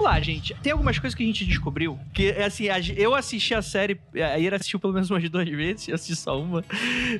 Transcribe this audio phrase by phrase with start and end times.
[0.00, 0.54] vamos lá, gente.
[0.62, 2.64] Tem algumas coisas que a gente descobriu que, assim,
[2.96, 6.40] eu assisti a série, a Ira assistiu pelo menos umas duas vezes, eu assisti só
[6.40, 6.64] uma.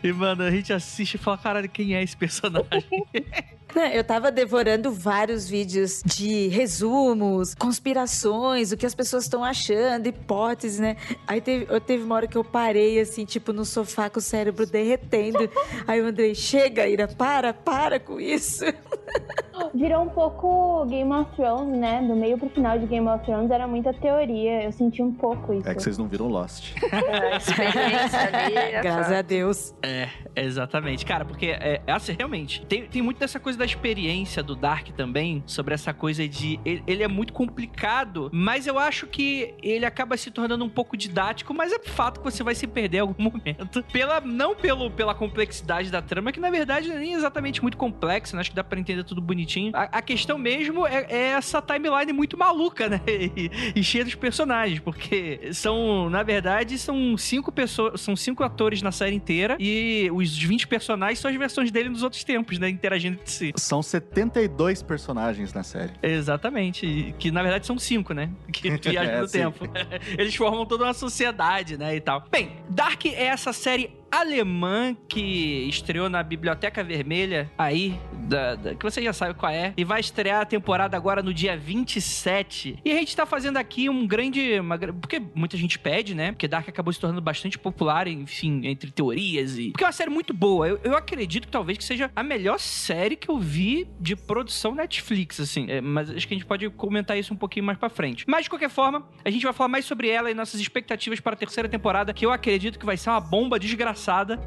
[0.03, 2.67] E, mano, a gente assiste e fala, caralho, quem é esse personagem?
[3.95, 10.81] Eu tava devorando vários vídeos de resumos, conspirações, o que as pessoas estão achando, hipóteses,
[10.81, 10.97] né?
[11.25, 14.23] Aí teve, eu teve uma hora que eu parei, assim, tipo, no sofá com o
[14.23, 15.49] cérebro derretendo.
[15.87, 18.65] Aí o Andrei, chega, Ira, para, para com isso.
[19.75, 22.03] Virou um pouco Game of Thrones, né?
[22.03, 24.65] Do meio pro final de Game of Thrones era muita teoria.
[24.65, 25.69] Eu senti um pouco isso.
[25.69, 26.75] É que vocês não viram Lost.
[27.11, 28.57] É, experiência ali.
[28.57, 29.75] É Graças a Deus.
[29.83, 31.05] É, exatamente.
[31.05, 34.89] Cara, porque é, é, assim, realmente, tem, tem muito dessa coisa da experiência do Dark
[34.89, 36.59] também, sobre essa coisa de.
[36.65, 40.97] Ele, ele, é muito complicado, mas eu acho que ele acaba se tornando um pouco
[40.97, 43.83] didático, mas é fato que você vai se perder em algum momento.
[43.93, 47.77] Pela, não pelo, pela complexidade da trama, que na verdade não é nem exatamente muito
[47.77, 48.41] complexa, né?
[48.41, 49.60] Acho que dá pra entender tudo bonitinho.
[49.75, 53.01] A, a questão mesmo é, é, essa timeline muito maluca, né?
[53.21, 58.83] E, e cheia dos personagens, porque são, na verdade, são cinco pessoas, são cinco atores
[58.83, 62.69] na série inteira e os 20 personagens são as versões dele nos outros tempos, né?
[62.69, 63.53] Interagindo entre si.
[63.57, 65.93] São 72 personagens na série.
[66.03, 67.15] Exatamente.
[67.19, 68.31] Que na verdade são cinco, né?
[68.53, 69.39] Que viajam é, no sim.
[69.39, 69.69] tempo.
[70.17, 71.95] Eles formam toda uma sociedade, né?
[71.97, 72.25] E tal.
[72.31, 78.83] Bem, Dark é essa série alemã que estreou na Biblioteca Vermelha aí, da, da, que
[78.83, 82.79] você já sabe qual é, e vai estrear a temporada agora no dia 27.
[82.85, 84.59] E a gente tá fazendo aqui um grande.
[84.59, 86.33] Uma, porque muita gente pede, né?
[86.33, 89.71] Porque Dark acabou se tornando bastante popular, enfim, entre teorias e.
[89.71, 90.69] Porque é uma série muito boa.
[90.69, 94.75] Eu, eu acredito que talvez que seja a melhor série que eu vi de produção
[94.75, 95.67] Netflix, assim.
[95.69, 98.25] É, mas acho que a gente pode comentar isso um pouquinho mais pra frente.
[98.27, 101.35] Mas de qualquer forma, a gente vai falar mais sobre ela e nossas expectativas para
[101.35, 104.41] a terceira temporada, que eu acredito que vai ser uma bomba desgraçada engraçada.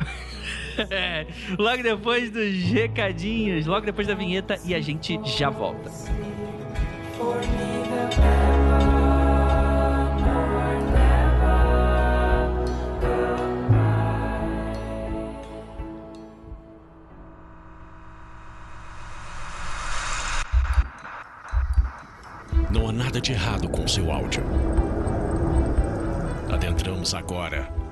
[0.89, 5.91] é, logo depois dos recadinhos, logo depois da vinheta e a gente já volta.
[22.71, 24.43] Não há nada de errado com seu áudio.
[26.51, 27.82] Adentramos agora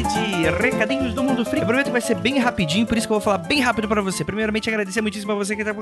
[0.00, 1.60] De recadinhos do Mundo Freak.
[1.60, 3.86] Eu prometo que vai ser bem rapidinho, por isso que eu vou falar bem rápido
[3.86, 4.24] para você.
[4.24, 5.74] Primeiramente, agradecer muitíssimo a você que tá...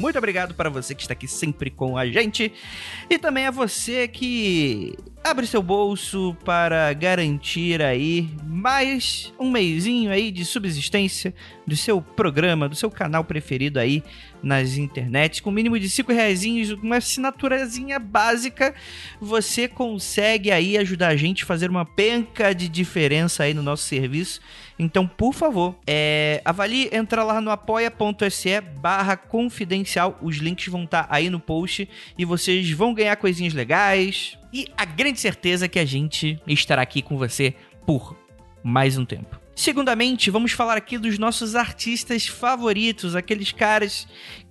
[0.00, 2.52] Muito obrigado para você que está aqui sempre com a gente.
[3.08, 10.32] E também a você que abre seu bolso para garantir aí mais um meizinho aí
[10.32, 11.32] de subsistência
[11.64, 14.02] do seu programa, do seu canal preferido aí
[14.46, 15.40] nas internets.
[15.40, 16.44] Com mínimo de 5 reais,
[16.80, 18.74] uma assinaturazinha básica,
[19.20, 23.82] você consegue aí ajudar a gente a fazer uma penca de diferença aí no nosso
[23.82, 24.40] serviço.
[24.78, 30.16] Então, por favor, é, avalie, entra lá no apoia.se barra confidencial.
[30.22, 34.38] Os links vão estar tá aí no post e vocês vão ganhar coisinhas legais.
[34.52, 37.52] E a grande certeza é que a gente estará aqui com você
[37.84, 38.16] por
[38.62, 39.45] mais um tempo.
[39.58, 44.06] Segundamente, vamos falar aqui dos nossos artistas favoritos, aqueles caras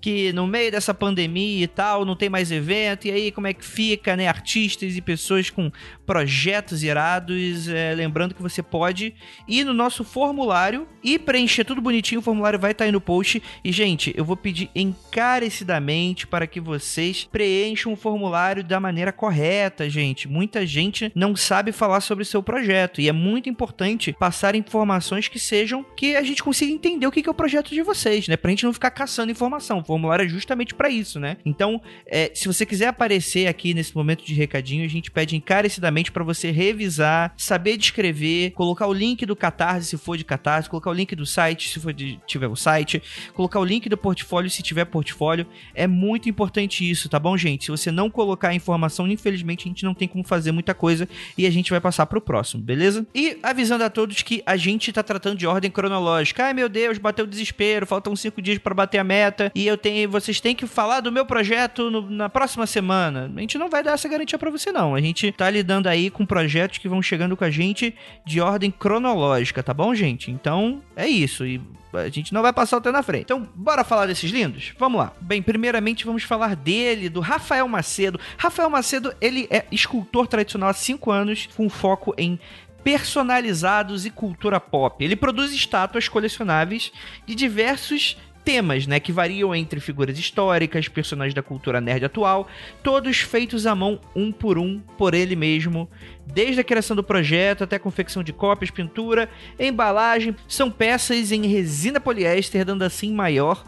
[0.06, 3.54] que no meio dessa pandemia e tal, não tem mais evento, e aí como é
[3.56, 4.28] que fica, né?
[4.28, 5.72] Artistas e pessoas com
[6.06, 7.68] projetos irados.
[7.68, 9.16] É, lembrando que você pode
[9.48, 12.20] ir no nosso formulário e preencher tudo bonitinho.
[12.20, 13.42] O formulário vai estar tá aí no post.
[13.64, 19.90] E, gente, eu vou pedir encarecidamente para que vocês preencham o formulário da maneira correta,
[19.90, 20.28] gente.
[20.28, 25.28] Muita gente não sabe falar sobre o seu projeto e é muito importante passar informações
[25.28, 28.38] que sejam que a gente consiga entender o que é o projeto de vocês, né?
[28.38, 31.38] Pra gente não ficar caçando informação formulário é justamente para isso, né?
[31.46, 36.12] Então, é, se você quiser aparecer aqui nesse momento de recadinho, a gente pede encarecidamente
[36.12, 40.90] para você revisar, saber descrever, colocar o link do Catarse se for de Catarse, colocar
[40.90, 43.02] o link do site se for de, tiver o site,
[43.34, 45.48] colocar o link do portfólio se tiver portfólio.
[45.74, 47.66] É muito importante isso, tá bom, gente?
[47.66, 51.08] Se você não colocar a informação, infelizmente a gente não tem como fazer muita coisa
[51.38, 53.08] e a gente vai passar pro próximo, beleza?
[53.16, 56.46] E avisando a todos que a gente tá tratando de ordem cronológica.
[56.46, 59.78] Ai meu Deus, bateu o desespero, faltam cinco dias para bater a meta e eu
[59.86, 63.32] tem, vocês têm que falar do meu projeto no- na próxima semana.
[63.36, 64.96] A gente não vai dar essa garantia pra você, não.
[64.96, 67.94] A gente tá lidando aí com projetos que vão chegando com a gente
[68.26, 70.32] de ordem cronológica, tá bom, gente?
[70.32, 71.46] Então, é isso.
[71.46, 71.62] E
[71.94, 73.26] a gente não vai passar tempo na frente.
[73.26, 74.74] Então, bora falar desses lindos?
[74.80, 75.14] Vamos lá.
[75.22, 78.20] Bem, primeiramente vamos falar dele, do Rafael Macedo.
[78.40, 82.40] Rafael Macedo, ele é escultor tradicional há 5 anos, com foco em
[82.84, 85.04] personalizados e cultura pop.
[85.04, 86.92] Ele produz estátuas colecionáveis
[87.26, 92.48] de diversos temas, né, que variam entre figuras históricas, personagens da cultura nerd atual,
[92.84, 95.90] todos feitos à mão um por um por ele mesmo,
[96.26, 99.28] desde a criação do projeto até a confecção de cópias, pintura,
[99.60, 103.64] embalagem, são peças em resina poliéster, dando assim maior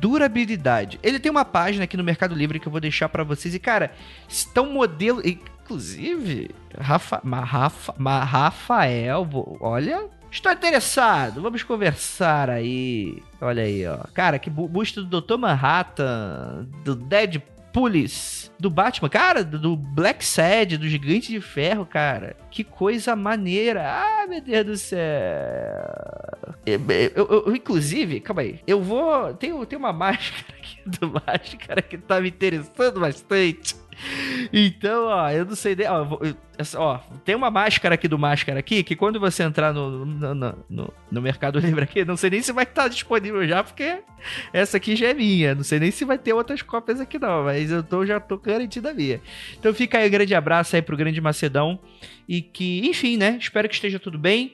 [0.00, 0.98] durabilidade.
[1.02, 3.58] Ele tem uma página aqui no Mercado Livre que eu vou deixar pra vocês e
[3.58, 3.92] cara,
[4.28, 9.28] estão modelo, inclusive, Rafa, Ma- Rafa, Ma- Rafael,
[9.60, 10.04] olha,
[10.36, 13.22] Estou interessado, vamos conversar aí.
[13.40, 13.96] Olha aí, ó.
[14.12, 15.38] Cara, que bu- busto do Dr.
[15.38, 22.36] Manhattan, do Deadpoolis, do Batman, cara, do- do Black Sad, do Gigante de Ferro, cara.
[22.50, 23.82] Que coisa maneira.
[23.90, 25.00] Ah, meu Deus do céu.
[26.66, 26.80] Eu,
[27.14, 28.60] eu- eu- inclusive, calma aí.
[28.66, 29.32] Eu vou.
[29.34, 33.74] Tem, tem uma máscara aqui do máscara que tá me interessando bastante.
[34.52, 35.76] Então, ó, eu não sei.
[35.88, 36.18] Ó,
[36.76, 40.92] ó, tem uma máscara aqui do máscara aqui que quando você entrar no, no, no,
[41.10, 43.98] no- Mercado Livre aqui, não sei nem se vai estar disponível já, porque
[44.52, 45.54] essa aqui já é minha.
[45.54, 48.36] Não sei nem se vai ter outras cópias aqui, não, mas eu tô, já tô
[48.38, 49.20] garantido a minha.
[49.58, 51.78] Então fica aí um grande abraço aí pro grande Macedão.
[52.28, 53.36] E que, enfim, né?
[53.40, 54.52] Espero que esteja tudo bem.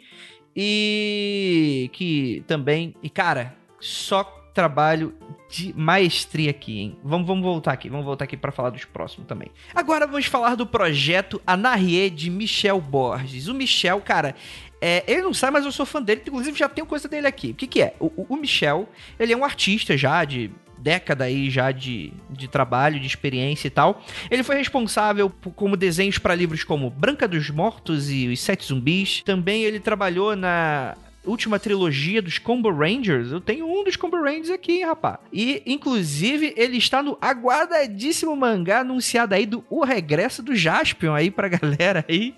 [0.56, 2.94] E que também.
[3.02, 4.22] E cara, só
[4.54, 5.14] trabalho
[5.52, 6.96] de maestria aqui, hein?
[7.04, 9.48] Vamos, vamos voltar aqui, vamos voltar aqui pra falar dos próximos também.
[9.74, 13.48] Agora vamos falar do projeto Anarrie de Michel Borges.
[13.48, 14.34] O Michel, cara,
[14.80, 17.50] é, ele não sabe, mas eu sou fã dele, inclusive já tenho coisa dele aqui.
[17.50, 17.94] O que, que é?
[18.00, 18.88] O, o- o Michel,
[19.20, 23.70] ele é um artista já de década aí já de, de trabalho, de experiência e
[23.70, 24.02] tal.
[24.30, 28.64] Ele foi responsável por, como desenhos para livros como Branca dos Mortos e Os Sete
[28.64, 29.22] Zumbis.
[29.22, 33.30] Também ele trabalhou na última trilogia dos Combo Rangers.
[33.30, 35.20] Eu tenho um dos Combo Rangers aqui, hein, rapá.
[35.32, 41.30] E, inclusive, ele está no aguardadíssimo mangá anunciado aí do O Regresso do Jaspion aí
[41.30, 42.34] pra galera aí.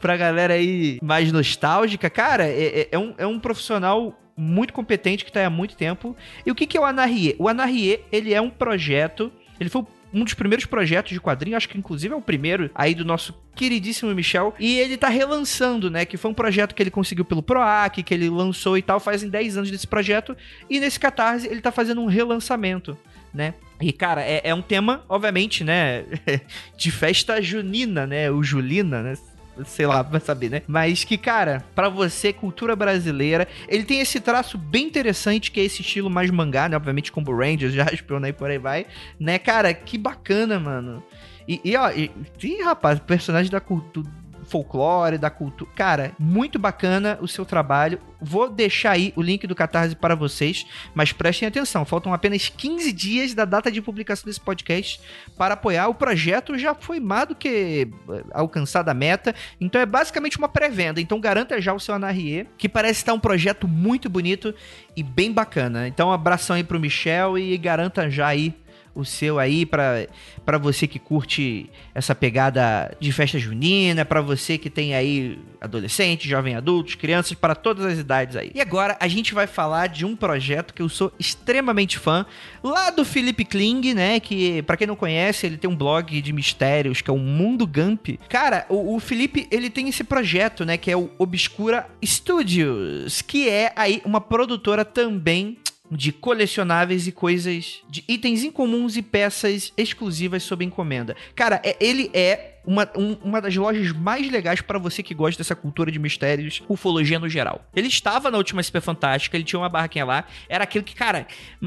[0.00, 2.08] Pra galera aí mais nostálgica.
[2.10, 6.16] Cara, é, é- é um, é um profissional muito competente que tá há muito tempo.
[6.46, 7.36] E o que, que é o Anarrie?
[7.38, 9.30] O Anarrie, ele é um projeto...
[9.60, 12.94] Ele foi um dos primeiros projetos de quadrinho, acho que inclusive é o primeiro aí
[12.94, 14.54] do nosso queridíssimo Michel.
[14.58, 16.04] E ele tá relançando, né?
[16.04, 19.28] Que foi um projeto que ele conseguiu pelo PROAC, que ele lançou e tal, fazem
[19.28, 20.36] 10 anos desse projeto.
[20.68, 22.96] E nesse Catarse ele tá fazendo um relançamento,
[23.32, 23.54] né?
[23.80, 26.04] E, cara, é, é um tema, obviamente, né?
[26.76, 28.30] de festa junina, né?
[28.30, 29.14] O Julina, né?
[29.64, 30.62] Sei lá, vai saber, né?
[30.66, 35.64] Mas que, cara, pra você, cultura brasileira, ele tem esse traço bem interessante, que é
[35.64, 36.76] esse estilo mais mangá, né?
[36.76, 38.86] Obviamente, Combo Rangers, Jaspion, aí por aí vai.
[39.20, 39.74] Né, cara?
[39.74, 41.02] Que bacana, mano.
[41.46, 42.10] E, e ó, e,
[42.42, 45.70] e, rapaz, personagem da cultura folclore, da cultura.
[45.74, 47.98] Cara, muito bacana o seu trabalho.
[48.20, 52.92] Vou deixar aí o link do Catarse para vocês, mas prestem atenção, faltam apenas 15
[52.92, 55.00] dias da data de publicação desse podcast
[55.36, 55.88] para apoiar.
[55.88, 60.48] O projeto já foi mais do que eh, alcançada a meta, então é basicamente uma
[60.48, 61.00] pré-venda.
[61.00, 64.54] Então garanta já o seu Anarrie, que parece estar um projeto muito bonito
[64.96, 65.88] e bem bacana.
[65.88, 68.54] Então um abração aí pro Michel e garanta já aí
[68.94, 74.68] o seu aí para você que curte essa pegada de festa junina, pra você que
[74.68, 78.50] tem aí adolescentes, jovens adultos, crianças, para todas as idades aí.
[78.54, 82.26] E agora a gente vai falar de um projeto que eu sou extremamente fã,
[82.62, 86.32] lá do Felipe Kling, né, que pra quem não conhece, ele tem um blog de
[86.32, 88.18] mistérios que é o Mundo Gump.
[88.28, 93.48] Cara, o, o Felipe, ele tem esse projeto, né, que é o Obscura Studios, que
[93.48, 95.56] é aí uma produtora também
[95.94, 101.14] de colecionáveis e coisas de itens incomuns e peças exclusivas sob encomenda.
[101.34, 105.38] Cara, é- ele é uma, um- uma das lojas mais legais para você que gosta
[105.42, 107.64] dessa cultura de mistérios, ufologia no geral.
[107.74, 111.26] Ele estava na última SP Fantástica, ele tinha uma barraquinha lá, era aquilo que, cara,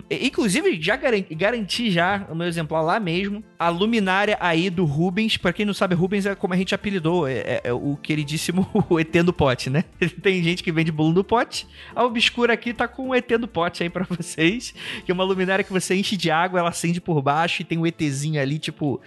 [0.09, 5.37] inclusive já garan- garanti já o meu exemplar lá mesmo, a luminária aí do Rubens,
[5.37, 8.67] pra quem não sabe, Rubens é como a gente apelidou, é, é- é o queridíssimo
[8.99, 9.83] ET do pote, né?
[10.21, 13.47] Tem gente que vende bolo no pote, a Obscura aqui tá com o ET do
[13.47, 14.73] pote aí pra vocês,
[15.05, 17.77] que é uma luminária que você enche de água, ela acende por baixo e tem
[17.77, 19.01] um ETzinho ali, tipo,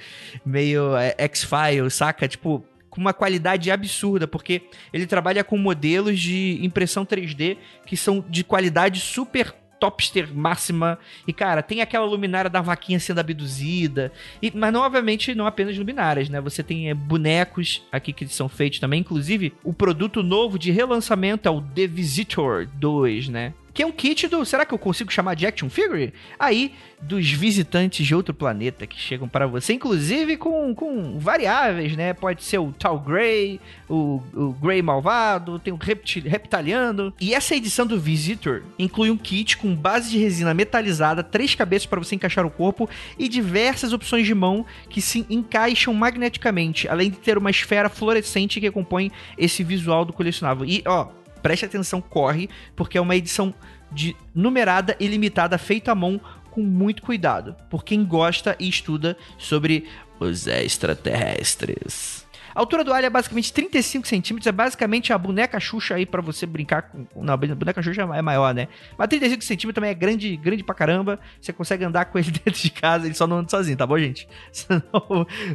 [0.45, 2.27] meio é, X-Files, saca?
[2.27, 7.57] Tipo, com uma qualidade absurda, porque ele trabalha com modelos de impressão 3D
[7.87, 10.99] que são de qualidade super topster máxima.
[11.27, 14.13] E, cara, tem aquela luminária da vaquinha sendo abduzida.
[14.43, 16.41] E, mas, não, obviamente, não apenas luminárias, né?
[16.41, 19.01] Você tem é, bonecos aqui que são feitos também.
[19.01, 23.55] Inclusive, o produto novo de relançamento é o The Visitor 2, né?
[23.79, 24.45] Que é um kit do.
[24.45, 26.13] Será que eu consigo chamar de action figure?
[26.37, 32.13] Aí, dos visitantes de outro planeta que chegam para você, inclusive com, com variáveis, né?
[32.13, 37.15] Pode ser o Tal Grey, o, o Grey Malvado, tem o reptil, Reptiliano.
[37.21, 41.87] E essa edição do Visitor inclui um kit com base de resina metalizada, três cabeças
[41.87, 47.11] para você encaixar o corpo e diversas opções de mão que se encaixam magneticamente, além
[47.11, 50.67] de ter uma esfera fluorescente que compõe esse visual do colecionável.
[50.67, 53.54] E, ó, preste atenção, corre, porque é uma edição
[53.90, 59.16] de numerada e limitada feita à mão com muito cuidado, por quem gosta e estuda
[59.38, 59.87] sobre
[60.18, 62.18] os extraterrestres.
[62.59, 66.21] A altura do alho é basicamente 35 centímetros, é basicamente a boneca Xuxa aí pra
[66.21, 67.07] você brincar com...
[67.15, 68.67] Não, a boneca Xuxa é maior, né?
[68.99, 71.21] Mas 35 centímetros também é grande, grande pra caramba.
[71.41, 73.97] Você consegue andar com ele dentro de casa, ele só não anda sozinho, tá bom,
[73.97, 74.29] gente?
[74.50, 74.83] Senão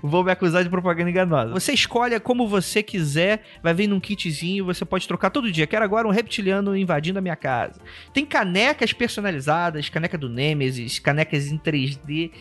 [0.01, 1.51] vou me acusar de propaganda enganosa.
[1.51, 5.67] Você escolhe como você quiser, vai vir num kitzinho, você pode trocar todo dia.
[5.67, 7.81] Quero agora um reptiliano invadindo a minha casa.
[8.13, 12.31] Tem canecas personalizadas, caneca do Nemesis, canecas em 3D.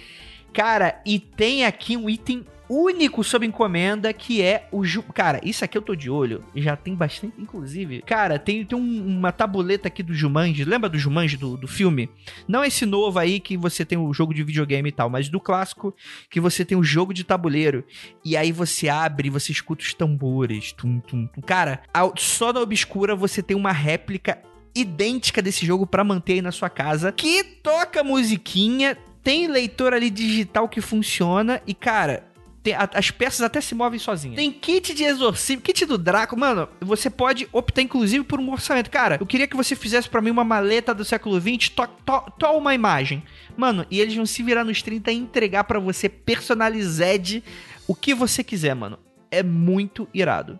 [0.52, 5.02] Cara, e tem aqui um item único sob encomenda, que é o Ju...
[5.02, 6.44] Cara, isso aqui eu tô de olho.
[6.54, 8.02] Já tem bastante, inclusive.
[8.02, 10.64] Cara, tem, tem um- uma tabuleta aqui do Jumanji.
[10.64, 12.08] Lembra do Jumanji do, do filme?
[12.48, 15.40] Não esse novo aí que você tem o jogo de videogame e tal, mas do
[15.40, 15.94] clássico
[16.30, 17.84] que você tem o jogo de tabuleiro.
[18.24, 20.72] E aí você abre e você escuta os tambores.
[20.72, 21.40] Tum, tum, tum.
[21.42, 21.82] Cara,
[22.16, 24.38] só na Obscura você tem uma réplica
[24.74, 30.08] idêntica desse jogo pra manter aí na sua casa, que toca musiquinha, tem leitor ali
[30.08, 32.24] digital que funciona e cara,
[32.62, 34.36] tem- a- as peças até se movem sozinhas.
[34.36, 36.68] Tem kit de exorcismo, kit do Draco, mano.
[36.80, 38.90] Você pode optar inclusive por um orçamento.
[38.90, 42.32] Cara, eu queria que você fizesse pra mim uma maleta do século XX, to, to,
[42.38, 43.22] to uma imagem.
[43.56, 47.42] Mano, e eles vão se virar nos 30 e entregar pra você personalized
[47.86, 48.98] o que você quiser, mano.
[49.30, 50.58] É muito irado.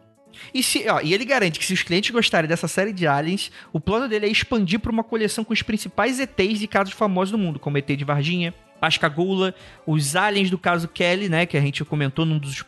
[0.53, 3.53] E, se, ó, e ele garante que se os clientes gostarem dessa série de aliens,
[3.73, 7.31] o plano dele é expandir para uma coleção com os principais ETs de casos famosos
[7.31, 9.55] do mundo, como ET de Varginha, Pascagoula,
[9.87, 12.65] os aliens do caso Kelly, né, que a gente comentou num dos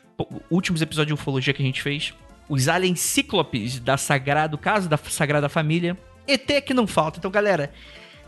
[0.49, 2.15] últimos episódios de ufologia que a gente fez,
[2.49, 7.19] os aliens cíclopes da Sagrada, do caso da Sagrada Família, ET que não falta.
[7.19, 7.73] Então, galera,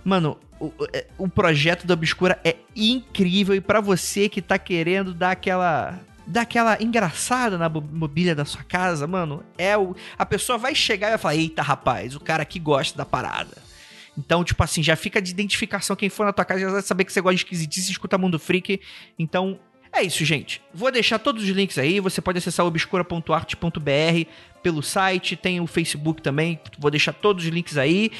[0.05, 5.13] Mano, o, é- o projeto da Obscura é incrível e pra você que tá querendo
[5.13, 10.59] dar aquela dar aquela engraçada na mobília da sua casa, mano, é o a pessoa
[10.59, 13.66] vai chegar e vai falar: "Eita, rapaz, o cara aqui gosta da parada".
[14.19, 17.05] Então, tipo assim, já fica de identificação quem for na tua casa já vai saber
[17.05, 18.81] que você gosta de esquisitice escuta Mundo Freak.
[19.19, 19.59] Então,
[19.93, 20.63] é isso, gente.
[20.75, 22.01] Vou deixar todos os links aí.
[22.01, 24.31] Você pode acessar obscura.arte.br
[24.63, 26.61] pelo site, tem o Facebook também.
[26.79, 28.11] Vou deixar todos os links aí.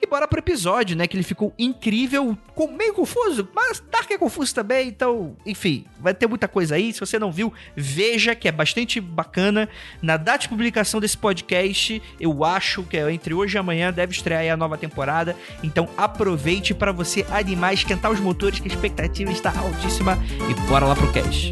[0.00, 1.06] E bora pro episódio, né?
[1.06, 2.36] Que ele ficou incrível,
[2.76, 4.88] meio confuso, mas Dark é confuso também.
[4.88, 6.92] Então, enfim, vai ter muita coisa aí.
[6.92, 9.68] Se você não viu, veja que é bastante bacana.
[10.00, 14.12] Na data de publicação desse podcast, eu acho que é entre hoje e amanhã deve
[14.12, 15.36] estrear aí a nova temporada.
[15.62, 20.18] Então aproveite para você animar, esquentar os motores, que a expectativa está altíssima.
[20.50, 21.50] E bora lá pro cast.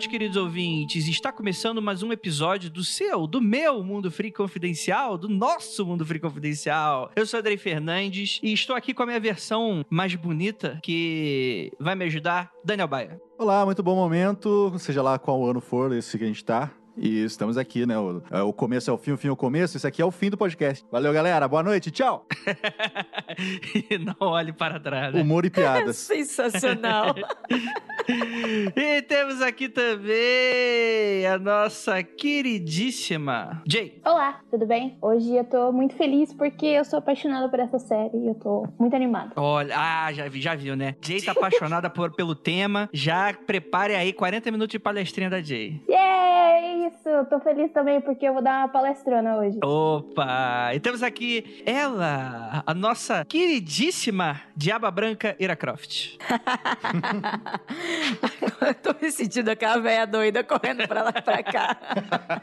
[0.00, 1.06] Noites, queridos ouvintes.
[1.08, 6.06] Está começando mais um episódio do seu, do meu Mundo Free Confidencial, do nosso Mundo
[6.06, 7.10] Free Confidencial.
[7.14, 11.94] Eu sou Andrei Fernandes e estou aqui com a minha versão mais bonita que vai
[11.94, 13.20] me ajudar, Daniel Baia.
[13.38, 16.70] Olá, muito bom momento, seja lá qual ano for esse que a gente tá.
[16.96, 17.98] E estamos aqui, né?
[17.98, 19.76] O, é, o começo é o fim, o fim é o começo.
[19.76, 20.84] Esse aqui é o fim do podcast.
[20.90, 21.46] Valeu, galera.
[21.48, 21.90] Boa noite.
[21.90, 22.26] Tchau.
[23.90, 25.14] e não olhe para trás.
[25.14, 25.22] Né?
[25.22, 25.96] Humor e piadas.
[26.10, 27.14] Sensacional.
[28.74, 34.00] E temos aqui também a nossa queridíssima Jay.
[34.04, 34.98] Olá, tudo bem?
[35.00, 38.66] Hoje eu tô muito feliz porque eu sou apaixonada por essa série e eu tô
[38.78, 39.32] muito animada.
[39.36, 40.96] Olha, ah, já, vi, já viu, né?
[41.00, 42.88] Jay tá apaixonada por, pelo tema.
[42.92, 45.80] Já prepare aí 40 minutos de palestrinha da Jay.
[45.88, 47.24] Yeah, isso!
[47.28, 49.58] Tô feliz também porque eu vou dar uma palestrona hoje.
[49.64, 50.74] Opa!
[50.74, 56.18] E temos aqui ela, a nossa queridíssima Diaba Branca Ira Croft.
[58.66, 61.76] eu tô me sentindo aquela velha doida correndo pra lá e pra cá.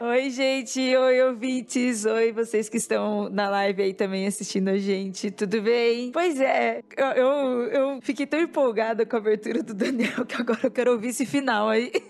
[0.00, 0.96] Oi, gente.
[0.96, 2.04] Oi, ouvintes.
[2.04, 5.30] Oi, vocês que estão na live aí também assistindo a gente.
[5.30, 6.10] Tudo bem?
[6.12, 10.60] Pois é, eu, eu, eu fiquei tão empolgada com a abertura do Daniel que agora
[10.62, 11.92] eu quero ouvir esse final aí.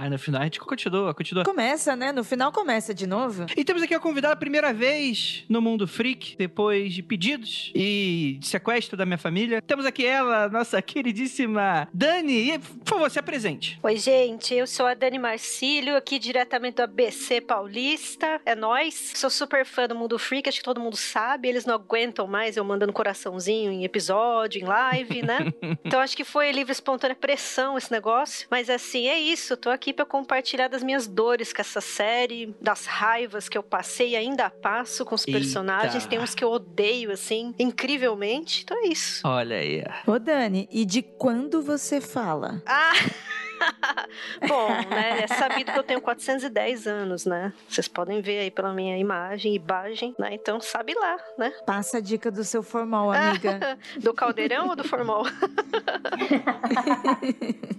[0.00, 1.27] Ah, no final a gente continua, continua.
[1.44, 2.12] Começa, né?
[2.12, 3.46] No final começa de novo.
[3.56, 8.36] E temos aqui a convidada a primeira vez no Mundo Freak, depois de pedidos e
[8.38, 9.62] de sequestro da minha família.
[9.62, 12.52] Temos aqui ela, nossa queridíssima Dani.
[12.52, 13.78] E, por favor, favor, se apresente.
[13.82, 18.40] Oi, gente, eu sou a Dani Marcílio, aqui diretamente do ABC Paulista.
[18.44, 19.12] É nós.
[19.14, 21.48] Sou super fã do Mundo Freak, acho que todo mundo sabe.
[21.48, 25.38] Eles não aguentam mais eu mandando coraçãozinho em episódio, em live, né?
[25.84, 28.46] então acho que foi livre espontânea pressão esse negócio.
[28.50, 29.56] Mas assim, é isso.
[29.56, 34.10] Tô aqui para compartilhar das minhas dores com essa série, das raivas que eu passei
[34.10, 35.36] e ainda passo com os Eita.
[35.36, 36.06] personagens.
[36.06, 38.62] Tem uns que eu odeio, assim, incrivelmente.
[38.62, 39.26] Então é isso.
[39.26, 39.82] Olha aí.
[40.06, 42.62] Ô, Dani, e de quando você fala?
[42.64, 42.92] Ah!
[44.46, 45.22] Bom, né?
[45.22, 47.52] É sabido que eu tenho 410 anos, né?
[47.68, 50.30] Vocês podem ver aí pela minha imagem e bagem, né?
[50.32, 51.52] Então sabe lá, né?
[51.66, 53.78] Passa a dica do seu formal, amiga.
[53.98, 55.24] Do caldeirão ou do formal?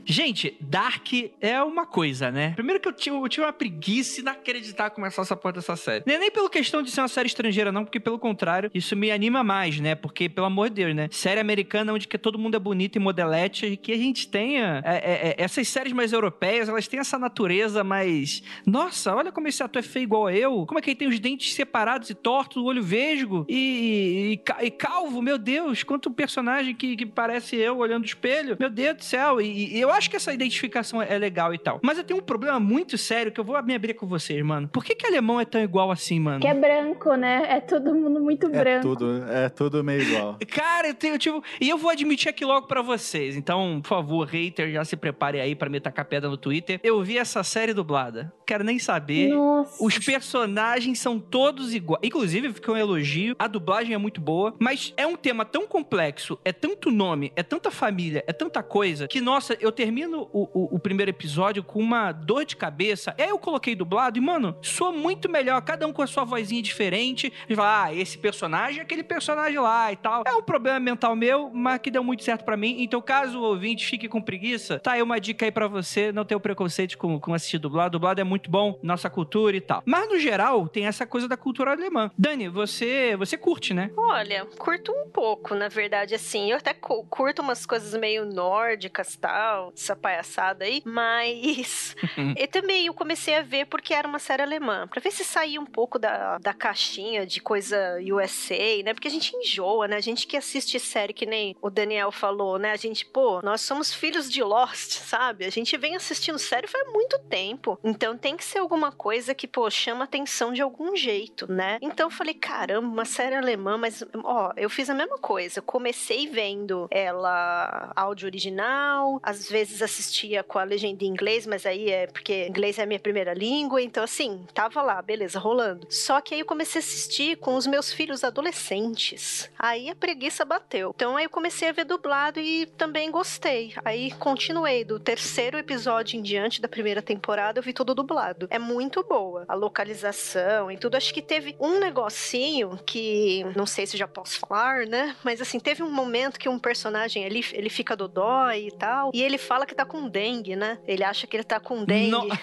[0.05, 1.07] Gente, Dark
[1.39, 2.53] é uma coisa, né?
[2.55, 6.03] Primeiro que eu tinha, eu tinha uma preguiça inacreditável começar essa porra dessa série.
[6.05, 8.95] Não é nem pela questão de ser uma série estrangeira, não, porque pelo contrário, isso
[8.95, 9.95] me anima mais, né?
[9.95, 11.07] Porque, pelo amor de Deus, né?
[11.11, 14.81] Série americana onde que todo mundo é bonito e modelete, e que a gente tenha
[14.83, 18.41] é, é, é, essas séries mais europeias, elas têm essa natureza mais.
[18.65, 20.65] Nossa, olha como esse ator é feio igual a eu.
[20.65, 24.65] Como é que ele tem os dentes separados e tortos, o olho vesgo e, e,
[24.65, 28.57] e calvo, meu Deus, quanto personagem que, que parece eu olhando no espelho.
[28.59, 29.39] Meu Deus do céu.
[29.41, 31.79] E, e eu acho que essa identificação é legal e tal.
[31.83, 34.67] Mas eu tenho um problema muito sério que eu vou me abrir com vocês, mano.
[34.67, 36.39] Por que, que alemão é tão igual assim, mano?
[36.39, 37.45] Que é branco, né?
[37.49, 38.81] É todo mundo muito É branco.
[38.87, 40.37] tudo, é tudo meio igual.
[40.49, 41.43] Cara, eu tenho, tipo.
[41.59, 43.35] E eu vou admitir aqui logo pra vocês.
[43.35, 46.79] Então, por favor, hater, já se prepare aí pra me tacar pedra no Twitter.
[46.81, 48.33] Eu vi essa série dublada.
[48.49, 49.29] Quero nem saber.
[49.29, 49.83] Nossa.
[49.83, 52.01] Os personagens são todos iguais.
[52.03, 53.35] Inclusive, fica um elogio.
[53.37, 54.55] A dublagem é muito boa.
[54.57, 59.07] Mas é um tema tão complexo, é tanto nome, é tanta família, é tanta coisa,
[59.07, 63.13] que, nossa, eu termino o, o- o primeiro episódio com uma dor de cabeça.
[63.19, 65.61] E aí eu coloquei dublado e, mano, soa muito melhor.
[65.61, 67.31] Cada um com a sua vozinha diferente.
[67.47, 70.23] E fala, ah, esse personagem é aquele personagem lá e tal.
[70.25, 72.77] É um problema mental meu, mas que deu muito certo pra mim.
[72.81, 76.11] Então, caso o ouvinte fique com preguiça, tá aí uma dica aí pra você.
[76.11, 77.91] Não ter o preconceito com, com assistir dublado.
[77.91, 79.81] Dublado é muito bom, nossa cultura e tal.
[79.85, 82.11] Mas, no geral, tem essa coisa da cultura alemã.
[82.17, 83.89] Dani, você, você curte, né?
[83.97, 86.51] Olha, curto um pouco, na verdade, assim.
[86.51, 91.95] Eu até cu- curto umas coisas meio nórdicas tal, essa palhaçada aí, mas.
[92.37, 95.59] e também eu comecei a ver porque era uma série alemã, pra ver se saía
[95.59, 98.93] um pouco da, da caixinha de coisa USA, né?
[98.93, 99.95] Porque a gente enjoa, né?
[99.95, 102.71] A gente que assiste série que nem o Daniel falou, né?
[102.71, 105.45] A gente, pô, nós somos filhos de Lost, sabe?
[105.45, 107.79] A gente vem assistindo série faz muito tempo.
[107.83, 111.77] Então tem que ser alguma coisa que, pô, chama atenção de algum jeito, né?
[111.81, 115.59] Então eu falei, caramba, uma série alemã, mas, ó, eu fiz a mesma coisa.
[115.59, 121.65] Eu comecei vendo ela áudio original, às vezes assistia com a legenda em inglês, mas
[121.65, 125.87] aí é porque inglês é a minha primeira língua, então assim, tava lá, beleza, rolando.
[125.89, 129.49] Só que aí eu comecei a assistir com os meus filhos adolescentes.
[129.57, 130.91] Aí a preguiça bateu.
[130.95, 133.73] Então aí eu comecei a ver dublado e também gostei.
[133.83, 138.18] Aí continuei do terceiro episódio em diante da primeira temporada, eu vi tudo dublado.
[138.49, 139.45] É muito boa.
[139.47, 140.95] A localização e tudo.
[140.95, 145.15] Acho que teve um negocinho que não sei se já posso falar, né?
[145.23, 149.21] Mas assim, teve um momento que um personagem ali, ele fica dodói e tal, e
[149.21, 150.79] ele fala que tá com dengue, né?
[150.87, 152.11] Ele acha que ele tá com dengue.
[152.11, 152.27] No-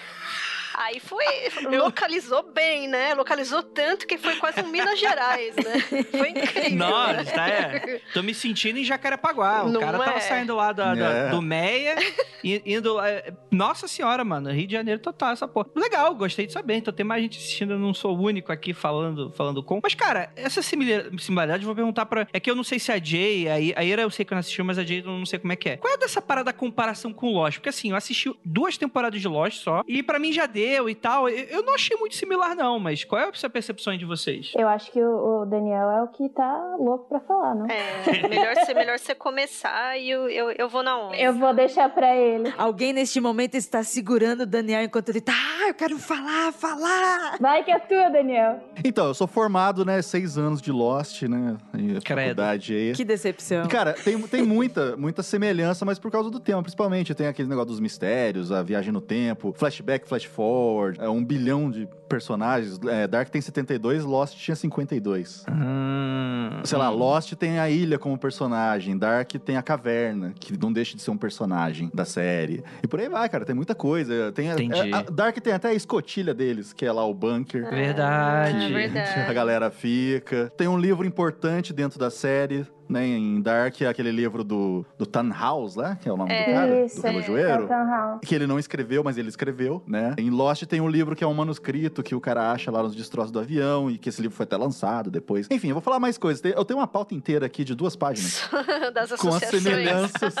[0.77, 1.25] Aí foi,
[1.75, 3.13] localizou bem, né?
[3.15, 6.03] Localizou tanto que foi quase um Minas Gerais, né?
[6.11, 6.77] Foi incrível.
[6.77, 7.23] Nossa, né?
[7.23, 8.01] tá, é.
[8.13, 9.63] Tô me sentindo em Jacarepaguá.
[9.63, 10.19] O Não cara tava é?
[10.19, 11.29] saindo lá da, da- É.
[11.29, 11.95] do Meia,
[12.43, 12.99] e- indo.
[13.01, 14.51] é, Nossa senhora, mano.
[14.51, 15.67] Rio de Janeiro total, essa porra.
[15.75, 16.75] Legal, gostei de saber.
[16.75, 19.79] Então tem mais gente assistindo, eu não sou o único aqui falando, falando com.
[19.81, 22.27] Mas, cara, essa simila- similaridade, eu vou perguntar pra.
[22.31, 24.35] É que eu não sei se a Jay, a, a Ira eu sei que eu
[24.35, 25.77] não assisti, mas a Jay eu não sei como é que é.
[25.77, 27.57] Qual é dessa parada da comparação com Lost?
[27.57, 30.95] Porque assim, eu assisti duas temporadas de Lost só, e pra mim já deu e
[30.95, 31.29] tal.
[31.29, 34.53] Eu, não achei muito similar, não, mas qual é a percepção aí de vocês?
[34.57, 37.67] Eu acho que o, Daniel é o que tá louco pra falar, não?
[37.67, 41.15] É, melhor você, melhor você começar e eu, eu, eu vou na onda.
[41.15, 42.53] Eu vou deixar pra ele.
[42.57, 45.33] Alguém neste momento está segurando o Daniel enquanto ele tá.
[45.33, 47.37] Ah, eu quero falar, falar.
[47.39, 48.59] Vai que é tua, Daniel.
[48.83, 50.01] Então, eu sou formado, né?
[50.01, 51.57] Seis anos de Lost, né?
[52.03, 52.41] Credo.
[52.41, 52.93] aí.
[52.95, 53.65] Que decepção.
[53.65, 57.13] E, Cara, tem, tem muita, muita semelhança, mas por causa do tema, principalmente.
[57.13, 60.56] Tem aquele negócio dos mistérios, a viagem no tempo, flashback, flash forward,
[60.99, 62.79] é um bilhão de personagens.
[62.87, 65.45] É, Dark tem 72, Lost tinha 52.
[65.49, 66.95] Hum, Sei lá, hum.
[66.95, 71.11] Lost tem a ilha como personagem, Dark tem a caverna, que não deixa de ser
[71.11, 72.63] um personagem da série.
[72.83, 74.31] E por aí vai, cara, tem muita coisa.
[74.31, 74.93] Tem a- Entendi.
[74.93, 77.69] a- a- Dark tem até a escotilha deles, que é lá o bunker.
[77.69, 78.57] Verdade.
[78.57, 79.19] Ah, que verdade.
[79.29, 80.51] a galera fica.
[80.57, 83.05] Tem um livro importante dentro da série, né?
[83.07, 85.97] Em Dark, é aquele livro do, do Tannhaus, né?
[86.01, 87.63] Que é o nome do cara, Isso, do é, relojoeiro.
[87.63, 88.19] é Townhouse.
[88.25, 90.15] Que ele não escreveu, mas ele escreveu, né?
[90.17, 92.95] Em Lost tem um livro que é um manuscrito que o cara acha lá nos
[92.95, 95.47] destroços do avião e que esse livro foi até lançado depois.
[95.51, 96.43] Enfim, eu vou falar mais coisas.
[96.43, 98.49] Eu tenho uma pauta inteira aqui de duas páginas
[98.93, 99.63] das com as associações.
[99.63, 100.35] semelhanças.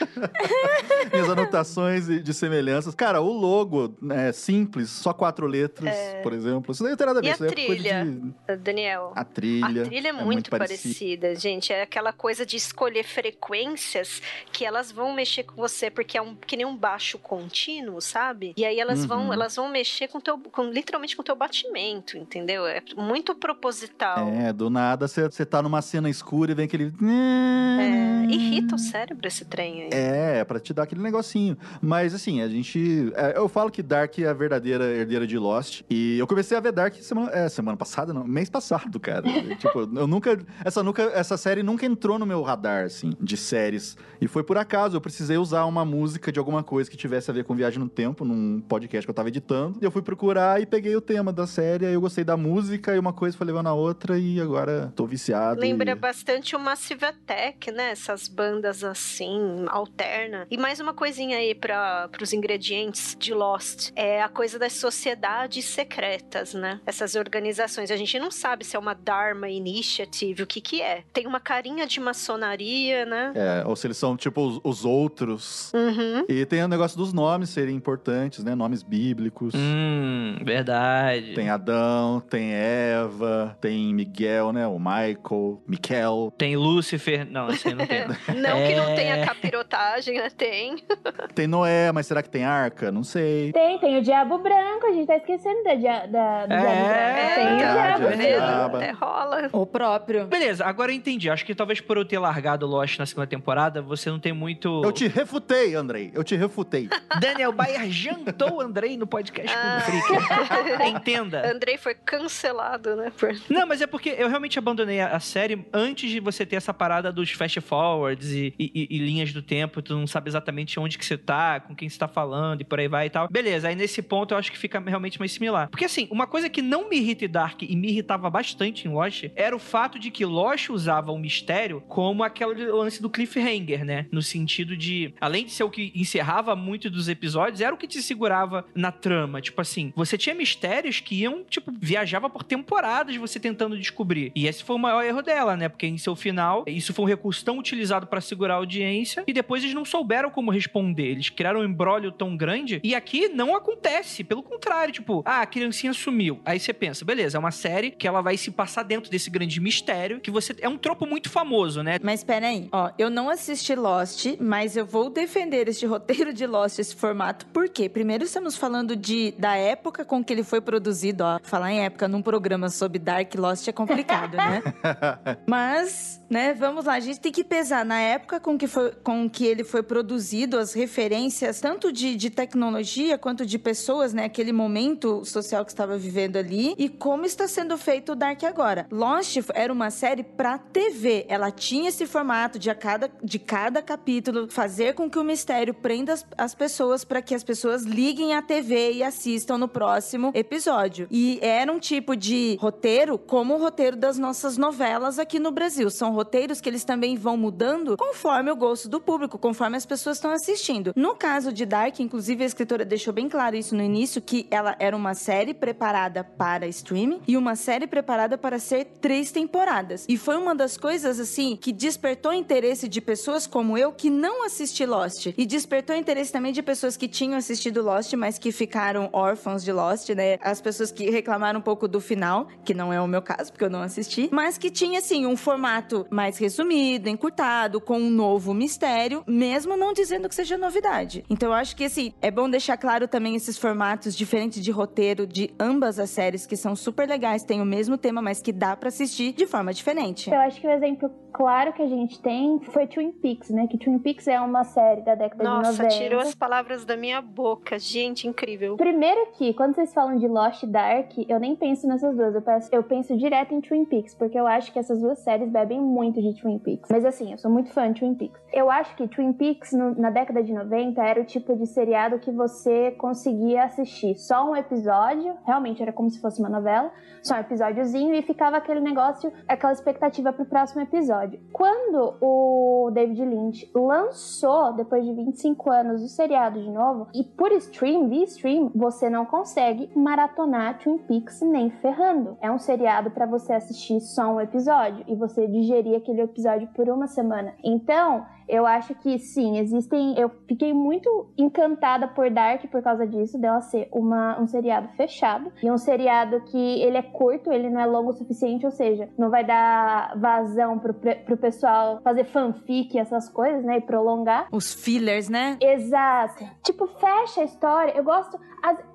[1.12, 2.94] Minhas anotações de semelhanças.
[2.94, 6.72] Cara, o logo é simples, só quatro letras, por exemplo.
[6.72, 7.28] Isso daí não tem nada a ver.
[7.28, 7.30] É.
[7.30, 8.04] E a é trilha?
[8.04, 9.12] de- Daniel.
[9.14, 9.82] A trilha.
[9.82, 11.34] A trilha é, muito, parecida.
[11.34, 11.72] gente.
[11.72, 14.20] É aquela coisa de escolher frequências
[14.52, 18.52] que elas vão mexer com você, porque é um, que nem um baixo contínuo, sabe?
[18.56, 19.32] E aí elas vão Uhum.
[19.32, 22.66] elas vão mexer com teu, com, literalmente com o teu batimento, entendeu?
[22.66, 24.28] É muito proposital.
[24.28, 26.92] É, do nada você tá numa cena escura e vem aquele.
[26.92, 29.88] É, irrita o cérebro esse trem aí.
[29.92, 31.56] É, pra te dar aquele negocinho.
[31.80, 33.12] Mas assim, a gente.
[33.14, 35.82] é, eu falo que Dark é a verdadeira herdeira de Lost.
[35.90, 39.22] E eu comecei a ver Dark semana, é, semana passada, não, mês passado, cara.
[39.58, 40.38] tipo, eu nunca.
[40.64, 41.02] Essa, nunca.
[41.14, 43.96] essa série nunca entrou no meu radar, assim, de séries.
[44.20, 44.96] E foi por acaso.
[44.96, 47.88] Eu precisei usar uma música de alguma coisa que tivesse a ver com viagem no
[47.88, 49.78] tempo, num podcast que eu tava editando.
[49.80, 51.86] E eu fui procurar e peguei o tema da série.
[51.86, 54.18] Aí eu gostei da música e uma coisa foi levando a outra.
[54.18, 55.60] E agora tô viciado.
[55.60, 55.94] Lembra e...
[55.94, 57.90] bastante o Massive Attack, né?
[57.90, 60.46] Essas bandas assim, alterna.
[60.50, 63.90] E mais uma coisinha aí para os ingredientes de Lost.
[63.94, 66.80] É a coisa das sociedades secretas, né?
[66.86, 67.90] Essas organizações.
[67.90, 71.04] A gente não sabe se é uma Dharma Initiative, o que que é.
[71.12, 73.32] Tem uma carinha de maçonaria, né?
[73.34, 75.72] É, ou se eles são tipo os, os outros.
[75.74, 76.24] Uhum.
[76.28, 78.54] E tem o negócio dos nomes serem importantes, né?
[78.54, 79.54] Nomes bíblicos.
[79.54, 81.34] Hum, verdade.
[81.34, 84.66] Tem Adão, tem Eva, tem Miguel, né?
[84.66, 86.32] O Michael, Miquel.
[86.38, 87.26] Tem Lúcifer.
[87.30, 88.06] Não, esse aí não tem.
[88.36, 88.94] Não que não É.
[88.94, 90.28] tenha capirotagem, né?
[90.30, 90.76] Tem.
[91.34, 92.90] Tem Noé, mas será que tem arca?
[92.92, 93.52] Não sei.
[93.52, 96.86] Tem, tem o Diabo Branco, a gente tá esquecendo da, dia- da, do É, Diabo
[96.88, 97.34] Branco.
[97.34, 98.76] Tem o Diabo é Branco.
[98.76, 99.48] Até rola.
[99.52, 100.26] O próprio.
[100.26, 101.28] Beleza, agora eu entendi.
[101.30, 104.82] Acho que talvez por eu ter largado Lost na segunda temporada, você não tem muito.
[104.84, 106.10] Eu te refutei, Andrei.
[106.14, 106.88] Eu te refutei.
[107.20, 109.78] Daniel Bayer jantou o Andrei no podcast com Ah.
[109.78, 110.86] o Freak.
[110.88, 111.50] Entenda.
[111.50, 113.10] Andrei foi cancelado, né?
[113.16, 113.34] Por...
[113.48, 117.10] Não, mas é porque eu realmente abandonei a, série antes de você ter essa parada
[117.12, 120.98] dos fast forwards e, e- e- e linhas do tempo, tu não sabe exatamente onde
[120.98, 123.28] que você tá, com quem você tá falando e por aí vai e tal.
[123.28, 125.68] Beleza, aí nesse ponto eu acho que fica realmente mais similar.
[125.68, 128.90] Porque assim, uma coisa que não me irrita em Dark e me irritava bastante em
[128.92, 131.45] Lost era o fato de que Lost usava o mistério
[131.88, 134.06] como aquele lance do cliffhanger, né?
[134.10, 137.86] No sentido de, além de ser o que encerrava muito dos episódios, era o que
[137.86, 139.40] te segurava na trama.
[139.40, 144.32] Tipo assim, você tinha mistérios que iam, tipo, viajava por temporadas você tentando descobrir.
[144.34, 145.68] E esse foi o maior erro dela, né?
[145.68, 149.32] Porque em seu final, isso foi um recurso tão utilizado pra segurar a audiência e
[149.32, 151.06] depois eles não souberam como responder.
[151.06, 154.24] Eles criaram um embrólio tão grande e aqui não acontece.
[154.24, 156.40] Pelo contrário, tipo, ah, a criancinha sumiu.
[156.44, 159.60] Aí você pensa, beleza, é uma série que ela vai se passar dentro desse grande
[159.60, 160.54] mistério que você.
[160.60, 161.98] É um tropo muito famoso, né?
[162.02, 166.46] Mas pera aí, ó, eu não assisti Lost, mas eu vou defender este roteiro de
[166.46, 167.46] Lost, esse formato.
[167.46, 167.88] Por quê?
[167.88, 171.38] Primeiro estamos falando de da época com que ele foi produzido, ó.
[171.42, 174.62] Falar em época num programa sobre Dark Lost é complicado, né?
[175.46, 179.28] Mas, né, vamos lá, a gente tem que pesar na época com que, foi, com
[179.28, 184.24] que ele foi produzido, as referências, tanto de, de tecnologia quanto de pessoas, né?
[184.24, 188.86] Aquele momento social que estava vivendo ali, e como está sendo feito o Dark agora.
[188.90, 191.26] Lost era uma série pra TV.
[191.28, 195.74] Ela tinha esse formato de a cada, de cada capítulo fazer com que o mistério
[195.74, 200.32] prenda as, as pessoas para que as pessoas liguem a TV e assistam no próximo
[200.34, 201.06] episódio.
[201.10, 205.90] E era um tipo de roteiro como o roteiro das nossas novelas aqui no Brasil.
[205.90, 210.16] São roteiros que eles também vão mudando conforme o gosto do público, conforme as pessoas
[210.16, 210.92] estão assistindo.
[210.96, 214.74] No caso de Dark, inclusive a escritora deixou bem claro isso no início, que ela
[214.78, 220.06] era uma série preparada para streaming e uma série preparada para ser três temporadas.
[220.08, 224.44] E foi uma das coisas, assim, que despertou interesse de pessoas como eu que não
[224.44, 225.26] assisti Lost.
[225.36, 229.72] E despertou interesse também de pessoas que tinham assistido Lost, mas que ficaram órfãos de
[229.72, 230.38] Lost, né?
[230.40, 233.64] As pessoas que reclamaram um pouco do final, que não é o meu caso, porque
[233.64, 238.54] eu não assisti, mas que tinha, assim, um formato mais resumido, encurtado, com um novo
[238.54, 241.24] mistério, mesmo não dizendo que seja novidade.
[241.28, 245.26] Então eu acho que, assim, é bom deixar claro também esses formatos diferentes de roteiro
[245.26, 248.76] de ambas as séries, que são super legais, têm o mesmo tema, mas que dá
[248.76, 250.30] pra assistir de forma diferente.
[250.30, 253.66] Eu acho que o exemplo claro que a gente tem foi Twin Peaks, né?
[253.66, 255.88] Que Twin Peaks é uma série da década de Nossa, 90.
[255.98, 257.78] tirou as palavras da minha boca.
[257.78, 258.76] Gente, incrível.
[258.76, 262.34] Primeiro que, quando vocês falam de Lost e Dark, eu nem penso nessas duas.
[262.34, 265.50] Eu penso, eu penso direto em Twin Peaks, porque eu acho que essas duas séries
[265.50, 266.88] bebem muito de Twin Peaks.
[266.90, 268.38] Mas assim, eu sou muito fã de Twin Peaks.
[268.52, 272.18] Eu acho que Twin Peaks, no- na década de 90, era o tipo de seriado
[272.18, 276.90] que você conseguia assistir só um episódio, realmente era como se fosse uma novela,
[277.22, 281.40] só um episódiozinho, e ficava aquele negócio, aquela expectativa pro próximo episódio.
[281.52, 287.50] Quando o David Lynch lançou, depois de 25 anos, o seriado de novo, e por
[287.52, 292.36] stream, via stream, você não consegue maratonar Twin Peaks nem ferrando.
[292.40, 296.88] É um seriado pra você assistir só um episódio e você digerir aquele episódio por
[296.88, 297.54] uma semana.
[297.62, 300.18] Então, Eu acho que sim, existem.
[300.18, 305.52] Eu fiquei muito encantada por Dark por causa disso, dela ser uma, um seriado fechado
[305.62, 309.08] e um seriado que ele é curto, ele não é longo o suficiente, ou seja,
[309.18, 313.78] não vai dar vazão pro, pro pessoal fazer fanfic, essas coisas, né?
[313.78, 314.48] E prolongar.
[314.52, 315.56] Os fillers, né?
[315.60, 316.44] Exato.
[316.62, 317.92] Tipo, fecha a história.
[317.96, 318.38] Eu gosto.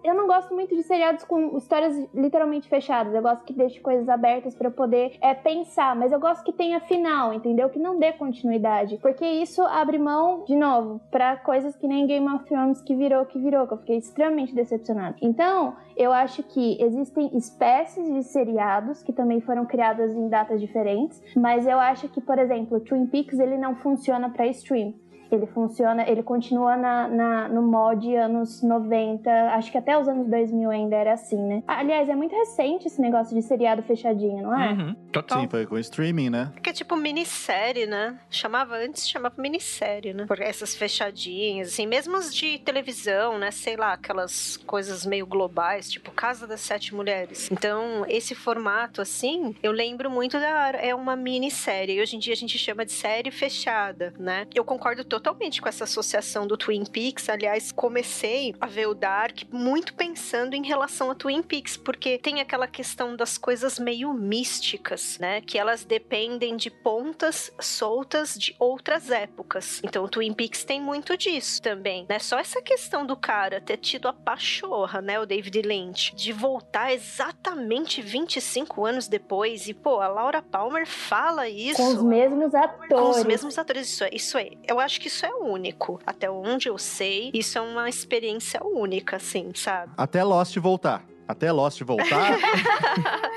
[0.04, 3.14] Eu não gosto muito de seriados com histórias literalmente fechadas.
[3.14, 6.52] Eu gosto que deixe coisas abertas para eu poder é, pensar, mas eu gosto que
[6.52, 7.70] tenha final, entendeu?
[7.70, 8.98] Que não dê continuidade.
[8.98, 13.26] Porque isso abre mão, de novo, para coisas que nem Game of Thrones que virou
[13.26, 15.16] que virou, que eu fiquei extremamente decepcionada.
[15.22, 21.22] Então, eu acho que existem espécies de seriados que também foram criadas em datas diferentes,
[21.36, 24.94] mas eu acho que, por exemplo, Twin Peaks ele não funciona para stream.
[25.32, 30.28] Ele funciona, ele continua na, na, no mod anos 90, acho que até os anos
[30.28, 31.64] 2000 ainda era assim, né?
[31.68, 34.72] Aliás, é muito recente esse negócio de seriado fechadinho, não é?
[34.74, 35.42] Uhum, total.
[35.42, 36.50] Sim, foi com streaming, né?
[36.54, 38.20] Porque é tipo minissérie, né?
[38.30, 40.26] Chamava antes, chamava minissérie, né?
[40.26, 43.52] Por essas fechadinhas, assim, mesmo as de televisão, né?
[43.52, 47.50] Sei lá, aquelas coisas meio globais, tipo Casa das Sete Mulheres.
[47.52, 50.72] Então, esse formato, assim, eu lembro muito da.
[50.72, 51.98] É uma minissérie.
[51.98, 54.46] E hoje em dia a gente chama de série fechada, né?
[54.54, 57.30] Eu concordo totalmente totalmente com essa associação do Twin Peaks.
[57.30, 62.42] Aliás, comecei a ver o Dark muito pensando em relação a Twin Peaks, porque tem
[62.42, 65.42] aquela questão das coisas meio místicas, né?
[65.42, 69.80] Que elas dependem de pontas soltas de outras épocas.
[69.84, 72.18] Então, o Twin Peaks tem muito disso também, né?
[72.18, 75.20] Só essa questão do cara ter tido a pachorra, né?
[75.20, 81.48] O David Lynch, de voltar exatamente 25 anos depois e, pô, a Laura Palmer fala
[81.48, 81.78] isso.
[81.78, 82.90] Com os mesmos atores.
[82.90, 84.10] Com os mesmos atores, isso é.
[84.12, 84.52] Isso é.
[84.68, 86.00] Eu acho que isso é único.
[86.06, 89.92] Até onde eu sei, isso é uma experiência única, assim, sabe?
[89.98, 91.06] Até Lost voltar.
[91.32, 92.38] Até Lost voltar.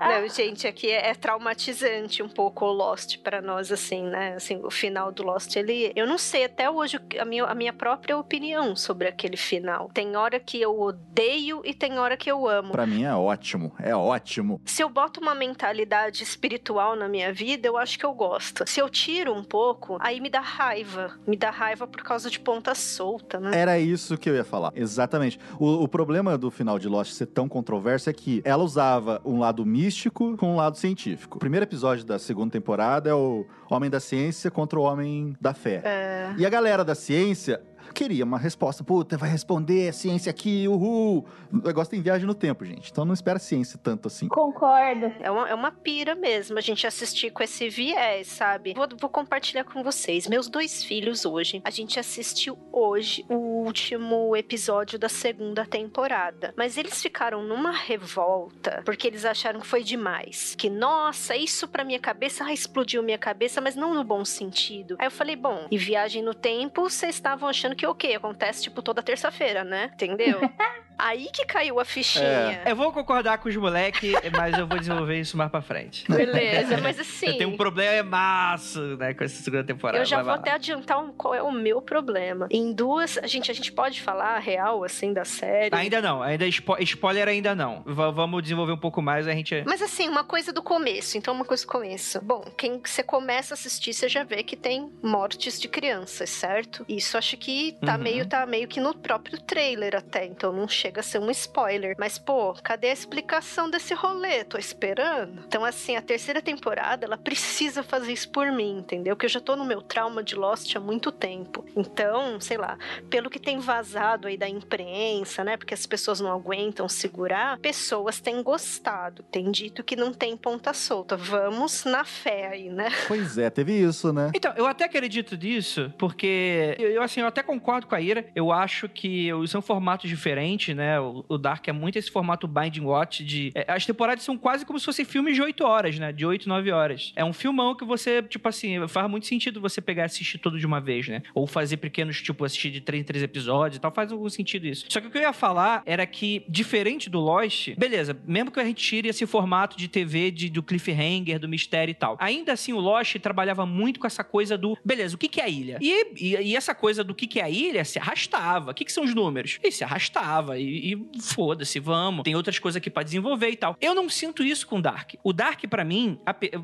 [0.00, 4.34] Não, gente, aqui é, é, traumatizante um pouco o Lost para nós, assim, né?
[4.34, 5.92] Assim, o final do Lost, ele.
[5.94, 9.88] Eu não sei até hoje a minha, a minha própria opinião sobre aquele final.
[9.94, 12.72] Tem hora que eu odeio e tem hora que eu amo.
[12.72, 14.60] Para mim é ótimo, é ótimo.
[14.64, 18.64] Se eu boto uma mentalidade espiritual na minha vida, eu acho que eu gosto.
[18.66, 21.18] Se eu tiro um pouco, aí me dá raiva.
[21.26, 23.52] Me dá raiva por causa de ponta solta, né?
[23.54, 24.72] Era isso que eu ia falar.
[24.74, 25.38] Exatamente.
[25.58, 29.38] O, o problema do final de Lost ser tão controverso é que ela usava um
[29.38, 31.36] lado místico com um lado científico.
[31.36, 35.54] O primeiro episódio da segunda temporada é o Homem da Ciência contra o Homem da
[35.54, 35.80] Fé.
[35.84, 36.34] É...
[36.36, 37.62] E a galera da ciência
[37.92, 38.82] queria uma resposta.
[38.82, 41.26] Puta, vai responder ciência aqui, uhul.
[41.52, 42.90] O negócio tem viagem no tempo, gente.
[42.90, 44.28] Então não espera ciência tanto assim.
[44.28, 45.12] Concordo.
[45.20, 48.74] É uma, é uma pira mesmo a gente assistir com esse viés, sabe?
[48.74, 50.26] Vou, vou compartilhar com vocês.
[50.26, 56.54] Meus dois filhos hoje, a gente assistiu hoje o último episódio da segunda temporada.
[56.56, 60.54] Mas eles ficaram numa revolta porque eles acharam que foi demais.
[60.56, 64.96] Que, nossa, isso pra minha cabeça ah, explodiu minha cabeça, mas não no bom sentido.
[64.98, 68.14] Aí eu falei, bom, e viagem no tempo, vocês estavam achando que o quê?
[68.14, 69.90] Acontece, tipo, toda terça-feira, né?
[69.94, 70.40] Entendeu?
[71.02, 72.62] Aí que caiu a fichinha.
[72.64, 72.70] É.
[72.70, 76.04] Eu vou concordar com os moleques, mas eu vou desenvolver isso mais pra frente.
[76.10, 77.26] Beleza, mas assim.
[77.26, 79.98] Eu tenho um problema massa, né, com essa segunda temporada.
[79.98, 82.48] Eu já vou até adiantar um, qual é o meu problema.
[82.50, 83.18] Em duas.
[83.18, 85.74] A gente, a gente pode falar a real, assim, da série.
[85.74, 87.82] Ainda não, ainda spo spoiler ainda não.
[87.82, 89.62] V vamos desenvolver um pouco mais, a gente.
[89.66, 91.16] Mas assim, uma coisa do começo.
[91.16, 92.20] Então, uma coisa do começo.
[92.22, 96.84] Bom, quem você começa a assistir, você já vê que tem mortes de crianças, certo?
[96.88, 98.02] Isso acho que tá, uhum.
[98.02, 100.24] meio, tá meio que no próprio trailer até.
[100.24, 101.94] Então não chega chega a ser um spoiler.
[101.98, 104.42] Mas, pô, cadê a explicação desse rolê?
[104.42, 105.44] Tô esperando.
[105.46, 109.14] Então, assim, a terceira temporada, ela precisa fazer isso por mim, entendeu?
[109.14, 111.64] Porque eu já tô no meu trauma de Lost há muito tempo.
[111.76, 112.76] Então, sei lá,
[113.08, 115.56] pelo que tem vazado aí da imprensa, né?
[115.56, 120.72] Porque as pessoas não aguentam segurar, pessoas têm gostado, têm dito que não tem ponta
[120.72, 121.16] solta.
[121.16, 122.88] Vamos na fé aí, né?
[123.06, 124.32] Pois é, teve isso, né?
[124.34, 128.26] Então, eu até acredito disso, porque eu, assim, eu até concordo com a Ira.
[128.34, 130.79] Eu acho que são formatos diferentes, né?
[130.98, 133.50] O, o Dark é muito esse formato Binding Watch de.
[133.54, 136.12] É, as temporadas são quase como se fossem filmes de 8 horas, né?
[136.12, 137.12] De 8, 9 horas.
[137.16, 140.58] É um filmão que você, tipo assim, faz muito sentido você pegar e assistir tudo
[140.58, 141.22] de uma vez, né?
[141.34, 143.92] Ou fazer pequenos, tipo, assistir de 3 em 3 episódios e tal.
[143.92, 144.86] Faz algum sentido isso.
[144.88, 148.60] Só que o que eu ia falar era que, diferente do Lost, beleza, mesmo que
[148.60, 152.16] a gente tire esse formato de TV de, do cliffhanger, do mistério e tal.
[152.20, 155.44] Ainda assim, o Lost trabalhava muito com essa coisa do, beleza, o que, que é
[155.44, 155.78] a ilha?
[155.80, 158.70] E, e, e essa coisa do que, que é a ilha se arrastava.
[158.70, 159.58] O que, que são os números?
[159.62, 160.58] E se arrastava.
[160.58, 162.22] E e, foda-se, vamos.
[162.24, 163.76] Tem outras coisas aqui pra desenvolver e tal.
[163.80, 165.14] Eu não sinto isso com Dark.
[165.22, 166.18] O Dark, pra mim,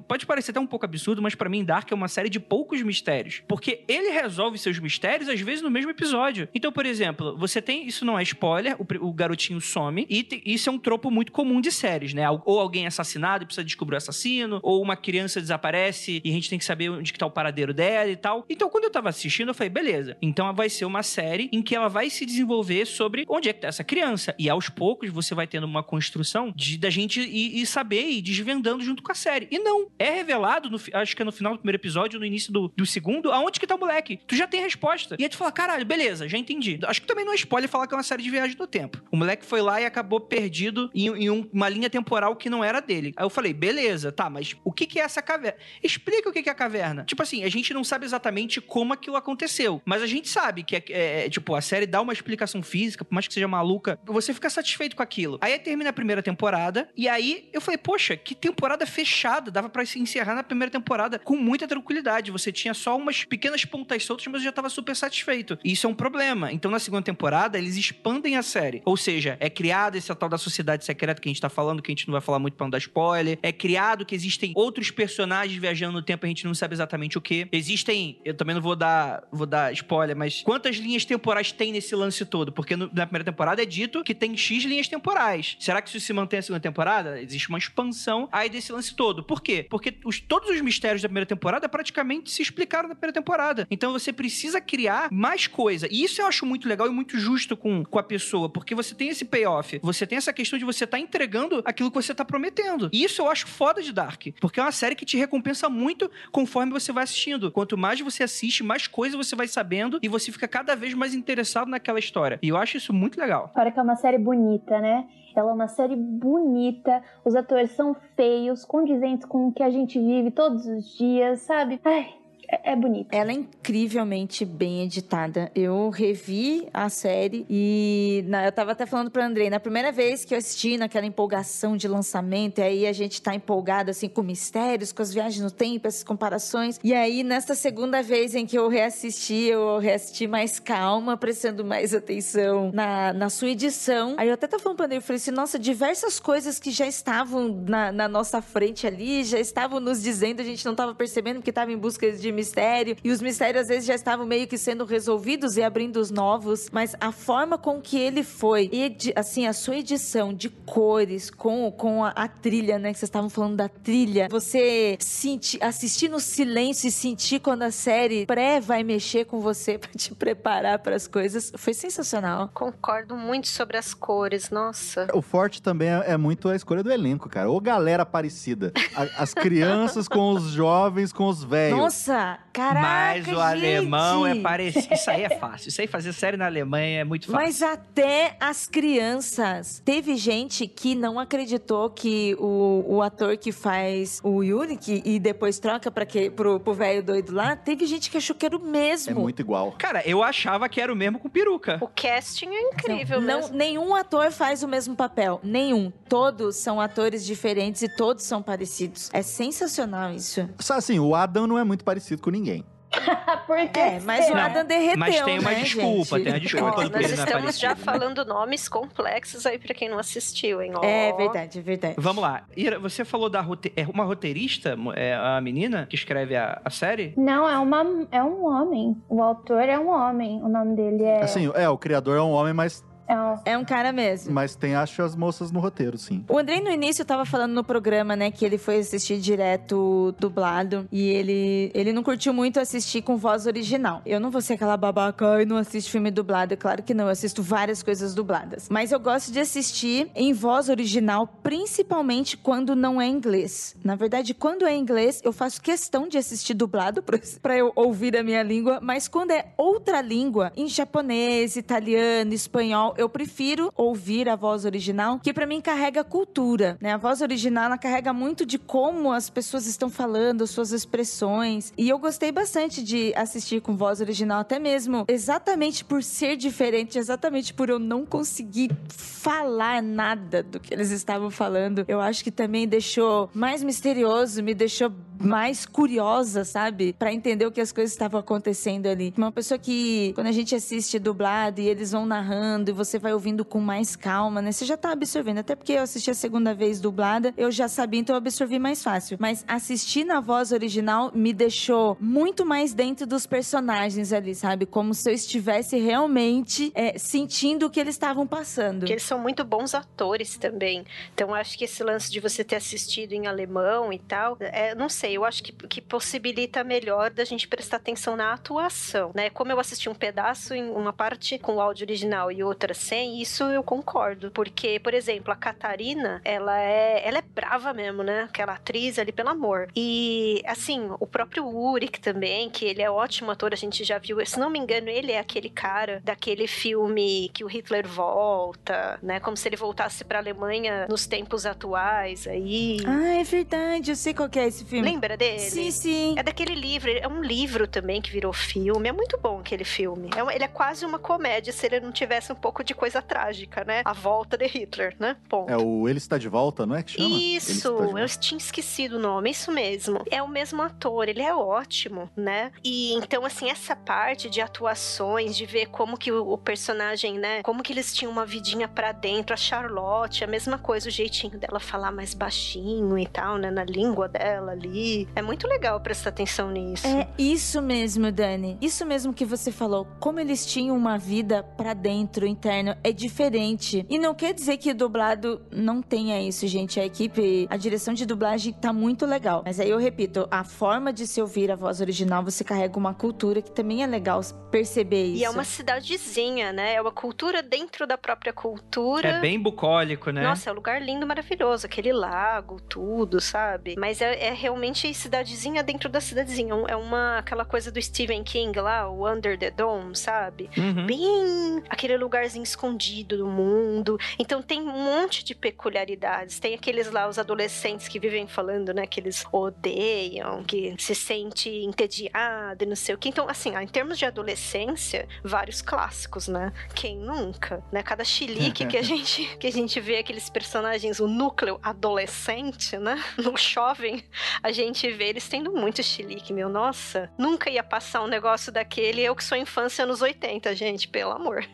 [0.08, 2.82] pode parecer até um pouco absurdo, mas pra mim, Dark é uma série de poucos
[2.82, 3.42] mistérios.
[3.48, 6.48] Porque ele resolve seus mistérios, às vezes, no mesmo episódio.
[6.54, 7.86] Então, por exemplo, você tem.
[7.86, 11.32] Isso não é spoiler, o, o garotinho some, e te- isso é um tropo muito
[11.32, 12.28] comum de séries, né?
[12.30, 16.32] Ou alguém é assassinado e precisa descobrir o assassino, ou uma criança desaparece e a
[16.32, 18.44] gente tem que saber onde que tá o paradeiro dela e tal.
[18.48, 20.16] Então, quando eu tava assistindo, eu falei, beleza.
[20.22, 23.60] Então vai ser uma série em que ela vai se desenvolver sobre onde é que
[23.60, 23.95] tá essa criança.
[24.38, 28.20] E aos poucos você vai tendo uma construção de da gente ir, ir saber e
[28.22, 29.48] desvendando junto com a série.
[29.50, 29.88] E não.
[29.98, 32.84] É revelado, no acho que é no final do primeiro episódio, no início do, do
[32.86, 34.18] segundo, aonde que tá o moleque.
[34.26, 35.16] Tu já tem resposta.
[35.18, 36.78] E aí tu fala, caralho, beleza, já entendi.
[36.84, 39.00] Acho que também não é spoiler falar que é uma série de viagem no tempo.
[39.10, 42.62] O moleque foi lá e acabou perdido em, em um- uma linha temporal que não
[42.62, 43.12] era dele.
[43.16, 45.58] Aí eu falei, beleza, tá, mas o que que é essa caverna?
[45.82, 47.04] Explica o que que é a caverna.
[47.04, 50.76] Tipo assim, a gente não sabe exatamente como aquilo aconteceu, mas a gente sabe que,
[50.76, 54.32] é, é, tipo, a série dá uma explicação física, por mais que seja maluca, você
[54.32, 55.38] fica satisfeito com aquilo.
[55.40, 59.84] Aí termina a primeira temporada, e aí eu falei, poxa, que temporada fechada, dava pra
[59.84, 62.30] se encerrar na primeira temporada com muita tranquilidade.
[62.30, 65.58] Você tinha só umas pequenas pontas soltas, mas eu já tava super satisfeito.
[65.64, 66.52] E isso é um problema.
[66.52, 68.82] Então, na segunda temporada, eles expandem a série.
[68.84, 71.90] Ou seja, é criada essa tal da sociedade secreta que a gente tá falando, que
[71.90, 73.38] a gente não vai falar muito pra não dar spoiler.
[73.42, 77.20] É criado que existem outros personagens viajando no tempo, a gente não sabe exatamente o
[77.20, 77.48] que.
[77.52, 81.94] Existem, eu também não vou dar, vou dar spoiler, mas quantas linhas temporais tem nesse
[81.94, 82.52] lance todo?
[82.52, 85.56] Porque no- na primeira temporada dito que tem X linhas temporais.
[85.60, 87.20] Será que isso se mantém na segunda temporada?
[87.20, 89.22] Existe uma expansão aí desse lance todo.
[89.24, 89.66] Por quê?
[89.68, 93.66] Porque os- todos os mistérios da primeira temporada praticamente se explicaram na primeira temporada.
[93.70, 95.86] Então você precisa criar mais coisa.
[95.90, 98.94] E isso eu acho muito legal e muito justo com, com a pessoa, porque você
[98.94, 99.78] tem esse payoff.
[99.82, 102.88] Você tem essa questão de você estar entregando aquilo que você tá prometendo.
[102.92, 104.22] E isso eu acho foda de Dark.
[104.40, 107.50] Porque é uma série que te recompensa muito conforme você vai assistindo.
[107.50, 111.14] Quanto mais você assiste, mais coisa você vai sabendo e você fica cada vez mais
[111.14, 112.38] interessado naquela história.
[112.42, 113.50] E eu acho isso muito legal.
[113.56, 115.08] Fora que é uma série bonita, né?
[115.34, 119.98] Ela é uma série bonita, os atores são feios, condizentes com o que a gente
[119.98, 121.80] vive todos os dias, sabe?
[121.82, 122.06] Ai,
[122.48, 123.08] é, é bonito.
[123.12, 125.50] Ela é incrivelmente bem editada.
[125.54, 130.24] Eu revi a série e na- eu tava até falando pro Andrei, na primeira vez
[130.24, 134.22] que eu assisti, naquela empolgação de lançamento, e aí a gente tá empolgado assim com
[134.22, 136.78] mistérios, com as viagens no tempo, essas comparações.
[136.82, 141.94] E aí, nesta segunda vez em que eu reassisti, eu reassisti mais calma, prestando mais
[141.94, 144.14] atenção na, na sua edição.
[144.18, 146.86] Aí eu até tava falando pro Andrei, eu falei assim, nossa, diversas coisas que já
[146.86, 151.36] estavam na, na nossa frente ali, já estavam nos dizendo, a gente não tava percebendo
[151.36, 152.96] porque tava em busca de mistério.
[153.02, 156.68] E os mistérios às vezes já estavam meio que sendo resolvidos e abrindo os novos.
[156.70, 161.70] Mas a forma com que ele foi, edi- assim, a sua edição de cores com,
[161.72, 162.92] com a, a trilha, né?
[162.92, 164.28] Que vocês estavam falando da trilha.
[164.30, 169.78] Você sentir, assistir no silêncio e sentir quando a série pré vai mexer com você
[169.78, 171.52] pra te preparar para as coisas.
[171.56, 172.50] Foi sensacional.
[172.52, 175.06] Concordo muito sobre as cores, nossa.
[175.14, 177.48] O forte também é, é muito a escolha do elenco, cara.
[177.50, 178.72] Ou galera parecida.
[178.94, 181.78] A- as crianças com os jovens, com os velhos.
[181.78, 184.42] Nossa, caraca, Mas o alemão é gente!
[184.42, 184.94] parecido.
[184.94, 185.68] Isso aí é fácil.
[185.68, 187.40] Isso aí fazer série na Alemanha é muito fácil.
[187.40, 189.80] Mas até as crianças.
[189.84, 195.18] Teve gente que não acreditou que o, o ator que faz o Yuri que, e
[195.18, 198.56] depois troca para que pro pro velho doido lá, teve gente que achou que era
[198.56, 199.20] o É mesmo.
[199.20, 199.72] muito igual.
[199.78, 201.78] Cara, eu achava que era o mesmo com peruca.
[201.80, 203.56] O casting é incrível não, mesmo.
[203.56, 205.40] nenhum ator faz o mesmo papel.
[205.42, 205.92] Nenhum.
[206.08, 209.10] Todos são atores diferentes e todos são parecidos.
[209.12, 210.48] É sensacional isso.
[210.58, 212.64] Só assim, o Adam não é muito parecido com ninguém.
[213.46, 214.46] Porque É, mas o será?
[214.46, 216.24] Adam derreteu, Mas tem uma né, desculpa, gente?
[216.24, 217.84] tem uma desculpa Ó, nós não é estamos já parecido.
[217.84, 220.72] falando nomes complexos aí pra quem não assistiu, hein?
[220.74, 220.84] Ó.
[220.84, 221.94] É verdade, é verdade.
[221.98, 222.44] Vamos lá.
[222.56, 223.72] Ira, você falou da rote...
[223.76, 227.12] é uma roteirista, é a menina que escreve a, a série?
[227.16, 228.96] Não, é, uma, é um homem.
[229.08, 230.42] O autor é um homem.
[230.42, 231.22] O nome dele é.
[231.22, 234.32] Assim, é, o criador é um homem, mas, é um- É um cara mesmo.
[234.32, 236.24] mas tem, acho, as moças no roteiro, sim.
[236.28, 240.86] O Andrei no início tava falando no programa, né, que ele foi assistir direto dublado
[240.90, 244.02] e ele ele não curtiu muito assistir com voz original.
[244.06, 247.04] Eu não vou ser aquela babaca e não assisto filme dublado, é claro que não,
[247.04, 248.68] eu assisto várias coisas dubladas.
[248.70, 253.74] Mas eu gosto de assistir em voz original, principalmente quando não é inglês.
[253.84, 258.22] Na verdade, quando é inglês, eu faço questão de assistir dublado pra eu ouvir a
[258.22, 264.36] minha língua, mas quando é outra língua, em japonês, italiano, espanhol, eu prefiro ouvir a
[264.36, 266.92] voz original, que pra mim carrega cultura, né?
[266.92, 271.72] A voz original ela carrega muito de como as pessoas estão falando, as suas expressões.
[271.76, 276.98] E eu gostei bastante de assistir com voz original, até mesmo exatamente por ser diferente,
[276.98, 281.84] exatamente por eu não conseguir falar nada do que eles estavam falando.
[281.88, 286.92] Eu acho que também deixou mais misterioso, me deixou mais curiosa, sabe?
[286.92, 289.12] Pra entender o que as coisas estavam acontecendo ali.
[289.16, 293.12] Uma pessoa que, quando a gente assiste dublado e eles vão narrando e você vai
[293.12, 294.52] ouvindo com mais calma, né?
[294.52, 295.38] Você já tá absorvendo.
[295.38, 298.82] Até porque eu assisti a segunda vez dublada, eu já sabia, então eu absorvi mais
[298.82, 299.16] fácil.
[299.20, 304.66] Mas assistir na voz original me deixou muito mais dentro dos personagens ali, sabe?
[304.66, 308.80] Como se eu estivesse realmente é, sentindo o que eles estavam passando.
[308.80, 310.84] Porque eles são muito bons atores também.
[311.14, 314.88] Então, acho que esse lance de você ter assistido em alemão e tal, é, não
[314.88, 319.30] sei, eu acho que, que possibilita melhor da gente prestar atenção na atuação, né?
[319.30, 323.20] Como eu assisti um pedaço em uma parte com o áudio original e outra sem,
[323.20, 324.30] isso eu concordo.
[324.30, 328.22] Porque, por exemplo, a Catarina, ela é, ela é brava mesmo, né?
[328.22, 329.68] Aquela atriz ali, pelo amor.
[329.74, 334.24] E, assim, o próprio Urik também, que ele é ótimo ator, a gente já viu.
[334.24, 339.20] Se não me engano, ele é aquele cara daquele filme que o Hitler volta, né?
[339.20, 342.78] Como se ele voltasse pra Alemanha nos tempos atuais aí.
[342.86, 344.88] Ah, é verdade, eu sei qual que é esse filme.
[344.88, 345.40] Lembra dele?
[345.40, 346.14] Sim, sim.
[346.16, 348.88] É daquele livro, é um livro também que virou filme.
[348.88, 350.10] É muito bom aquele filme.
[350.16, 353.64] É ele é quase uma comédia se ele não tivesse um pouco de coisa trágica,
[353.64, 353.82] né?
[353.84, 355.16] A volta de Hitler, né?
[355.28, 355.50] Ponto.
[355.50, 357.08] É o Ele Está de Volta, não é que chama?
[357.08, 360.02] Isso, eu tinha esquecido o nome, isso mesmo.
[360.10, 362.52] É o mesmo ator, ele é ótimo, né?
[362.64, 367.42] E então, assim, essa parte de atuações, de ver como que o, o personagem, né?
[367.42, 371.38] Como que eles tinham uma vidinha pra dentro, a Charlotte, a mesma coisa, o jeitinho
[371.38, 373.50] dela falar mais baixinho e tal, né?
[373.50, 374.85] Na língua dela ali.
[375.14, 376.86] É muito legal prestar atenção nisso.
[376.86, 378.56] É isso mesmo, Dani.
[378.60, 379.86] Isso mesmo que você falou.
[380.00, 383.84] Como eles tinham uma vida pra dentro, interno, é diferente.
[383.88, 386.78] E não quer dizer que o dublado não tenha isso, gente.
[386.80, 389.42] A equipe, a direção de dublagem tá muito legal.
[389.44, 392.94] Mas aí eu repito, a forma de se ouvir a voz original, você carrega uma
[392.94, 394.20] cultura que também é legal
[394.50, 395.20] perceber isso.
[395.20, 396.74] E é uma cidadezinha, né?
[396.74, 399.08] É uma cultura dentro da própria cultura.
[399.08, 400.22] É bem bucólico, né?
[400.22, 401.66] Nossa, é um lugar lindo, maravilhoso.
[401.66, 403.74] Aquele lago, tudo, sabe?
[403.78, 406.54] Mas é, é realmente cidadezinha dentro da cidadezinha.
[406.68, 410.50] É uma aquela coisa do Stephen King lá, o Under the Dome, sabe?
[410.56, 410.86] Uhum.
[410.86, 413.98] Bem aquele lugarzinho escondido do mundo.
[414.18, 416.38] Então tem um monte de peculiaridades.
[416.38, 418.86] Tem aqueles lá, os adolescentes que vivem falando, né?
[418.86, 423.08] Que eles odeiam, que se sente entediado e não sei o que.
[423.08, 426.52] Então, assim, em termos de adolescência, vários clássicos, né?
[426.74, 427.82] Quem nunca, né?
[427.82, 433.02] Cada chilique que a gente que a gente vê aqueles personagens, o núcleo adolescente, né?
[433.16, 434.04] No jovem,
[434.42, 436.48] a gente vê eles tendo muito chilique, meu.
[436.48, 439.02] Nossa, nunca ia passar um negócio daquele.
[439.02, 441.44] Eu que sou infância nos 80, gente, pelo amor.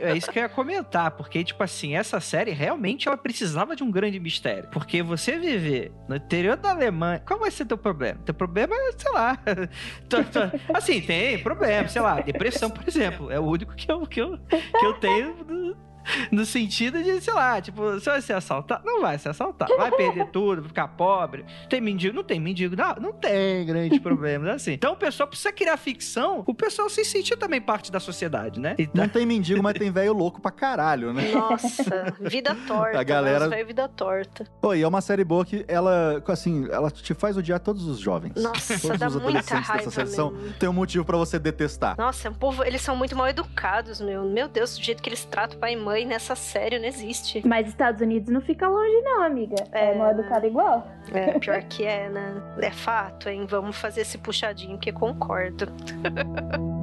[0.00, 3.84] É isso que eu ia comentar, porque, tipo assim, essa série realmente ela precisava de
[3.84, 4.68] um grande mistério.
[4.72, 8.18] Porque você viver no interior da Alemanha, qual vai ser teu problema?
[8.24, 9.38] Teu problema é, sei lá.
[10.10, 13.30] tu- tu- assim, tem problema, sei lá, depressão, por exemplo.
[13.30, 15.76] É o único que eu, que eu, que eu tenho.
[16.30, 18.82] no- sentido de, sei lá, tipo, você vai ser assaltado?
[18.84, 19.76] Não vai ser assaltado.
[19.76, 21.44] Vai perder tudo, vai ficar pobre.
[21.68, 22.14] Tem mendigo?
[22.14, 22.74] Não tem mendigo.
[22.76, 24.72] Não, não tem grandes problemas assim.
[24.72, 28.74] Então o pessoal precisa criar ficção, o pessoal se sentir também parte da sociedade, né?
[28.78, 31.30] Então, Não tem mendigo, mas tem velho louco pra caralho, né?
[31.32, 32.98] Nossa, vida torta.
[32.98, 34.44] A galera- Nossa, vida torta.
[34.60, 37.98] Pô, e é uma série boa que ela, assim, ela te faz odiar todos os
[37.98, 38.32] jovens.
[38.36, 40.52] Nossa, todos dá os muita adolescentes raiva dessa sessão mesmo.
[40.54, 41.96] tem um motivo pra você detestar.
[41.98, 44.24] Nossa, é um povo, eles são muito mal educados, meu.
[44.24, 47.46] Meu Deus, o jeito que eles tratam pai e mãe nessa série não existe.
[47.46, 49.56] Mas Estados Unidos não fica longe, não, amiga.
[49.72, 50.86] É, É, mal educado igual.
[51.12, 52.42] É, pior que é, né?
[52.60, 53.46] É fato, hein?
[53.48, 55.66] Vamos fazer esse puxadinho que concordo.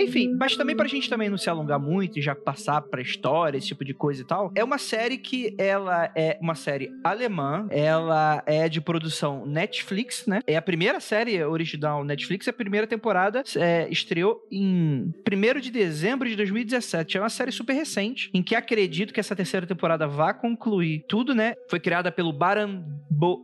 [0.00, 3.58] Enfim, mas também pra gente também não se alongar muito e já passar pra história,
[3.58, 7.66] esse tipo de coisa e tal, é uma série que ela é uma série alemã,
[7.70, 10.40] ela é de produção Netflix, né?
[10.46, 16.28] É a primeira série original Netflix, a primeira temporada é, estreou em 1 de dezembro
[16.28, 17.16] de 2017.
[17.16, 21.34] É uma série super recente, em que acredito que essa terceira temporada vá concluir tudo,
[21.34, 21.54] né?
[21.68, 22.82] Foi criada pelo Baran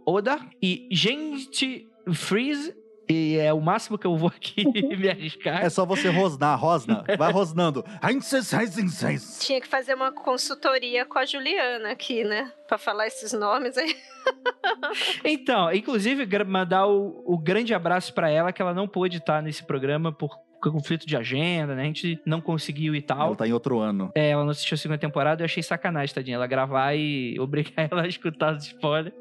[0.06, 2.74] Odar e Gente Freeze.
[3.08, 4.64] E é o máximo que eu vou aqui
[4.96, 5.64] me arriscar.
[5.64, 7.04] É só você rosnar, rosna.
[7.16, 7.84] Vai rosnando.
[9.38, 12.52] Tinha que fazer uma consultoria com a Juliana aqui, né?
[12.66, 13.96] Pra falar esses nomes aí.
[15.24, 19.62] Então, inclusive, mandar o, o grande abraço pra ela, que ela não pôde estar nesse
[19.62, 21.82] programa por conflito de agenda, né?
[21.82, 23.28] A gente não conseguiu e tal.
[23.28, 24.10] Ela tá em outro ano.
[24.14, 27.88] É, ela não assistiu a segunda temporada, eu achei sacanagem, tadinha, ela gravar e obrigar
[27.90, 29.14] ela a escutar os spoilers.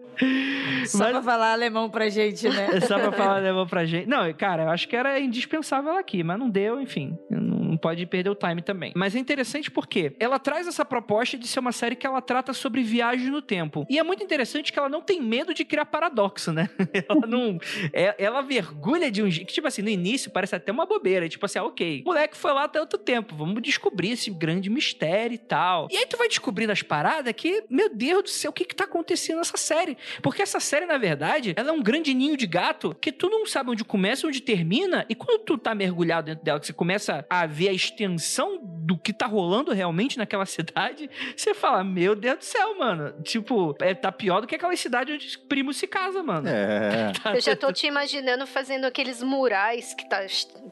[0.88, 2.80] Só Mas- pra falar alemão pra gente, né?
[2.88, 4.08] Só pra falar levou pra gente.
[4.08, 7.18] Não, cara, eu acho que era indispensável ela aqui, mas não deu, enfim.
[7.30, 8.92] Não, pode perder o time também.
[8.96, 12.54] Mas é interessante porque ela traz essa proposta de ser uma série que ela trata
[12.54, 13.86] sobre viagem no tempo.
[13.90, 16.70] E é muito interessante que ela não tem medo de criar paradoxo, né?
[17.08, 17.58] ela não.
[17.94, 19.54] É, ela mergulha de um jeito.
[19.54, 21.28] Tipo assim, no início parece até uma bobeira.
[21.28, 22.02] Tipo assim, ah, ok.
[22.06, 23.36] O moleque foi lá tanto tempo.
[23.36, 25.88] Vamos descobrir esse grande mistério e tal.
[25.92, 28.76] E aí tu vai descobrindo as paradas que, meu Deus do céu, o que que
[28.76, 29.98] tá acontecendo nessa série?
[30.22, 33.46] Porque essa série, na verdade, ela é um grande ninho de gato que tu não
[33.46, 35.06] sabe onde começa, onde termina.
[35.10, 38.98] E quando tu tá mergulhado dentro dela, que você começa a ver a extensão do
[38.98, 43.14] que tá rolando realmente naquela cidade, você fala, meu Deus do céu, mano.
[43.24, 46.48] Tipo, é, tá pior do que aquela cidade onde os primos se casam, mano.
[46.48, 47.12] É.
[47.36, 50.26] Eu já tô te imaginando fazendo aqueles murais que tá.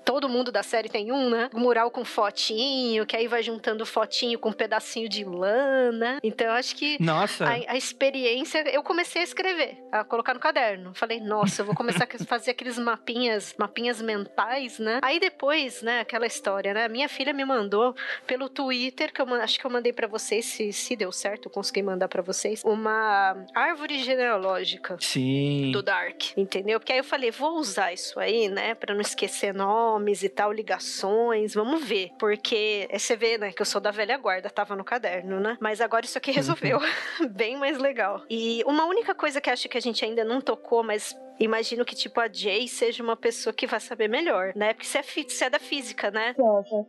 [0.06, 1.50] Todo mundo da série tem um, né?
[1.54, 6.20] Mural com fotinho, que aí vai juntando fotinho com um pedacinho de lana.
[6.24, 7.46] Então eu acho que Nossa.
[7.46, 8.64] a, a experiência.
[8.70, 10.94] Eu comecei a escrever, a colocar no caderno.
[10.94, 15.00] Falei, nossa, eu vou começar a fazer aqueles mapinhas, mapinhas mentais, né?
[15.02, 16.88] Aí depois, né, aquela história, né?
[16.88, 17.96] Minha filha me mandou
[18.28, 21.52] pelo Twitter, que eu acho que eu mandei pra vocês, se, se deu certo, eu
[21.52, 25.72] consegui mandar pra vocês, uma árvore genealógica Sim.
[25.72, 26.80] do Dark, entendeu?
[26.80, 30.52] Porque aí eu falei, vou usar isso aí, né, Pra não esquecer nomes e tal,
[30.52, 34.76] ligações, vamos ver, porque é, você vê, né, que eu sou da velha guarda, tava
[34.76, 35.58] no caderno, né?
[35.60, 36.80] Mas agora isso aqui resolveu,
[37.32, 38.24] bem mais legal.
[38.30, 41.96] E uma única coisa que acho que a gente ainda não tocou, mas imagino que
[41.96, 44.74] tipo a Jay seja uma pessoa que vai saber melhor, né?
[44.74, 46.34] Porque você é, você é da física, né?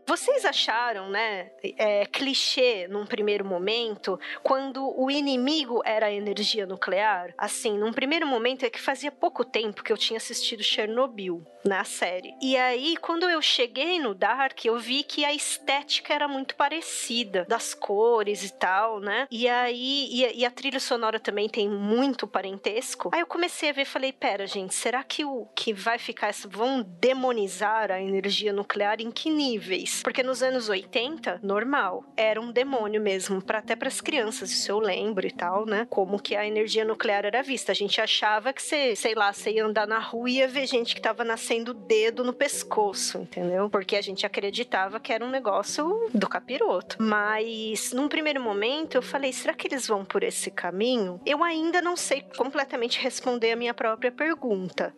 [0.06, 7.32] Vocês acharam, né, é, clichê num primeiro momento, quando o inimigo era a energia nuclear?
[7.38, 11.82] Assim, num primeiro momento é que fazia pouco tempo que eu tinha assistido Chernobyl na
[11.84, 12.34] série.
[12.42, 17.46] E aí, quando eu cheguei no Dark, eu vi que a estética era muito parecida,
[17.48, 19.26] das cores e tal, né?
[19.30, 23.10] E aí, e, a- e a trilha sonora também tem muito parentesco.
[23.14, 26.28] Aí eu comecei a ver e falei, pera, gente, será que o que vai ficar,
[26.28, 30.02] essa- vão demonizar a energia nuclear em que níveis?
[30.02, 34.70] Porque nos anos 80, normal, era um demônio mesmo, para até para as crianças, isso
[34.70, 35.86] eu lembro e tal, né?
[35.88, 37.72] Como que a energia nuclear era vista.
[37.72, 40.66] A gente achava que você, sei lá, você ia andar na rua e ia ver
[40.66, 43.70] gente que tava nascendo o dedo no pescoço, entendeu?
[43.70, 46.96] Porque a gente acreditava que era um negócio do capiroto.
[47.00, 51.20] Mas num primeiro momento eu falei, será que eles vão por esse caminho?
[51.24, 54.23] Eu ainda não sei completamente responder a minha própria pergunta,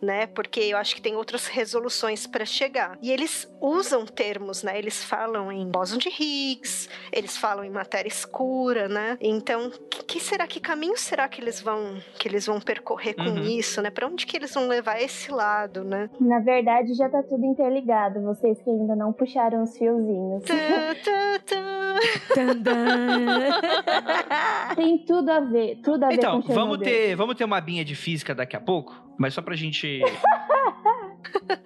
[0.01, 0.27] né?
[0.27, 2.97] Porque eu acho que tem outras resoluções para chegar.
[3.01, 4.77] E eles usam termos, né?
[4.77, 9.17] Eles falam em bóson de Higgs, eles falam em matéria escura, né?
[9.21, 13.27] Então, que, que será que caminho será que eles vão que eles vão percorrer com
[13.27, 13.43] Uhum.
[13.43, 13.89] isso, né?
[13.89, 16.09] Para onde que eles vão levar esse lado, né?
[16.19, 18.21] Na verdade, já tá tudo interligado.
[18.21, 20.43] Vocês que ainda não puxaram os fiozinhos.
[20.45, 20.55] Tã,
[21.45, 21.97] tã.
[22.33, 22.75] Tandã.
[24.75, 27.07] Tem tudo a ver, tudo a ver Então, com vamos Chernobyl.
[27.07, 30.01] ter, vamos ter uma binha de física daqui a pouco, mas só pra gente.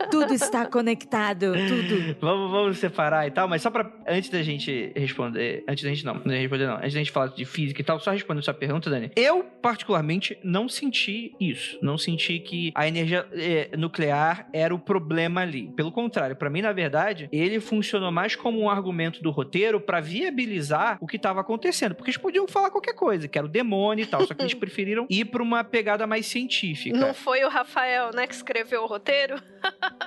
[0.09, 2.17] Tudo está conectado, tudo.
[2.19, 3.89] vamos, vamos separar e tal, mas só pra.
[4.07, 5.63] Antes da gente responder.
[5.67, 6.75] Antes da gente não, não ia responder não.
[6.75, 9.11] Antes da gente falar de física e tal, só respondendo sua pergunta, Dani.
[9.15, 11.77] Eu, particularmente, não senti isso.
[11.81, 15.71] Não senti que a energia eh, nuclear era o problema ali.
[15.75, 19.99] Pelo contrário, pra mim, na verdade, ele funcionou mais como um argumento do roteiro pra
[20.01, 21.95] viabilizar o que tava acontecendo.
[21.95, 24.25] Porque eles podiam falar qualquer coisa, que era o demônio e tal.
[24.25, 26.97] Só que eles preferiram ir pra uma pegada mais científica.
[26.97, 29.40] Não foi o Rafael, né, que escreveu o roteiro?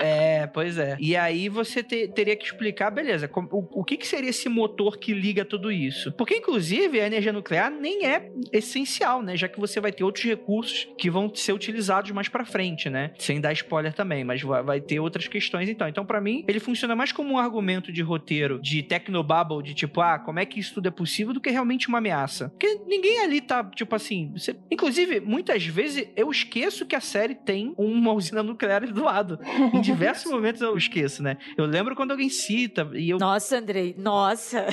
[0.00, 0.96] É, pois é.
[0.98, 4.48] E aí você te- teria que explicar, beleza, como- o, o que, que seria esse
[4.48, 6.10] motor que liga tudo isso?
[6.12, 9.36] Porque, inclusive, a energia nuclear nem é essencial, né?
[9.36, 13.12] Já que você vai ter outros recursos que vão ser utilizados mais pra frente, né?
[13.18, 15.86] Sem dar spoiler também, mas vai, vai ter outras questões então.
[15.88, 20.00] Então, pra mim, ele funciona mais como um argumento de roteiro, de technobabble, de tipo,
[20.00, 22.48] ah, como é que isso tudo é possível, do que realmente uma ameaça.
[22.50, 24.32] Porque ninguém ali tá, tipo assim...
[24.36, 29.23] você- Inclusive, muitas vezes eu esqueço que a série tem uma usina nuclear do lado.
[29.72, 31.36] Em diversos momentos eu esqueço, né?
[31.56, 33.18] Eu lembro quando alguém cita e eu.
[33.18, 34.66] Nossa, Andrei, nossa.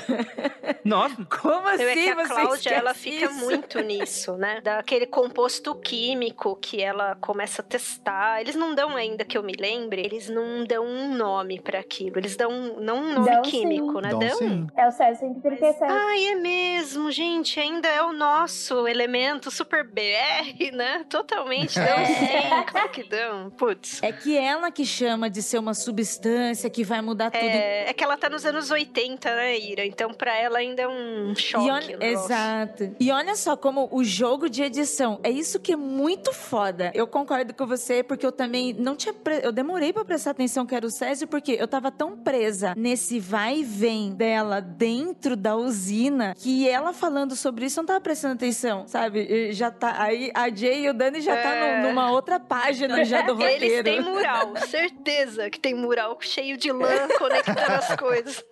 [0.84, 3.34] Nossa, Como assim é que a você Cláudia, ela fica isso?
[3.46, 4.62] muito nisso, né?
[4.62, 8.42] Daquele composto químico que ela começa a testar.
[8.42, 12.18] Eles não dão ainda, que eu me lembre, eles não dão um nome pra aquilo.
[12.18, 14.02] Eles dão não um nome Dão químico, sim.
[14.02, 14.08] né?
[14.08, 14.38] Então, Dão?
[14.38, 14.68] sim.
[14.76, 15.78] É o César 137.
[15.84, 17.60] Ai, é mesmo, gente.
[17.60, 21.06] Ainda é o nosso elemento super BR, né?
[21.10, 21.76] Totalmente.
[21.76, 22.06] Dão É.
[22.06, 23.50] sim, claro que dão.
[23.52, 24.02] Putz.
[24.02, 27.44] É que ela que chama de ser uma substância que vai mudar tudo.
[27.44, 29.86] É, é que ela tá nos anos 80, né, Ira?
[29.86, 31.68] Então, pra ela ainda é um choque.
[31.68, 32.96] E olha, exato.
[33.00, 36.92] E olha só como o jogo de edição é isso que é muito foda.
[36.94, 40.66] Eu concordo com você porque eu também não tinha pre- eu demorei pra prestar atenção
[40.66, 45.36] que era o Césio porque eu tava tão presa nesse vai e vem dela dentro
[45.36, 49.20] da usina que ela falando sobre isso eu não tava prestando atenção, sabe?
[49.22, 51.82] E Já tá aí a Jay e o Dani já tá É.
[51.82, 53.64] no- numa outra página já do roteiro.
[53.66, 54.31] Eles têm mural,
[54.68, 58.51] certeza que tem mural cheio de lã conectando as coisas.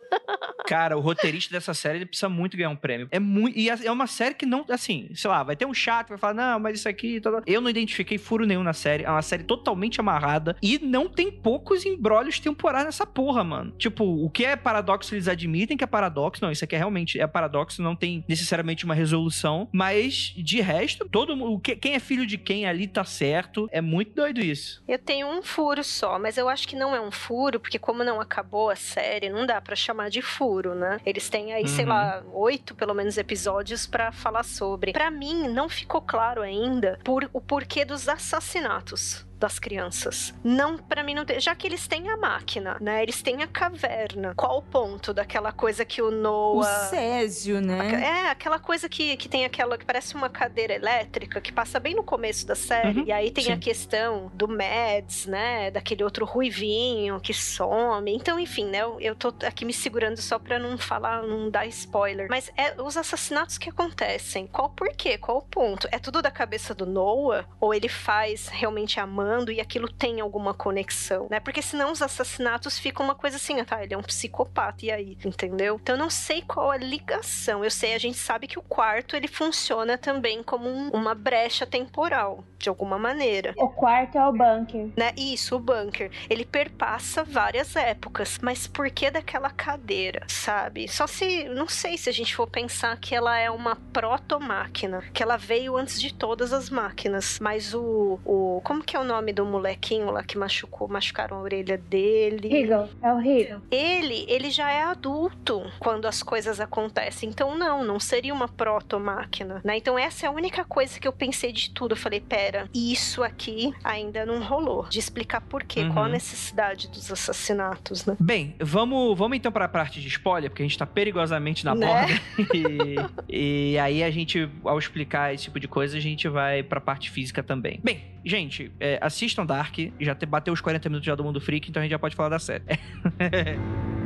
[0.68, 3.08] Cara, o roteirista dessa série ele precisa muito ganhar um prêmio.
[3.12, 3.58] É muito.
[3.58, 4.64] E é uma série que não.
[4.70, 7.22] Assim, sei lá, vai ter um chato vai falar, não, mas isso aqui.
[7.46, 9.04] Eu não identifiquei furo nenhum na série.
[9.04, 10.56] É uma série totalmente amarrada.
[10.62, 13.72] E não tem poucos embrólios temporais nessa porra, mano.
[13.78, 16.44] Tipo, o que é paradoxo, eles admitem que é paradoxo.
[16.44, 19.68] Não, isso aqui é realmente é paradoxo, não tem necessariamente uma resolução.
[19.74, 21.60] Mas, de resto, todo mundo.
[21.60, 23.68] Quem é filho de quem ali tá certo.
[23.72, 24.84] É muito doido isso.
[24.88, 28.04] Eu tenho um furo só, mas eu acho que não é um furo, porque como
[28.04, 31.02] não acabou a série, não dá para chamar de furo, né?
[31.06, 31.68] Eles têm aí, uhum.
[31.68, 34.94] sei lá, oito pelo menos episódios para falar sobre.
[34.94, 40.34] Para mim, não ficou claro ainda por, o porquê dos assassinatos das crianças.
[40.44, 43.02] Não, para mim não tem, já que eles têm a máquina, né?
[43.02, 44.34] Eles têm a caverna.
[44.36, 48.04] Qual o ponto daquela coisa que o Noah O Césio, né?
[48.04, 51.96] É, aquela coisa que, que tem aquela que parece uma cadeira elétrica que passa bem
[51.96, 53.00] no começo da série.
[53.00, 53.52] Uhum, e aí tem sim.
[53.52, 55.72] a questão do Mads, né?
[55.72, 58.14] Daquele outro ruivinho que some.
[58.14, 58.82] Então, enfim, né?
[58.82, 62.28] Eu, eu tô aqui me segurando só pra não falar, não dar spoiler.
[62.30, 64.48] Mas é os assassinatos que acontecem.
[64.48, 65.18] Qual por quê?
[65.18, 65.88] Qual o ponto?
[65.92, 67.46] É tudo da cabeça do Noah?
[67.60, 71.40] Ou ele faz realmente a mãe e aquilo tem alguma conexão, né?
[71.40, 74.92] Porque senão os assassinatos ficam uma coisa assim, ah, tá, ele é um psicopata, e
[74.92, 75.80] aí, entendeu?
[75.82, 77.64] Então eu não sei qual a ligação.
[77.64, 81.66] Eu sei, a gente sabe que o quarto ele funciona também como um, uma brecha
[81.66, 83.54] temporal, de alguma maneira.
[83.58, 84.90] O quarto é o bunker.
[84.96, 85.14] Né?
[85.18, 86.12] Isso, o bunker.
[86.30, 90.88] Ele perpassa várias épocas, mas por que daquela cadeira, sabe?
[90.88, 95.22] Só se, não sei se a gente for pensar que ela é uma proto-máquina, que
[95.22, 99.19] ela veio antes de todas as máquinas, mas o, o como que é o nome
[99.20, 102.56] nome do molequinho lá que machucou, machucaram a orelha dele.
[102.56, 103.62] Hegel, é o Hegel.
[103.70, 107.30] Ele, ele já é adulto quando as coisas acontecem.
[107.30, 109.78] Então, não, não seria uma proto-máquina, né?
[109.78, 111.92] Então, essa é a única coisa que eu pensei de tudo.
[111.92, 114.88] Eu falei, pera, isso aqui ainda não rolou.
[114.88, 115.92] De explicar por quê, uhum.
[115.92, 116.14] qual a uhum.
[116.14, 118.16] necessidade dos assassinatos, né?
[118.20, 121.76] Bem, vamos, vamos então para a parte de spoiler, porque a gente tá perigosamente na
[121.76, 121.88] né?
[121.88, 122.22] borda.
[123.28, 126.80] e, e aí a gente, ao explicar esse tipo de coisa, a gente vai pra
[126.80, 127.82] parte física também.
[127.84, 131.70] Bem, gente, é, assistam Dark, já te, bateu os 40 minutos já do Mundo Freak,
[131.70, 132.64] então a gente já pode falar da série.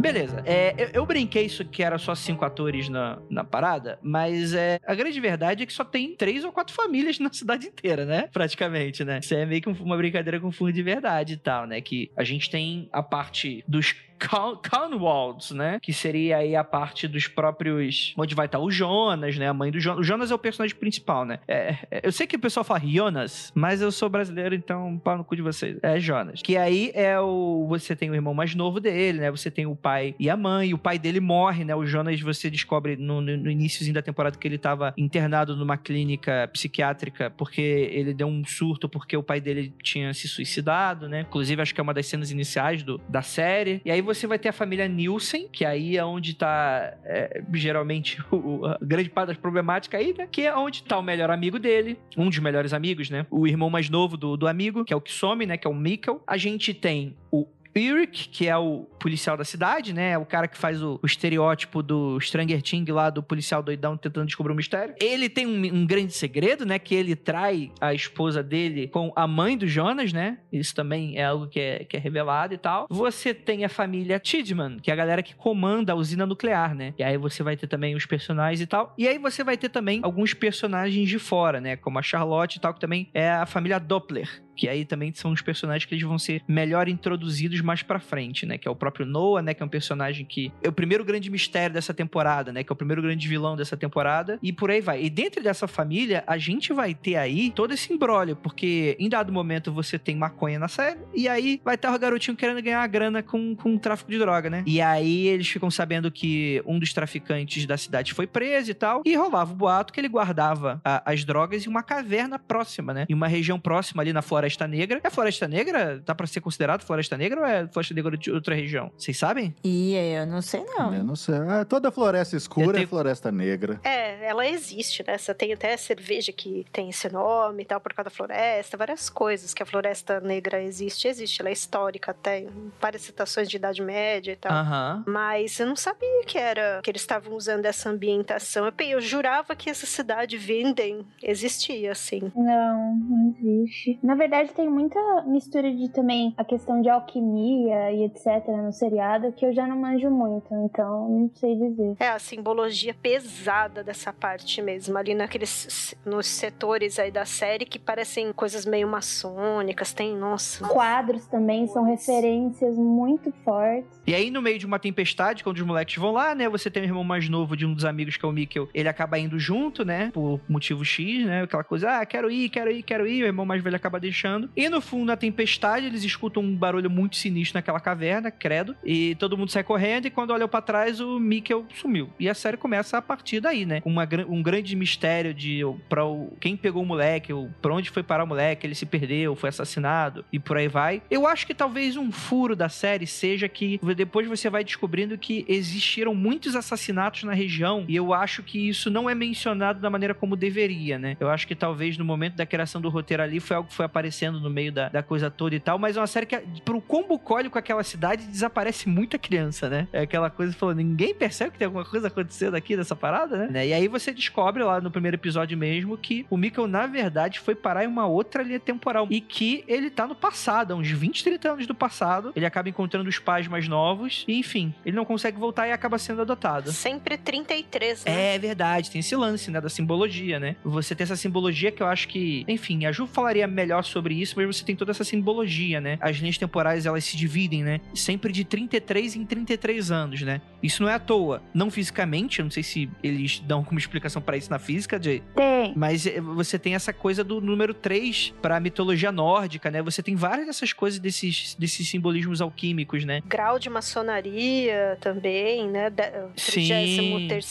[0.00, 0.42] Beleza.
[0.46, 4.80] É, eu, eu, brinquei isso que era só cinco atores na, na parada, mas é,
[4.86, 8.26] a grande verdade é que só tem três ou quatro famílias na cidade inteira, né?
[8.32, 9.18] Praticamente, né?
[9.22, 11.82] Isso é meio que uma brincadeira com fundo de verdade e tal, né?
[11.82, 15.78] Que a gente tem a parte dos Conwalds, né?
[15.80, 18.14] Que seria aí a parte dos próprios.
[18.16, 19.48] Onde vai estar o Jonas, né?
[19.48, 20.00] A mãe do Jonas.
[20.00, 21.38] O Jonas é o personagem principal, né?
[21.46, 25.16] É, é, eu sei que o pessoal fala Jonas, mas eu sou brasileiro, então pau
[25.16, 25.78] no cu de vocês.
[25.82, 26.42] É Jonas.
[26.42, 27.66] Que aí é o.
[27.68, 29.30] Você tem o irmão mais novo dele, né?
[29.30, 30.70] Você tem o pai e a mãe.
[30.70, 31.74] E o pai dele morre, né?
[31.74, 35.76] O Jonas, você descobre no, no, no iníciozinho da temporada que ele estava internado numa
[35.76, 41.20] clínica psiquiátrica porque ele deu um surto porque o pai dele tinha se suicidado, né?
[41.20, 43.80] Inclusive, acho que é uma das cenas iniciais do, da série.
[43.84, 48.18] E aí você vai ter a família Nielsen, que aí é onde tá é, geralmente
[48.32, 50.26] o, a grande parte das problemáticas aí, né?
[50.30, 53.26] Que é onde tá o melhor amigo dele, um dos melhores amigos, né?
[53.30, 55.56] O irmão mais novo do, do amigo, que é o que some, né?
[55.56, 56.22] Que é o Mikkel.
[56.26, 57.46] A gente tem o
[57.78, 60.18] Eric, que é o policial da cidade, né?
[60.18, 64.26] O cara que faz o, o, estereótipo do Stranger Thing lá, do policial doidão tentando
[64.26, 64.94] descobrir um mistério.
[65.00, 66.78] Ele tem um, um, grande segredo, né?
[66.78, 70.38] Que ele trai a esposa dele com a mãe do Jonas, né?
[70.52, 72.86] Isso também é algo que é, que é revelado e tal.
[72.90, 76.94] Você tem a família Tidman, que é a galera que comanda a usina nuclear, né?
[76.98, 78.94] E aí você vai ter também os personagens e tal.
[78.98, 81.76] E aí você vai ter também alguns personagens de fora, né?
[81.76, 85.30] Como a Charlotte e tal, que também é a família Doppler, que aí também são
[85.30, 88.58] os personagens que eles vão ser melhor introduzidos mais para frente, né?
[88.58, 89.54] Que é o próprio Noah, né?
[89.54, 92.64] Que é um personagem que é o primeiro grande mistério dessa temporada, né?
[92.64, 94.36] Que é o primeiro grande vilão dessa temporada.
[94.42, 95.04] E por aí vai.
[95.04, 99.32] E dentro dessa família, a gente vai ter aí todo esse embrólio, porque em dado
[99.32, 103.22] momento você tem maconha na série, e aí vai estar o garotinho querendo ganhar grana
[103.22, 104.64] com, com tráfico de droga, né?
[104.66, 109.02] E aí eles ficam sabendo que um dos traficantes da cidade foi preso e tal,
[109.04, 113.06] e rolava o boato que ele guardava a, as drogas em uma caverna próxima, né?
[113.08, 115.00] Em uma região próxima ali na floresta Floresta Negra.
[115.04, 116.02] É Floresta Negra?
[116.04, 118.90] Dá pra ser considerado Floresta Negra ou é Floresta Negra de outra região?
[118.96, 119.54] Vocês sabem?
[119.62, 120.94] E eu não sei, não.
[120.94, 121.34] Eu não sei.
[121.48, 122.84] Ah, toda floresta escura tenho...
[122.84, 123.80] é Floresta Negra.
[123.84, 125.18] É, ela existe, né?
[125.18, 129.10] Você tem até cerveja que tem esse nome e tal, por causa da floresta, várias
[129.10, 131.08] coisas que a Floresta Negra existe.
[131.08, 132.46] Existe, ela é histórica até,
[132.80, 134.52] várias citações de Idade Média e tal.
[134.52, 135.04] Uhum.
[135.06, 138.66] Mas eu não sabia que era, que eles estavam usando essa ambientação.
[138.66, 142.32] Eu, eu jurava que essa cidade Vinden existia, assim.
[142.34, 143.98] Não, não existe.
[144.02, 148.46] Na verdade, verdade, tem muita mistura de também a questão de alquimia e etc.
[148.48, 151.96] no seriado que eu já não manjo muito, então não sei dizer.
[151.98, 157.78] É a simbologia pesada dessa parte mesmo, ali naqueles nos setores aí da série que
[157.78, 160.66] parecem coisas meio maçônicas, tem, nossa.
[160.68, 163.98] Quadros também são referências muito fortes.
[164.06, 166.48] E aí, no meio de uma tempestade, quando os moleques vão lá, né?
[166.48, 168.68] Você tem o irmão mais novo de um dos amigos, que é o Mikkel.
[168.72, 170.10] Ele acaba indo junto, né?
[170.12, 171.42] Por motivo X, né?
[171.42, 173.22] Aquela coisa, ah, quero ir, quero ir, quero ir.
[173.22, 174.27] O irmão mais velho acaba deixando.
[174.56, 178.76] E no fundo, na tempestade, eles escutam um barulho muito sinistro naquela caverna, credo.
[178.84, 180.06] E todo mundo sai correndo.
[180.06, 182.10] E quando olham para trás, o Mikkel sumiu.
[182.18, 183.80] E a série começa a partir daí, né?
[183.84, 188.02] Uma, um grande mistério de pra o, quem pegou o moleque, ou pra onde foi
[188.02, 191.02] parar o moleque, ele se perdeu, foi assassinado e por aí vai.
[191.10, 195.44] Eu acho que talvez um furo da série seja que depois você vai descobrindo que
[195.48, 200.14] existiram muitos assassinatos na região e eu acho que isso não é mencionado da maneira
[200.14, 201.16] como deveria, né?
[201.20, 203.86] Eu acho que talvez no momento da criação do roteiro ali foi algo que foi
[203.86, 204.07] aparecendo
[204.40, 207.18] no meio da, da coisa toda e tal, mas é uma série que, pro combo
[207.18, 209.88] cólico com aquela cidade, desaparece muita criança, né?
[209.92, 213.66] É aquela coisa falando, ninguém percebe que tem alguma coisa acontecendo aqui nessa parada, né?
[213.66, 217.54] E aí você descobre lá no primeiro episódio mesmo que o Mikkel, na verdade, foi
[217.54, 221.24] parar em uma outra linha temporal e que ele tá no passado, há uns 20,
[221.24, 222.32] 30 anos do passado.
[222.36, 225.98] Ele acaba encontrando os pais mais novos e, enfim, ele não consegue voltar e acaba
[225.98, 226.72] sendo adotado.
[226.72, 228.34] Sempre 33, né?
[228.34, 230.56] É verdade, tem esse lance, né, da simbologia, né?
[230.64, 234.34] Você tem essa simbologia que eu acho que, enfim, a Ju falaria melhor sobre isso,
[234.36, 235.98] mas você tem toda essa simbologia, né?
[236.00, 237.80] As linhas temporais, elas se dividem, né?
[237.94, 240.40] Sempre de 33 em 33 anos, né?
[240.62, 241.42] Isso não é à toa.
[241.52, 245.22] Não fisicamente, eu não sei se eles dão como explicação para isso na física, Jay.
[245.34, 245.72] Tem.
[245.76, 249.82] Mas eh, você tem essa coisa do número 3 pra mitologia nórdica, né?
[249.82, 253.22] Você tem várias dessas coisas desses, desses simbolismos alquímicos, né?
[253.26, 255.92] Grau de maçonaria também, né?
[256.36, 256.68] Sim.
[256.68, 257.48] 33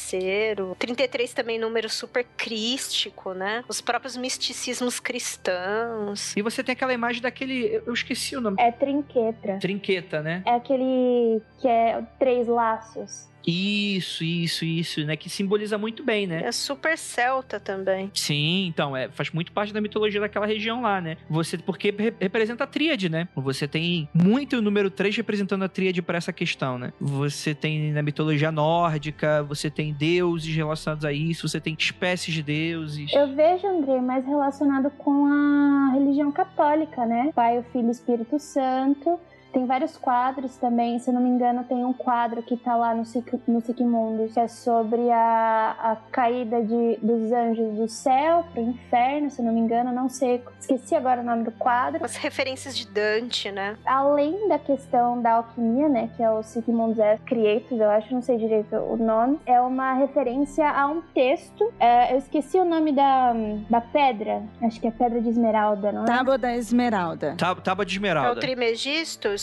[0.78, 3.64] 33 também número super crístico, né?
[3.68, 6.34] Os próprios misticismos cristãos.
[6.38, 7.82] E você tem aquela imagem daquele.
[7.84, 8.58] Eu esqueci o nome.
[8.60, 9.58] É trinquetra.
[9.58, 10.44] Trinqueta, né?
[10.46, 13.28] É aquele que é três laços.
[13.46, 15.16] Isso, isso, isso, né?
[15.16, 16.42] Que simboliza muito bem, né?
[16.44, 18.12] É super celta também.
[18.14, 21.18] Sim, então, é, faz muito parte da mitologia daquela região lá, né?
[21.30, 23.28] Você, porque re- representa a tríade, né?
[23.36, 26.92] Você tem muito o número 3 representando a tríade para essa questão, né?
[27.00, 32.44] Você tem na mitologia nórdica, você tem deuses relacionados a isso, você tem espécies de
[32.44, 33.12] deuses.
[33.14, 37.32] Eu vejo, André, mais relacionado com a religião católica, né?
[37.34, 39.20] Pai, o Filho e o Espírito Santo.
[39.58, 42.94] Tem vários quadros também, se eu não me engano, tem um quadro que tá lá
[42.94, 48.46] no, Sic- no Sigmundus, que é sobre a, a caída de, dos anjos do céu
[48.54, 52.06] pro inferno, se eu não me engano, não sei, esqueci agora o nome do quadro.
[52.06, 53.76] As referências de Dante, né?
[53.84, 58.38] Além da questão da alquimia, né, que é o Sigmund's Creatus, eu acho, não sei
[58.38, 63.34] direito o nome, é uma referência a um texto, é, eu esqueci o nome da,
[63.68, 66.06] da pedra, acho que é Pedra de Esmeralda, não é?
[66.06, 67.34] Tábua da Esmeralda.
[67.36, 68.40] Tá- Tábua de É o esmeralda.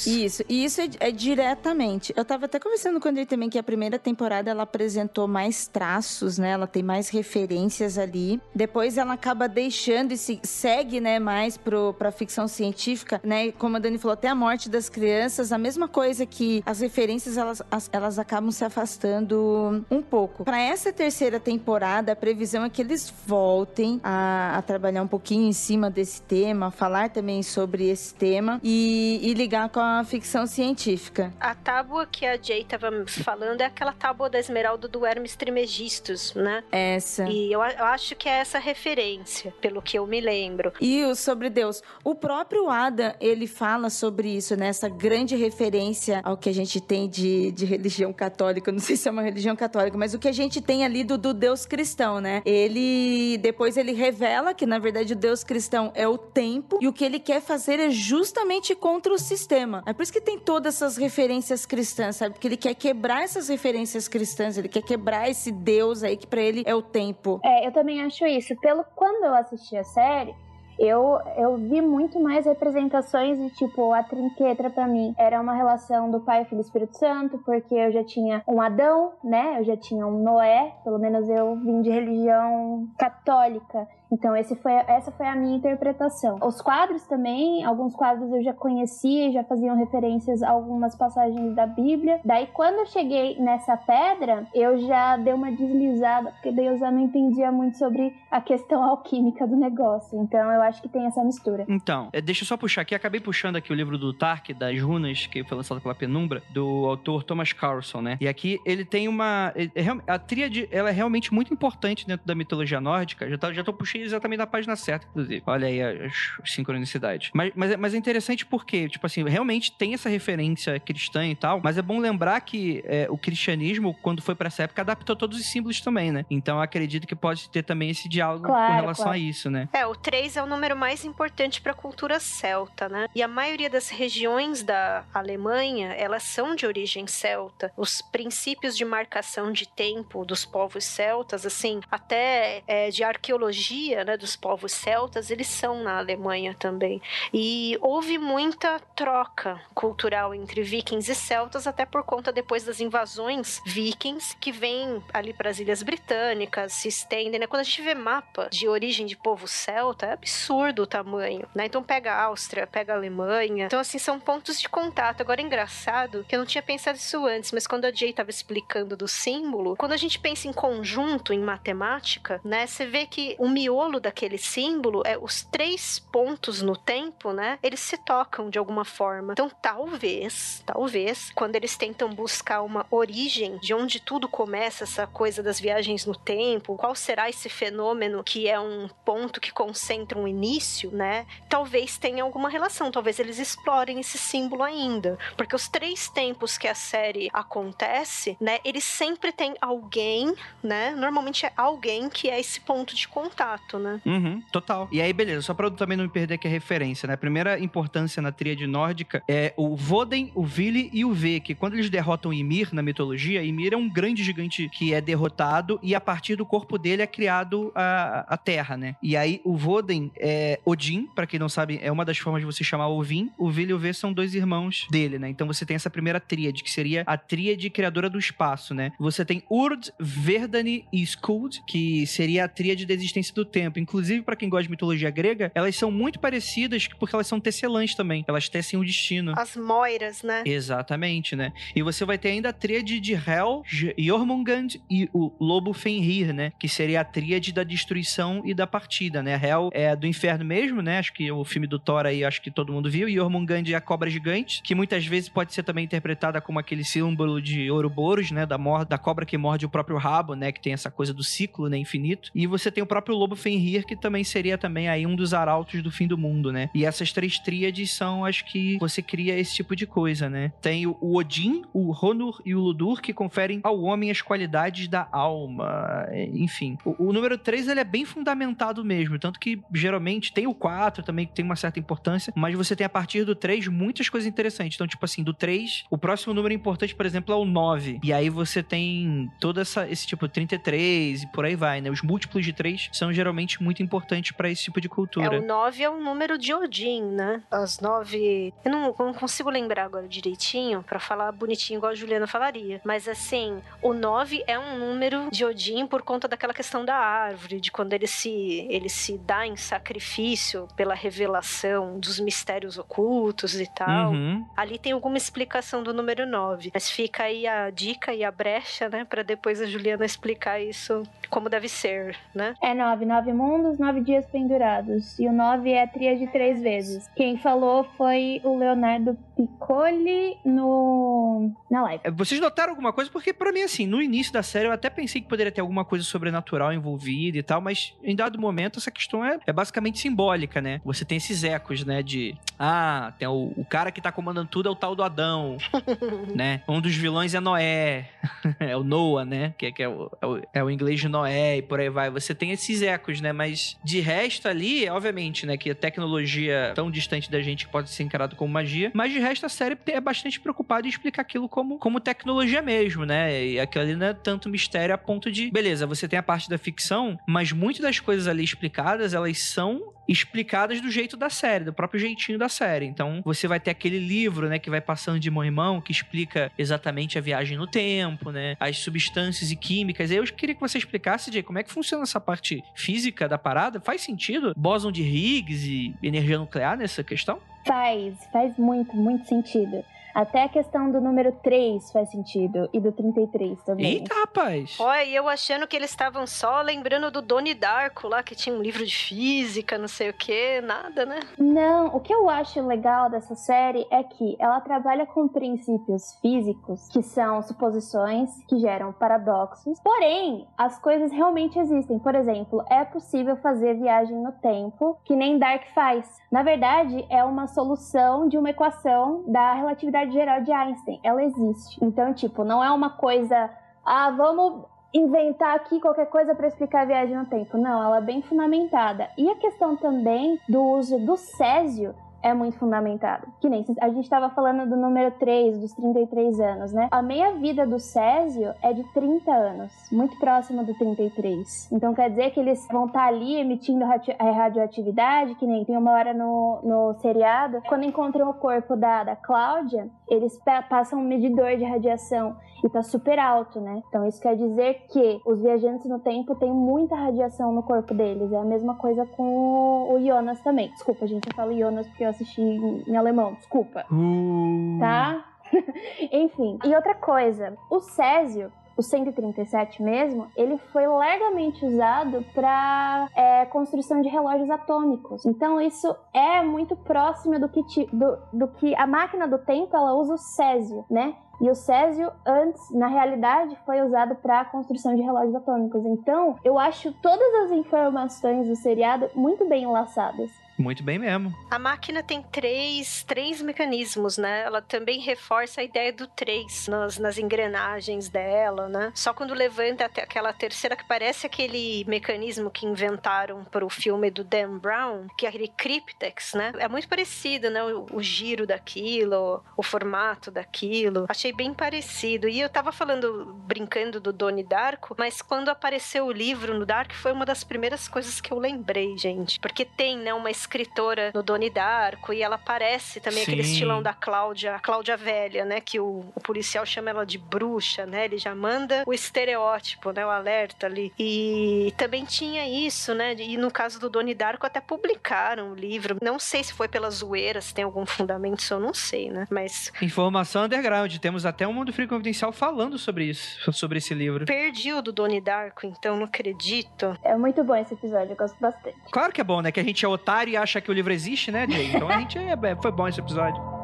[0.06, 2.12] Isso, e isso é, é diretamente.
[2.16, 6.38] Eu tava até conversando com ele também que a primeira temporada ela apresentou mais traços,
[6.38, 6.50] né?
[6.50, 8.40] Ela tem mais referências ali.
[8.54, 13.52] Depois ela acaba deixando e se, segue, né, mais pro, pra ficção científica, né?
[13.52, 17.36] Como a Dani falou, até a morte das crianças, a mesma coisa que as referências
[17.36, 20.44] elas, as- elas acabam se afastando um pouco.
[20.44, 25.48] Pra essa terceira temporada, a previsão é que eles voltem a, a trabalhar um pouquinho
[25.48, 30.46] em cima desse tema, falar também sobre esse tema e, e ligar com a ficção
[30.46, 31.32] científica.
[31.38, 36.34] A tábua que a Jay tava falando é aquela tábua da esmeralda do Hermes Trimegistus,
[36.34, 36.64] né?
[36.72, 37.28] Essa.
[37.28, 40.72] E eu, eu acho que é essa referência, pelo que eu me lembro.
[40.80, 41.82] E o sobre Deus.
[42.02, 44.68] O próprio Adam, ele fala sobre isso, né?
[44.68, 48.72] Essa grande referência ao que a gente tem de, de religião católica.
[48.72, 51.18] Não sei se é uma religião católica, mas o que a gente tem ali do,
[51.18, 52.42] do Deus cristão, né?
[52.44, 56.92] Ele, depois ele revela que, na verdade, o Deus cristão é o tempo e o
[56.92, 59.73] que ele quer fazer é justamente contra o sistema.
[59.86, 62.34] É por isso que tem todas essas referências cristãs, sabe?
[62.34, 66.40] Porque ele quer quebrar essas referências cristãs, ele quer quebrar esse Deus aí que pra
[66.40, 67.40] ele é o tempo.
[67.42, 68.54] É, eu também acho isso.
[68.60, 70.34] Pelo quando eu assisti a série,
[70.78, 76.10] eu, eu vi muito mais representações de tipo a trinquetra pra mim era uma relação
[76.10, 79.60] do Pai, Filho e Espírito Santo, porque eu já tinha um Adão, né?
[79.60, 83.86] Eu já tinha um Noé, pelo menos eu vim de religião católica.
[84.10, 86.38] Então foi, essa foi a minha interpretação.
[86.42, 91.66] Os quadros também, alguns quadros eu já conhecia, já faziam referências a algumas passagens da
[91.66, 92.20] Bíblia.
[92.24, 96.90] Daí quando eu cheguei nessa pedra, eu já dei uma deslizada, porque daí eu já
[96.90, 100.20] não entendia muito sobre a questão alquímica do negócio.
[100.20, 101.64] Então eu acho que tem essa mistura.
[101.68, 102.94] Então, é, deixa eu só puxar aqui.
[102.94, 106.86] Acabei puxando aqui o livro do Tark, das Runas, que foi lançado pela Penumbra, do
[106.86, 108.18] autor Thomas Carlson, né?
[108.20, 109.52] E aqui ele tem uma.
[109.56, 113.28] é- a tríade, ela é realmente muito importante dentro da mitologia nórdica.
[113.28, 115.42] Já, tá, já tô puxando achei exatamente na página certa, inclusive.
[115.46, 116.12] Olha aí as,
[116.44, 117.30] sincronicidades.
[117.32, 121.34] Mas, mas, é- mas é interessante porque, tipo assim, realmente tem essa referência cristã e
[121.34, 125.14] tal, mas é bom lembrar que é, o cristianismo, quando foi pra essa época, adaptou
[125.14, 126.26] todos os símbolos também, né?
[126.28, 129.18] Então eu acredito que pode ter também esse diálogo Claro, com relação claro.
[129.18, 129.68] a isso, né?
[129.72, 133.06] É, o 3 é o número mais importante para a cultura celta, né?
[133.14, 137.72] E a maioria das regiões da Alemanha, elas são de origem celta.
[137.76, 144.16] Os princípios de marcação de tempo dos povos celtas, assim, até é, de arqueologia, né,
[144.16, 147.02] dos povos celtas, eles são na Alemanha também.
[147.32, 153.60] E houve muita troca cultural entre vikings e celtas, até por conta depois das invasões
[153.66, 157.46] vikings que vêm ali para as Ilhas Britânicas, se estendem, né?
[157.46, 161.66] Quando a gente vê mapa de origem de povo celta, é absurdo o tamanho, né?
[161.66, 163.66] Então pega a Áustria, pega a Alemanha.
[163.66, 165.20] Então, assim, são pontos de contato.
[165.20, 168.30] Agora, é engraçado que eu não tinha pensado isso antes, mas quando a Jay tava
[168.30, 172.66] explicando do símbolo, quando a gente pensa em conjunto, em matemática, né?
[172.66, 177.58] Você vê que o miolo daquele símbolo é os três pontos no tempo, né?
[177.62, 179.32] Eles se tocam de alguma forma.
[179.32, 185.42] Então, talvez, talvez, quando eles tentam buscar uma origem de onde tudo começa, essa coisa
[185.42, 190.28] das viagens no tempo, qual será esse fenômeno que é um ponto que concentra um
[190.28, 191.26] início, né?
[191.48, 196.68] Talvez tenha alguma relação, talvez eles explorem esse símbolo ainda, porque os três tempos que
[196.68, 200.90] a série acontece, né, eles sempre tem alguém, né?
[200.92, 204.00] Normalmente é alguém que é esse ponto de contato, né?
[204.04, 204.88] Uhum, total.
[204.92, 207.14] E aí, beleza, só pra eu também não me perder aqui a referência, né?
[207.14, 211.54] A primeira importância na tríade nórdica é o Voden, o Vili e o V, que
[211.54, 215.94] quando eles derrotam Ymir na mitologia, Ymir é um grande gigante que é derrotado e
[215.94, 218.96] a partir do corpo dele é criado a, a Terra, né?
[219.02, 222.46] E aí o Voden é Odin, pra quem não sabe, é uma das formas de
[222.46, 223.30] você chamar Ovin.
[223.38, 225.28] O Vili e o V são dois irmãos dele, né?
[225.28, 228.92] Então você tem essa primeira tríade, que seria a tríade criadora do espaço, né?
[228.98, 233.78] Você tem Urd, Verdani e Skuld, que seria a tríade da existência do tempo.
[233.78, 237.94] Inclusive, pra quem gosta de mitologia grega, elas são muito parecidas porque elas são tecelãs
[237.94, 238.24] também.
[238.26, 239.32] Elas tecem o destino.
[239.36, 240.42] As moiras, né?
[240.44, 241.52] Exatamente, né?
[241.74, 243.62] E você vai ter ainda a tríade de Hel,
[243.96, 246.52] Jormungand e o Lobo Fenrir, né?
[246.58, 249.40] Que seria a tríade da destruição e da partida, né?
[249.40, 250.98] Hel é do inferno mesmo, né?
[250.98, 253.08] Acho que o filme do Thor aí, acho que todo mundo viu.
[253.08, 256.82] E Jormungand é a cobra gigante, que muitas vezes pode ser também interpretada como aquele
[256.82, 258.44] símbolo de Ouroboros, né?
[258.44, 260.50] Da, da cobra que morde o próprio rabo, né?
[260.50, 261.78] Que tem essa coisa do ciclo, né?
[261.78, 262.30] Infinito.
[262.34, 265.82] E você tem o próprio Lobo Fenrir, que também seria também aí um dos arautos
[265.82, 266.70] do fim do mundo, né?
[266.74, 270.50] E essas três tríades são as que você cria esse tipo de coisa, né?
[270.62, 275.06] Tem o Odin, o Honor e o Ludur, que conferem ao homem as qualidades da
[275.12, 276.06] alma.
[276.08, 280.46] É, Enfim, o, o número 3 ele é bem fundamentado mesmo, tanto que geralmente tem
[280.46, 283.68] o 4 também, que tem uma certa importância, mas você tem a partir do 3
[283.68, 284.76] muitas coisas interessantes.
[284.76, 288.00] Então, tipo assim, do 3, o próximo número importante, por exemplo, é o 9.
[288.02, 291.90] E aí você tem todo essa, esse tipo 33 e por aí vai, né?
[291.90, 295.36] Os múltiplos de 3 são geralmente muito importantes pra esse tipo de cultura.
[295.36, 297.42] É, o 9 é o número de Odin, né?
[297.50, 298.52] As 9.
[298.64, 302.80] Eu não, não consigo lembrar agora direitinho pra falar bonitinho igual a Juliana falaria.
[302.84, 307.60] Mas assim, o 9 é um número de Odin por conta daquela questão da árvore,
[307.60, 313.66] de quando ele se, ele se dá em sacrifício pela revelação dos mistérios ocultos e
[313.66, 314.12] tal.
[314.12, 314.46] Uhum.
[314.56, 316.70] Ali tem alguma explicação do número 9.
[316.72, 319.04] Mas fica aí a dica e a brecha, né?
[319.04, 322.54] Pra depois a Juliana explicar isso como deve ser, né?
[322.62, 325.18] É nove, nove mundos, nove dias pendurados.
[325.18, 327.08] E o nove é a tríade três vezes.
[327.16, 332.00] Quem falou foi o Leonardo Piccoli no na live.
[332.04, 333.10] É, Vocês notaram alguma coisa?
[333.10, 335.84] Porque pra mim, assim, no início da série eu até pensei que poderia ter alguma
[335.84, 340.60] coisa sobrenatural envolvida e tal, mas em dado momento essa questão é, é basicamente simbólica,
[340.60, 340.80] né?
[340.84, 342.02] Você tem esses ecos, né?
[342.02, 345.56] De, ah, tem o, o cara que tá comandando tudo é o tal do Adão,
[346.34, 346.62] né?
[346.68, 348.08] Um dos vilões é Noé,
[348.60, 349.54] é o Noah, né?
[349.56, 351.88] Que, é- que é, o, é, o, é o inglês de Noé e por aí
[351.88, 352.10] vai.
[352.10, 353.32] Você tem esses ecos, né?
[353.32, 355.56] Mas de resto ali, obviamente, né?
[355.56, 359.46] Que a tecnologia tão distante da gente pode ser encarado como magia, mas de resto
[359.46, 363.44] a série é bastante preocupada em explicar aquilo como, como tecnologia mesmo, né?
[363.44, 366.48] E aquilo ali não é tanto mistério a ponto de, beleza, você tem a parte
[366.48, 371.64] da ficção, mas muitas das coisas ali explicadas, elas são explicadas do jeito da série,
[371.64, 372.86] do próprio jeitinho da série.
[372.86, 375.92] Então, você vai ter aquele livro, né, que vai passando de mão em mão, que
[375.92, 380.10] explica exatamente a viagem no tempo, né, as substâncias e químicas.
[380.10, 383.38] Aí eu queria que você explicasse, Jay, como é que funciona essa parte física da
[383.38, 383.80] parada?
[383.80, 384.52] Faz sentido?
[384.56, 387.40] Bóson de Higgs e energia nuclear nessa questão?
[387.66, 389.84] Faz, faz muito, muito sentido.
[390.14, 392.68] Até a questão do número 3 faz sentido.
[392.72, 393.86] E do 33 também.
[393.94, 394.76] Eita, rapaz!
[394.78, 398.54] Olha, e eu achando que eles estavam só lembrando do Doni Darko lá, que tinha
[398.54, 401.20] um livro de física, não sei o que, nada, né?
[401.38, 406.88] Não, o que eu acho legal dessa série é que ela trabalha com princípios físicos,
[406.88, 409.80] que são suposições que geram paradoxos.
[409.82, 411.98] Porém, as coisas realmente existem.
[411.98, 416.08] Por exemplo, é possível fazer viagem no tempo, que nem Dark faz.
[416.30, 421.00] Na verdade, é uma solução de uma equação da relatividade geral de Einstein.
[421.02, 421.82] Ela existe.
[421.84, 423.50] Então, tipo, não é uma coisa.
[423.84, 427.58] Ah, vamos inventar aqui qualquer coisa para explicar a viagem no tempo.
[427.58, 429.08] Não, ela é bem fundamentada.
[429.18, 431.94] E a questão também do uso do césio
[432.24, 433.26] é muito fundamentado.
[433.38, 436.88] Que nem a gente estava falando do número 3, dos 33 anos, né?
[436.90, 441.70] A meia-vida do Césio é de 30 anos, muito próxima do 33.
[441.70, 445.92] Então quer dizer que eles vão estar tá ali emitindo radioatividade, que nem tem uma
[445.92, 451.56] hora no, no seriado, quando encontram o corpo da, da Cláudia, eles passam um medidor
[451.56, 453.82] de radiação e tá super alto, né?
[453.88, 458.32] Então isso quer dizer que os viajantes no tempo têm muita radiação no corpo deles.
[458.32, 460.70] É a mesma coisa com o Jonas também.
[460.70, 463.84] Desculpa, gente, eu falo Jonas porque eu assisti em alemão, desculpa.
[463.90, 464.78] Uh.
[464.78, 465.24] Tá?
[466.12, 466.58] Enfim.
[466.64, 474.00] E outra coisa, o Césio, o 137 mesmo, ele foi largamente usado para é, construção
[474.00, 475.24] de relógios atômicos.
[475.24, 477.62] Então isso é muito próximo do que,
[477.92, 481.14] do, do que a máquina do tempo ela usa o césio, né?
[481.40, 485.84] E o césio, antes, na realidade, foi usado para a construção de relógios atômicos.
[485.84, 490.30] Então, eu acho todas as informações do seriado muito bem enlaçadas.
[490.58, 491.34] Muito bem mesmo.
[491.50, 494.42] A máquina tem três, três mecanismos, né?
[494.42, 498.92] Ela também reforça a ideia do três nas, nas engrenagens dela, né?
[498.94, 504.10] Só quando levanta até aquela terceira que parece aquele mecanismo que inventaram para o filme
[504.10, 506.52] do Dan Brown, que é aquele Cryptex, né?
[506.58, 507.62] É muito parecido, né?
[507.64, 511.06] O, o giro daquilo, o formato daquilo.
[511.08, 512.28] Achei bem parecido.
[512.28, 516.92] E eu tava falando, brincando do Doni Darko, mas quando apareceu o livro no Dark
[516.92, 519.40] foi uma das primeiras coisas que eu lembrei, gente.
[519.40, 523.32] Porque tem, né, uma escritora no Doni Darko e ela parece também Sim.
[523.32, 525.60] aquele estilão da Cláudia, a Cláudia velha, né?
[525.60, 528.04] Que o, o, policial chama ela de bruxa, né?
[528.04, 530.06] Ele já manda o estereótipo, né?
[530.06, 530.92] O alerta ali.
[530.98, 533.14] E também tinha isso, né?
[533.14, 535.96] E no caso do Doni Darko até publicaram o livro.
[536.02, 539.26] Não sei se foi pela zoeira, se tem algum fundamento, isso eu não sei, né?
[539.30, 539.72] Mas.
[539.80, 540.96] Informação underground.
[540.98, 544.26] Temos até um Mundo Frio Confidencial falando sobre isso, sobre esse livro.
[544.26, 546.96] Perdi o do Doni Darko, então não acredito.
[547.02, 548.76] É muito bom esse episódio, eu gosto bastante.
[548.90, 549.50] Claro que é bom, né?
[549.50, 551.66] Que a gente é otário acha que o livro existe, né, Jay?
[551.74, 553.54] Então a gente é, é, foi bom esse episódio.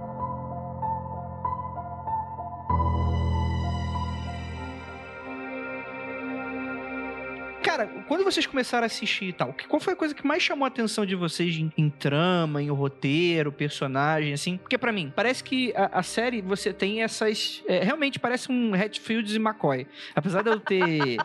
[7.62, 10.64] Cara, quando vocês começaram a assistir e tal, qual foi a coisa que mais chamou
[10.64, 14.56] a atenção de vocês em, em trama, em roteiro, personagem, assim?
[14.56, 17.62] Porque para mim, parece que a, a, série você tem essas.
[17.68, 19.86] É, realmente parece um Hatfields e McCoy.
[20.14, 21.18] Apesar de eu ter.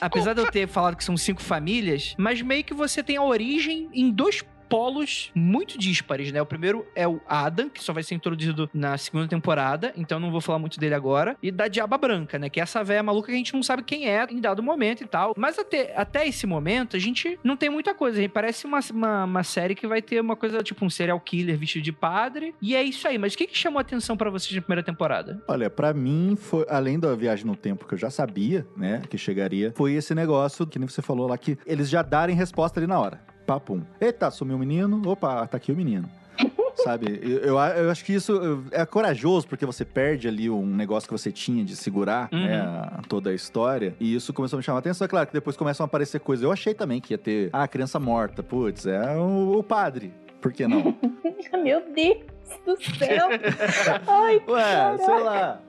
[0.00, 3.22] Apesar de eu ter falado que são cinco famílias, mas meio que você tem a
[3.22, 4.42] origem em dois
[4.72, 6.40] polos muito díspares, né?
[6.40, 10.30] O primeiro é o Adam, que só vai ser introduzido na segunda temporada, então não
[10.30, 11.36] vou falar muito dele agora.
[11.42, 12.48] E da Diaba Branca, né?
[12.48, 15.02] Que é essa véia maluca que a gente não sabe quem é em dado momento
[15.02, 15.34] e tal.
[15.36, 18.26] Mas até, até esse momento, a gente não tem muita coisa.
[18.30, 21.82] Parece uma, uma, uma série que vai ter uma coisa tipo um serial killer vestido
[21.82, 22.54] de padre.
[22.62, 23.18] E é isso aí.
[23.18, 25.42] Mas o que, que chamou a atenção para vocês na primeira temporada?
[25.48, 29.02] Olha, para mim, foi além da viagem no tempo que eu já sabia, né?
[29.10, 32.80] Que chegaria, foi esse negócio que nem você falou lá, que eles já darem resposta
[32.80, 33.82] ali na hora papum.
[34.00, 35.02] Eita, sumiu o menino.
[35.06, 36.08] Opa, tá aqui o menino.
[36.82, 37.20] Sabe?
[37.22, 41.12] Eu, eu, eu, acho que isso é corajoso, porque você perde ali um negócio que
[41.12, 42.44] você tinha de segurar uhum.
[42.44, 43.94] né, toda a história.
[44.00, 45.04] E isso começou a me chamar a atenção.
[45.04, 46.42] É claro que depois começam a aparecer coisas.
[46.42, 48.42] Eu achei também que ia ter ah, a criança morta.
[48.42, 50.12] Putz, é o, o padre.
[50.40, 50.96] Por que não?
[51.62, 52.18] Meu Deus
[52.66, 53.28] do céu!
[54.06, 55.04] Ai, Ué, caraca.
[55.04, 55.60] sei lá.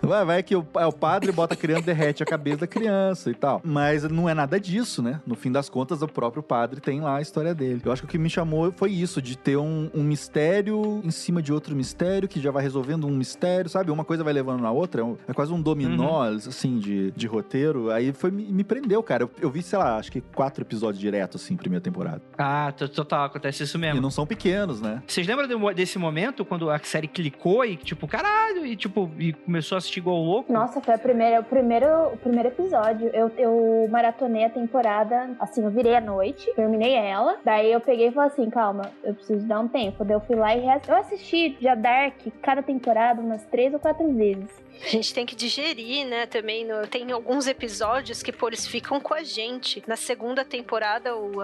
[0.00, 3.30] Vai, vai que o, é o padre bota a criança, derrete a cabeça da criança
[3.30, 3.60] e tal.
[3.64, 5.20] Mas não é nada disso, né?
[5.26, 7.82] No fim das contas, o próprio padre tem lá a história dele.
[7.84, 11.10] Eu acho que o que me chamou foi isso, de ter um, um mistério em
[11.10, 13.90] cima de outro mistério, que já vai resolvendo um mistério, sabe?
[13.90, 15.02] Uma coisa vai levando na outra.
[15.02, 16.36] É, é quase um dominó, uhum.
[16.36, 17.90] assim, de, de roteiro.
[17.90, 19.24] Aí foi, me, me prendeu, cara.
[19.24, 22.22] Eu, eu, vi, sei lá, acho que quatro episódios direto, assim, primeira temporada.
[22.36, 23.98] Ah, total, acontece isso mesmo.
[23.98, 25.02] E não são pequenos, né?
[25.06, 29.71] Vocês lembram desse momento, quando a série clicou e, tipo, caralho, e, tipo, e começou
[29.72, 30.52] começou a assistir igual louco?
[30.52, 33.08] Nossa, foi a primeira, o, primeiro, o primeiro episódio.
[33.12, 37.38] Eu, eu maratonei a temporada, assim, eu virei à noite, terminei ela.
[37.44, 40.04] Daí eu peguei e falei assim: calma, eu preciso dar um tempo.
[40.04, 40.90] Daí eu fui lá e reassisti.
[40.90, 44.50] Eu assisti já Dark cada temporada umas três ou quatro vezes.
[44.80, 46.26] A gente tem que digerir, né?
[46.26, 49.82] Também no- tem alguns episódios que, pô, eles ficam com a gente.
[49.86, 51.34] Na segunda temporada, o,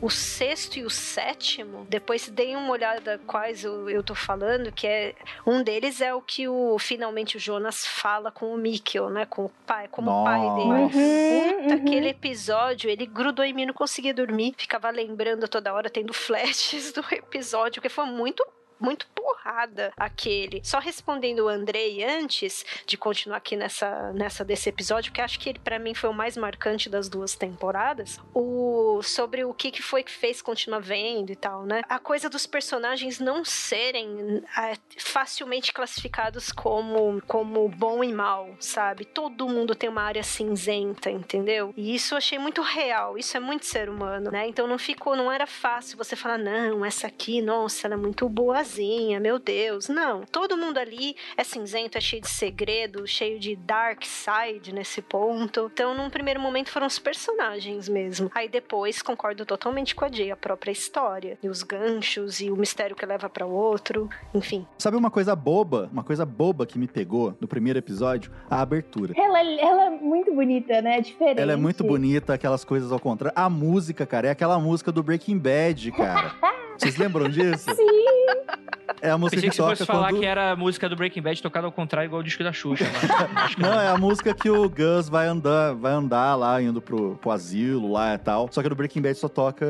[0.00, 4.86] o sexto e o sétimo, depois deem uma olhada quais eu, eu tô falando, que
[4.86, 5.14] é.
[5.46, 9.26] Um deles é o que o finalmente o Jonas fala com o Mikkel, né?
[9.26, 10.82] Com o pai, como o pai dele.
[10.82, 10.96] Nossa.
[10.96, 11.82] Uhum, Puta, uhum.
[11.86, 14.54] aquele episódio, ele grudou em mim, não conseguia dormir.
[14.56, 18.46] Ficava lembrando toda hora, tendo flashes do episódio, que foi muito.
[18.78, 20.60] Muito porrada aquele.
[20.62, 25.48] Só respondendo o Andrei antes de continuar aqui nessa, nessa desse episódio, que acho que
[25.48, 28.20] ele para mim foi o mais marcante das duas temporadas.
[28.32, 31.82] O sobre o que, que foi que fez continuar vendo e tal, né?
[31.88, 39.04] A coisa dos personagens não serem ah, facilmente classificados como, como bom e mal, sabe?
[39.04, 41.74] Todo mundo tem uma área cinzenta, entendeu?
[41.76, 44.46] E isso eu achei muito real, isso é muito ser humano, né?
[44.46, 48.28] Então não ficou, não era fácil você falar, não, essa aqui, nossa, ela é muito
[48.28, 49.88] boazinha, meu Deus.
[49.88, 55.02] Não, todo mundo ali é cinzento, é cheio de segredo, cheio de dark side nesse
[55.02, 55.70] ponto.
[55.72, 58.30] Então, num primeiro momento foram os personagens mesmo.
[58.34, 62.56] Aí depois concordo totalmente com a Jay, a própria história, e os ganchos e o
[62.56, 64.66] mistério que leva para o outro, enfim.
[64.78, 65.88] Sabe uma coisa boba?
[65.92, 68.30] Uma coisa boba que me pegou no primeiro episódio?
[68.50, 69.14] A abertura.
[69.16, 70.98] Ela, ela é muito bonita, né?
[70.98, 71.40] É diferente.
[71.40, 73.36] Ela é muito bonita, aquelas coisas ao contrário.
[73.38, 76.34] A música, cara, é aquela música do Breaking Bad, cara.
[76.78, 77.74] Vocês lembram disso?
[77.74, 78.06] Sim.
[79.06, 80.20] É a música Pensei que que você toca fosse falar quando...
[80.20, 82.84] que era a música do Breaking Bad tocada ao contrário, igual o disco da Xuxa.
[83.32, 86.82] mas que Não, é a música que o Gus vai andar, vai andar lá, indo
[86.82, 88.48] pro, pro asilo lá e tal.
[88.50, 89.66] Só que no Breaking Bad só toca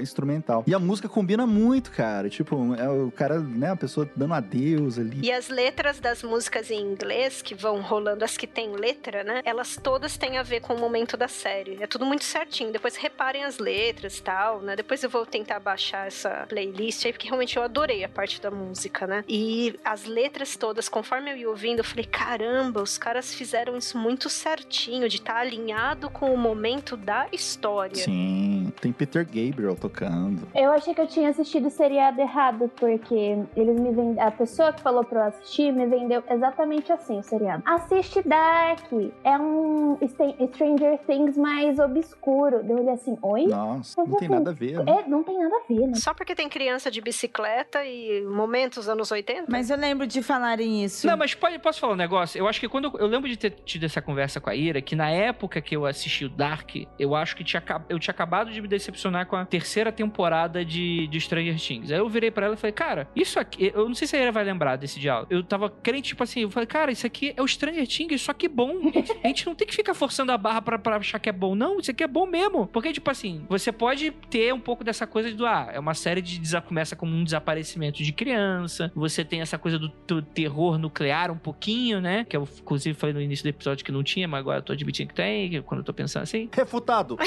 [0.00, 0.64] instrumental.
[0.66, 2.28] E a música combina muito, cara.
[2.28, 5.20] Tipo, é o cara, né, a pessoa dando adeus ali.
[5.22, 9.42] E as letras das músicas em inglês que vão rolando, as que têm letra, né?
[9.44, 11.78] Elas todas têm a ver com o momento da série.
[11.80, 12.72] É tudo muito certinho.
[12.72, 14.76] Depois reparem as letras e tal, né?
[14.76, 18.50] Depois eu vou tentar baixar essa playlist aí, porque realmente eu adorei a parte da
[18.50, 18.75] música,
[19.06, 19.24] né?
[19.28, 23.98] E as letras todas, conforme eu ia ouvindo, eu falei: caramba, os caras fizeram isso
[23.98, 27.94] muito certinho, de estar alinhado com o momento da história.
[27.96, 30.46] Sim, tem Peter Gabriel tocando.
[30.54, 33.14] Eu achei que eu tinha assistido o seriado errado, porque
[33.56, 34.18] eles me vend...
[34.18, 37.62] a pessoa que falou pra eu assistir me vendeu exatamente assim o seriado.
[37.66, 38.84] Assiste Dark,
[39.24, 42.64] é um St- Stranger Things mais obscuro.
[42.68, 43.46] Eu olhei assim, oi?
[43.46, 45.00] Nossa, não tem nada a ver, né?
[45.04, 45.94] É, não tem nada a ver, né?
[45.94, 48.22] Só porque tem criança de bicicleta e
[48.66, 49.46] momentos anos 80?
[49.48, 51.06] Mas eu lembro de falarem isso.
[51.06, 52.38] Não, mas pode, posso falar um negócio?
[52.38, 52.92] Eu acho que quando.
[52.98, 55.86] Eu lembro de ter tido essa conversa com a Ira, que na época que eu
[55.86, 59.44] assisti o Dark, eu acho que tinha, eu tinha acabado de me decepcionar com a
[59.44, 61.90] terceira temporada de, de Stranger Things.
[61.90, 63.72] Aí eu virei pra ela e falei, cara, isso aqui.
[63.74, 65.28] Eu não sei se a Ira vai lembrar desse diálogo.
[65.30, 68.32] Eu tava crente, tipo assim, eu falei, cara, isso aqui é o Stranger Things, só
[68.32, 68.76] que bom.
[69.22, 71.54] A gente não tem que ficar forçando a barra pra, pra achar que é bom,
[71.54, 71.78] não.
[71.78, 72.66] Isso aqui é bom mesmo.
[72.66, 76.20] Porque, tipo assim, você pode ter um pouco dessa coisa do, ah, é uma série
[76.20, 76.56] de.
[76.66, 78.55] Começa como um desaparecimento de criança.
[78.94, 82.24] Você tem essa coisa do, do terror nuclear um pouquinho, né?
[82.28, 84.72] Que eu, inclusive, falei no início do episódio que não tinha, mas agora eu tô
[84.72, 86.48] admitindo que tem, quando eu tô pensando assim.
[86.52, 87.16] Refutado.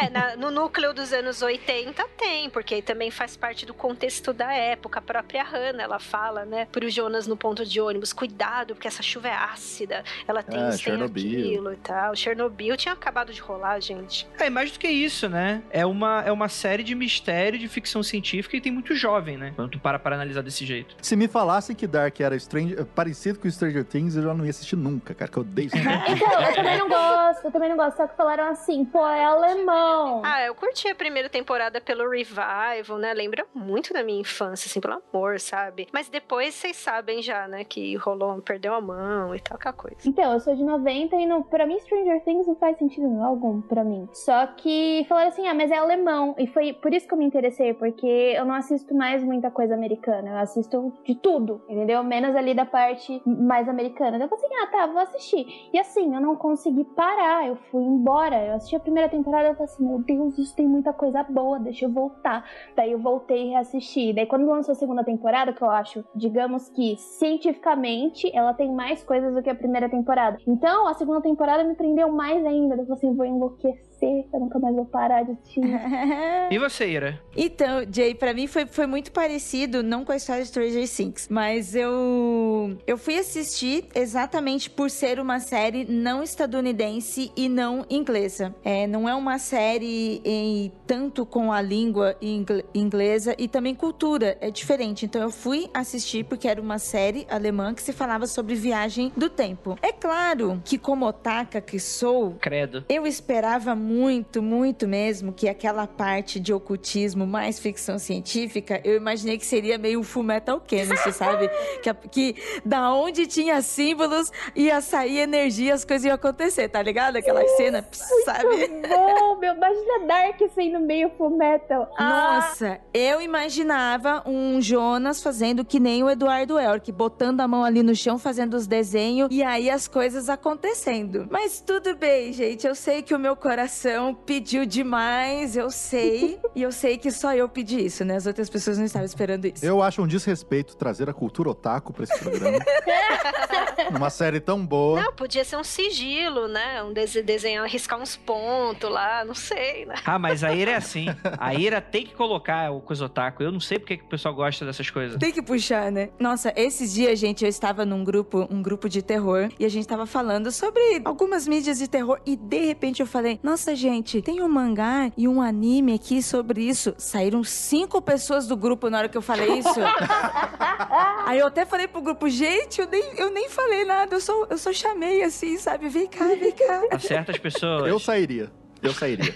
[0.00, 4.32] É, na- no núcleo dos anos 80 tem, porque aí também faz parte do contexto
[4.32, 4.98] da época.
[4.98, 9.02] A própria Hannah, ela fala, né, pro Jonas no ponto de ônibus, cuidado, porque essa
[9.02, 11.40] chuva é ácida, ela tem É, isso, tem Chernobyl.
[11.40, 12.14] aquilo e tal.
[12.16, 14.26] Chernobyl tinha acabado de rolar, gente.
[14.38, 15.62] É, mais do que isso, né?
[15.70, 19.52] É uma, é uma série de mistério de ficção científica e tem muito jovem, né?
[19.56, 20.96] Quando tu para pra analisar desse jeito.
[21.02, 24.50] Se me falassem que Dark era Stranger, parecido com Stranger Things, eu já não ia
[24.50, 26.20] assistir nunca, cara, que eu odeio Stranger Things.
[26.22, 27.96] Então, eu também não gosto, eu também não gosto.
[27.96, 30.22] Só que falaram assim, pô, é alemão.
[30.24, 33.12] Ah, eu curti a primeira temporada pelo revival, né?
[33.14, 35.88] Lembra muito da minha infância, assim, pelo amor, sabe?
[35.92, 39.96] Mas depois vocês sabem já, né, que rolou, perdeu a mão e tal, aquela coisa.
[40.06, 43.60] Então, eu sou de 90 e não, pra mim Stranger Things não faz sentido algum
[43.60, 44.08] pra mim.
[44.12, 46.34] Só que falaram assim, ah, mas é alemão.
[46.38, 49.74] E foi por isso que eu me interessei, porque eu não assisto mais muita coisa
[49.74, 50.19] americana.
[50.28, 52.02] Eu assisto de tudo, entendeu?
[52.02, 54.18] Menos ali da parte mais americana.
[54.18, 55.46] Eu falei assim, ah, tá, vou assistir.
[55.72, 58.44] E assim, eu não consegui parar, eu fui embora.
[58.44, 61.58] Eu assisti a primeira temporada eu falei assim, meu Deus, isso tem muita coisa boa,
[61.58, 62.44] deixa eu voltar.
[62.76, 64.12] Daí eu voltei e reassisti.
[64.12, 69.02] Daí quando lançou a segunda temporada, que eu acho, digamos que cientificamente, ela tem mais
[69.04, 70.38] coisas do que a primeira temporada.
[70.46, 72.74] Então, a segunda temporada me prendeu mais ainda.
[72.74, 75.60] Eu falei assim, vou enlouquecer esquecer, eu nunca mais vou parar de assistir.
[76.50, 77.20] E você, Ira?
[77.36, 81.28] Então, Jay, pra mim foi, foi muito parecido, não com a história de Stranger Things,
[81.30, 88.54] mas eu eu fui assistir exatamente por ser uma série não estadunidense e não inglesa.
[88.64, 94.36] É, não é uma série em tanto com a língua ingl- inglesa e também cultura,
[94.40, 95.06] é diferente.
[95.06, 99.28] Então eu fui assistir porque era uma série alemã que se falava sobre viagem do
[99.30, 99.78] tempo.
[99.82, 102.84] É claro que como otaka que sou, Credo.
[102.88, 109.36] eu esperava muito, muito mesmo que aquela parte de ocultismo mais ficção científica, eu imaginei
[109.36, 111.50] que seria meio Full Metal Alchemist, sabe?
[111.82, 117.16] Que, que da onde tinha símbolos ia sair energia, as coisas iam acontecer, tá ligado?
[117.16, 117.84] Aquela cena,
[118.24, 118.44] sabe?
[118.46, 119.54] Muito bom, meu.
[119.54, 121.92] Imagina Dark assim no meio full metal.
[121.98, 127.64] Ah, Nossa, eu imaginava um Jonas fazendo que nem o Eduardo Elric, botando a mão
[127.64, 131.26] ali no chão, fazendo os desenhos e aí as coisas acontecendo.
[131.30, 132.66] Mas tudo bem, gente.
[132.66, 133.79] Eu sei que o meu coração
[134.26, 136.38] pediu demais, eu sei.
[136.54, 138.16] e eu sei que só eu pedi isso, né?
[138.16, 139.64] As outras pessoas não estavam esperando isso.
[139.64, 142.58] Eu acho um desrespeito trazer a cultura otaku pra esse programa.
[143.92, 145.00] Numa série tão boa.
[145.02, 146.82] Não, podia ser um sigilo, né?
[146.82, 149.94] Um dese- desenho, riscar uns pontos lá, não sei, né?
[150.04, 151.06] Ah, mas a Ira é assim.
[151.38, 153.42] A Ira tem que colocar o coisa otaku.
[153.42, 155.18] Eu não sei porque que o pessoal gosta dessas coisas.
[155.18, 156.10] Tem que puxar, né?
[156.18, 159.86] Nossa, esses dias, gente, eu estava num grupo, um grupo de terror, e a gente
[159.88, 164.42] tava falando sobre algumas mídias de terror, e de repente eu falei: Nossa, gente, tem
[164.42, 166.94] um mangá e um anime aqui sobre isso.
[166.98, 169.80] Saíram cinco pessoas do grupo na hora que eu falei isso.
[171.26, 174.46] Aí eu até falei pro grupo, gente, eu nem, eu nem falei nada, eu só,
[174.50, 175.88] eu só chamei assim, sabe?
[175.88, 176.82] Vem cá, vem cá.
[176.90, 177.88] A certas pessoas.
[177.88, 178.50] Eu sairia.
[178.82, 179.32] Eu sairia.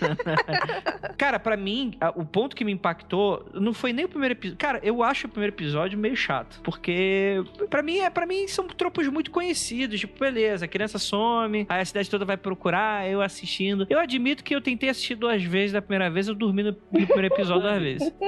[1.16, 4.58] Cara, pra mim, o ponto que me impactou não foi nem o primeiro episódio.
[4.58, 6.60] Cara, eu acho o primeiro episódio meio chato.
[6.62, 10.00] Porque, pra mim, é para mim são tropos muito conhecidos.
[10.00, 13.86] Tipo, beleza, a criança some, aí a cidade toda vai procurar, eu assistindo.
[13.88, 17.06] Eu admito que eu tentei assistir duas vezes da primeira vez, eu dormi no, no
[17.06, 18.12] primeiro episódio duas vezes.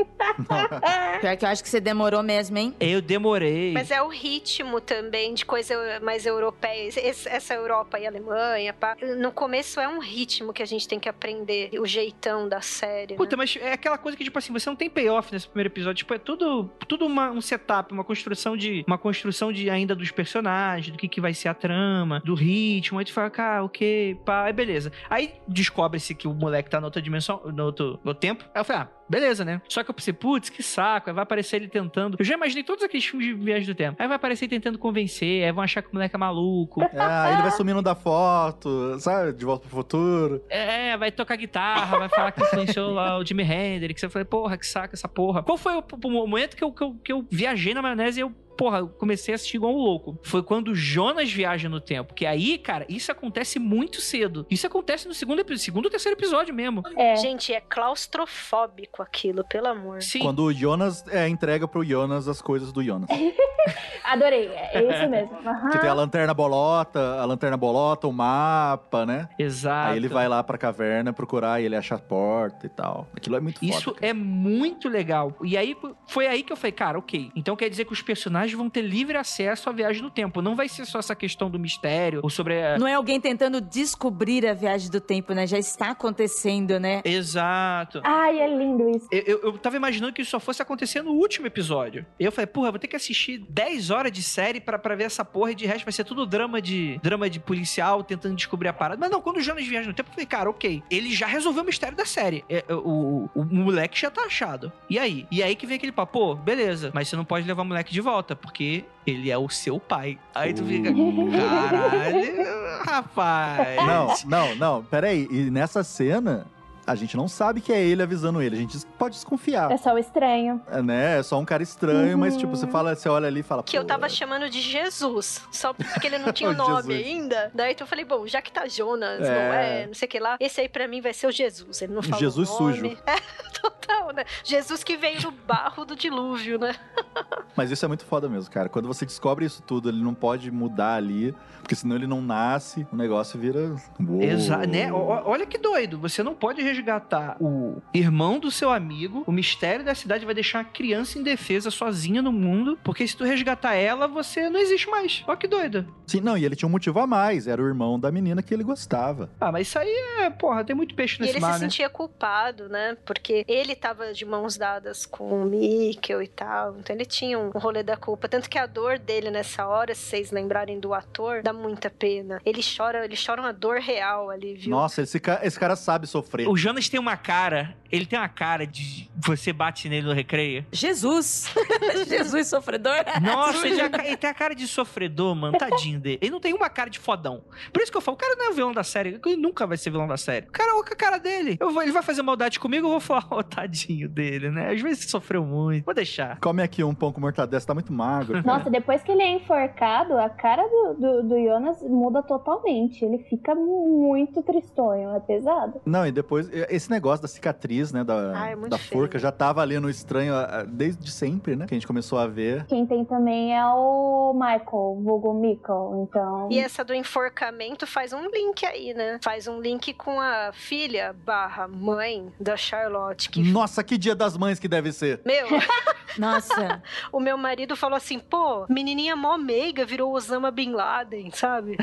[1.20, 2.74] Pior que eu acho que você demorou mesmo, hein?
[2.78, 3.72] Eu demorei.
[3.72, 6.90] Mas é o ritmo também de coisa mais europeia.
[6.96, 8.96] Essa Europa e Alemanha, pá.
[9.18, 13.12] No começo é um ritmo que a gente tem que aprender, o jeitão da série.
[13.14, 13.16] né?
[13.16, 15.96] Puta, mas é aquela coisa que, tipo assim, você não tem payoff nesse primeiro episódio.
[15.98, 18.84] Tipo, é tudo, tudo uma- um setup, uma construção de.
[18.86, 22.98] Uma construção de ainda dos personagens, do que, que vai ser a trama, do ritmo.
[22.98, 24.92] Aí tu fala, cara, ok, pá, aí beleza.
[25.10, 28.44] Aí descobre-se que o moleque tá na outra dimensão, no outro, no tempo.
[28.54, 29.60] Aí eu falei, ah, beleza, né?
[29.68, 31.10] Só que eu pensei, putz, que saco.
[31.10, 32.16] Aí vai aparecer ele tentando.
[32.18, 33.96] Eu já imaginei todos aqueles filmes de viagem do tempo.
[34.00, 36.82] Aí vai aparecer ele tentando convencer, aí vão achar que o moleque é maluco.
[36.96, 39.32] É, aí ele vai sumindo da foto, sabe?
[39.32, 40.42] De volta pro futuro.
[40.48, 44.02] É, vai tocar guitarra, vai falar que influenciou lá o Jimi Hendrix.
[44.02, 45.42] Eu falei, porra, que saca essa porra.
[45.42, 48.22] Qual foi o, o momento que eu, que, eu, que eu viajei na maionese e
[48.22, 50.18] eu, porra, eu comecei a assistir igual um louco?
[50.22, 52.14] Foi quando o Jonas viaja no tempo.
[52.14, 54.46] Que aí, cara, isso acontece muito cedo.
[54.50, 56.82] Isso acontece no segundo, epi- segundo ou terceiro episódio mesmo.
[56.96, 57.16] é.
[57.16, 60.02] Gente, é claustrofóbico aquilo, pelo amor.
[60.02, 60.20] Sim.
[60.20, 63.08] Quando o Jonas é, entrega pro Jonas as coisas do Jonas.
[64.04, 65.36] Adorei, é isso mesmo.
[65.46, 65.70] Aham.
[65.76, 69.28] Que tem a lanterna bolota, a lanterna bolota, o mapa, né?
[69.38, 69.90] Exato.
[69.92, 73.08] Aí ele vai lá pra caverna procurar e ele acha a porta e tal.
[73.16, 73.70] Aquilo é muito foda.
[73.72, 74.06] Isso cara.
[74.06, 75.36] é muito legal.
[75.42, 75.76] E aí,
[76.06, 77.30] foi aí que eu falei, cara, ok.
[77.34, 80.42] Então quer dizer que os personagens vão ter livre acesso à viagem no tempo.
[80.42, 82.78] Não vai ser só essa questão do mistério ou sobre a...
[82.78, 85.46] Não é alguém tentando descobrir a viagem do tempo, né?
[85.46, 87.02] Já está acontecendo, né?
[87.04, 88.00] Exato.
[88.04, 89.08] Ai, é lindo isso.
[89.10, 92.06] Eu, eu, eu tava imaginando que isso só fosse acontecer no último episódio.
[92.18, 95.04] E eu falei, porra, vou ter que assistir 10 horas de série pra, pra ver
[95.04, 98.68] essa porra e de resto vai ser tudo drama de drama de policial tentando descobrir
[98.68, 98.98] a parada.
[99.00, 100.82] Mas não, quando o Jonas viaja no tempo, eu falei, cara, ok.
[100.90, 102.44] Ele já resolveu o mistério da série.
[102.48, 104.72] É, é, o, o, o moleque já tá achado.
[104.88, 105.26] E aí?
[105.30, 107.92] E aí que vem aquele papo, pô, beleza, mas você não pode levar o moleque
[107.92, 110.18] de volta, porque ele é o seu pai.
[110.34, 113.76] Aí tu fica, caralho, rapaz.
[114.24, 114.84] Não, não, não.
[114.84, 115.26] Peraí.
[115.30, 116.46] E nessa cena,
[116.86, 118.56] a gente não sabe que é ele avisando ele.
[118.56, 119.70] A gente pode desconfiar.
[119.72, 120.60] É só o estranho.
[120.70, 121.18] É, né?
[121.18, 123.62] É só um cara estranho, mas tipo, você fala, você olha ali e fala.
[123.62, 127.06] Que eu "Pô, tava chamando de Jesus, só porque ele não tinha o nome Jesus.
[127.06, 127.50] ainda.
[127.54, 129.24] Daí então eu falei, bom, já que tá Jonas, É.
[129.48, 131.82] não é, não sei o que lá, esse aí pra mim vai ser o Jesus.
[131.82, 132.74] Ele não fala Jesus o nome.
[132.78, 132.96] sujo.
[133.06, 134.24] É, total, né?
[134.44, 136.74] Jesus que veio do barro do dilúvio, né?
[137.56, 138.68] Mas isso é muito foda mesmo, cara.
[138.68, 142.86] Quando você descobre isso tudo, ele não pode mudar ali, porque senão ele não nasce,
[142.92, 143.74] o negócio vira.
[144.20, 144.92] Exato, né?
[144.92, 145.98] O- o- Olha que doido.
[146.00, 150.58] Você não pode resgatar o irmão do seu amigo, o mistério da cidade vai deixar
[150.58, 155.24] uma criança indefesa sozinha no mundo, porque se tu resgatar ela, você não existe mais.
[155.26, 155.86] Ó que doida.
[156.06, 157.46] Sim, não, e ele tinha um motivo a mais.
[157.48, 159.30] Era o irmão da menina que ele gostava.
[159.40, 159.88] Ah, mas isso aí
[160.20, 161.66] é, porra, tem muito peixe E nesse ele mar, se né?
[161.70, 162.96] sentia culpado, né?
[163.04, 166.76] Porque ele tava de mãos dadas com o Mikkel e tal.
[166.78, 168.28] Então ele tinha um rolê da culpa.
[168.28, 172.40] Tanto que a dor dele nessa hora, se vocês lembrarem do ator, dá muita pena.
[172.44, 174.70] Ele chora, ele chora uma dor real ali, viu?
[174.70, 176.48] Nossa, esse, ca- esse cara sabe sofrer.
[176.48, 180.64] O Jonas tem uma cara, ele tem uma cara de você bate nele no recreio.
[180.72, 181.46] Jesus!
[182.08, 182.96] Jesus sofredor?
[183.22, 185.56] Nossa, ele, tem a- ele tem a cara de sofredor, mano.
[185.56, 186.18] Tadinho dele.
[186.20, 187.42] Ele não tem uma cara de fodão.
[187.72, 189.20] Por isso que eu falo, o cara não é o vilão da série.
[189.24, 190.46] Ele nunca vai ser vilão da série.
[190.48, 191.56] O cara, olha a cara dele.
[191.60, 194.72] Eu vou- ele vai fazer maldade comigo, eu vou falar, ô, tadinho dele, né?
[194.72, 195.84] Às vezes sofreu muito.
[195.84, 196.38] Vou deixar.
[196.40, 198.42] Come aqui um pão com mortadela, tá muito magro.
[198.42, 198.58] cara.
[198.58, 203.04] Nossa, depois que ele é enforcado, a cara do, do, do Jonas muda totalmente.
[203.04, 205.80] Ele fica muito tristonho, é pesado.
[205.86, 209.60] Não, e depois, esse negócio da cicatriz, né, da, Ah, é da forca, já tava
[209.60, 210.34] ali no estranho
[210.68, 212.64] desde sempre, né, que a gente começou a ver.
[212.66, 216.48] Quem tem também é o Michael, vulgo Mikkel, então...
[216.50, 219.18] E essa do enforcamento faz um link aí, né?
[219.22, 223.28] Faz um link com a filha barra mãe da Charlotte.
[223.30, 225.20] Que, Nossa, que dia das mães que deve ser.
[225.24, 225.46] meu,
[226.18, 231.76] Nossa, o meu marido falou assim, pô, menininha mó meiga virou Osama Bin Laden, sabe?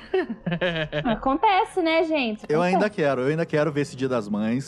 [1.05, 2.45] Acontece, né, gente?
[2.49, 2.75] Eu Acontece.
[2.75, 4.62] ainda quero, eu ainda quero ver esse dia das mães,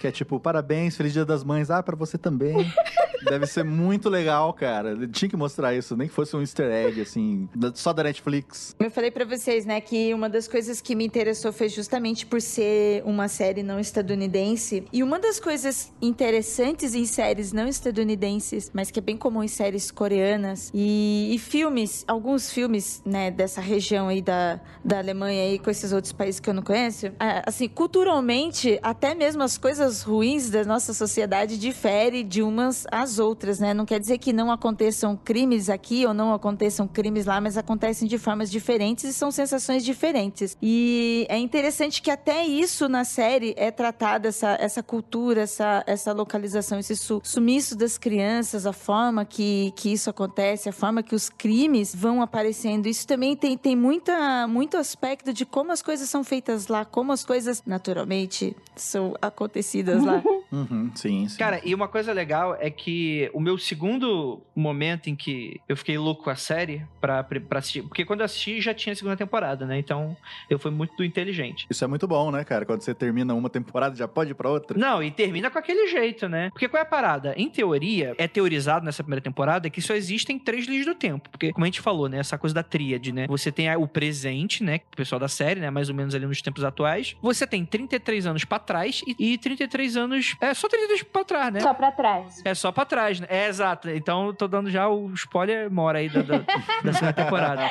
[0.00, 2.72] que é tipo, parabéns, feliz dia das mães, ah, pra você também.
[3.24, 4.96] Deve ser muito legal, cara.
[5.08, 8.74] Tinha que mostrar isso, nem que fosse um easter egg, assim, só da Netflix.
[8.78, 12.40] eu falei pra vocês, né, que uma das coisas que me interessou foi justamente por
[12.40, 14.84] ser uma série não estadunidense.
[14.92, 19.48] E uma das coisas interessantes em séries não estadunidenses, mas que é bem comum em
[19.48, 25.58] séries coreanas e, e filmes, alguns filmes, né, dessa região aí da, da Alemanha aí
[25.58, 30.02] com esses outros países que eu não conheço, ah, assim, culturalmente, até mesmo as coisas
[30.02, 33.72] ruins da nossa sociedade diferem de umas às outras, né?
[33.72, 38.08] Não quer dizer que não aconteçam crimes aqui ou não aconteçam crimes lá, mas acontecem
[38.08, 40.56] de formas diferentes e são sensações diferentes.
[40.60, 46.12] E é interessante que até isso na série é tratada, essa, essa cultura, essa, essa
[46.12, 51.14] localização, esse su- sumiço das crianças, a forma que, que isso acontece, a forma que
[51.14, 52.86] os crimes vão aparecendo.
[52.86, 57.12] Isso também tem, tem muita, muito aspecto de como as coisas são feitas lá, como
[57.12, 60.22] as coisas naturalmente são acontecidas lá.
[60.50, 61.36] Uhum, sim, sim.
[61.36, 62.97] Cara, e uma coisa legal é que
[63.32, 67.82] o meu segundo momento em que eu fiquei louco com a série pra, pra assistir.
[67.82, 69.78] Porque quando eu assisti já tinha a segunda temporada, né?
[69.78, 70.16] Então
[70.48, 71.66] eu fui muito inteligente.
[71.70, 72.64] Isso é muito bom, né, cara?
[72.64, 74.78] Quando você termina uma temporada, já pode ir pra outra.
[74.78, 76.50] Não, e termina com aquele jeito, né?
[76.50, 77.34] Porque qual é a parada?
[77.36, 81.28] Em teoria, é teorizado nessa primeira temporada que só existem três linhas do tempo.
[81.30, 82.18] Porque, como a gente falou, né?
[82.18, 83.26] Essa coisa da tríade, né?
[83.28, 84.80] Você tem o presente, né?
[84.92, 85.70] O pessoal da série, né?
[85.70, 87.16] Mais ou menos ali nos tempos atuais.
[87.22, 90.36] Você tem 33 anos pra trás e, e 33 anos.
[90.40, 91.60] É só 33 pra trás, né?
[91.60, 92.42] Só pra trás.
[92.44, 93.26] É só pra trás, né?
[93.30, 93.88] É, exato.
[93.90, 96.38] Então, eu tô dando já o spoiler mora aí da, da,
[96.82, 97.70] da segunda temporada.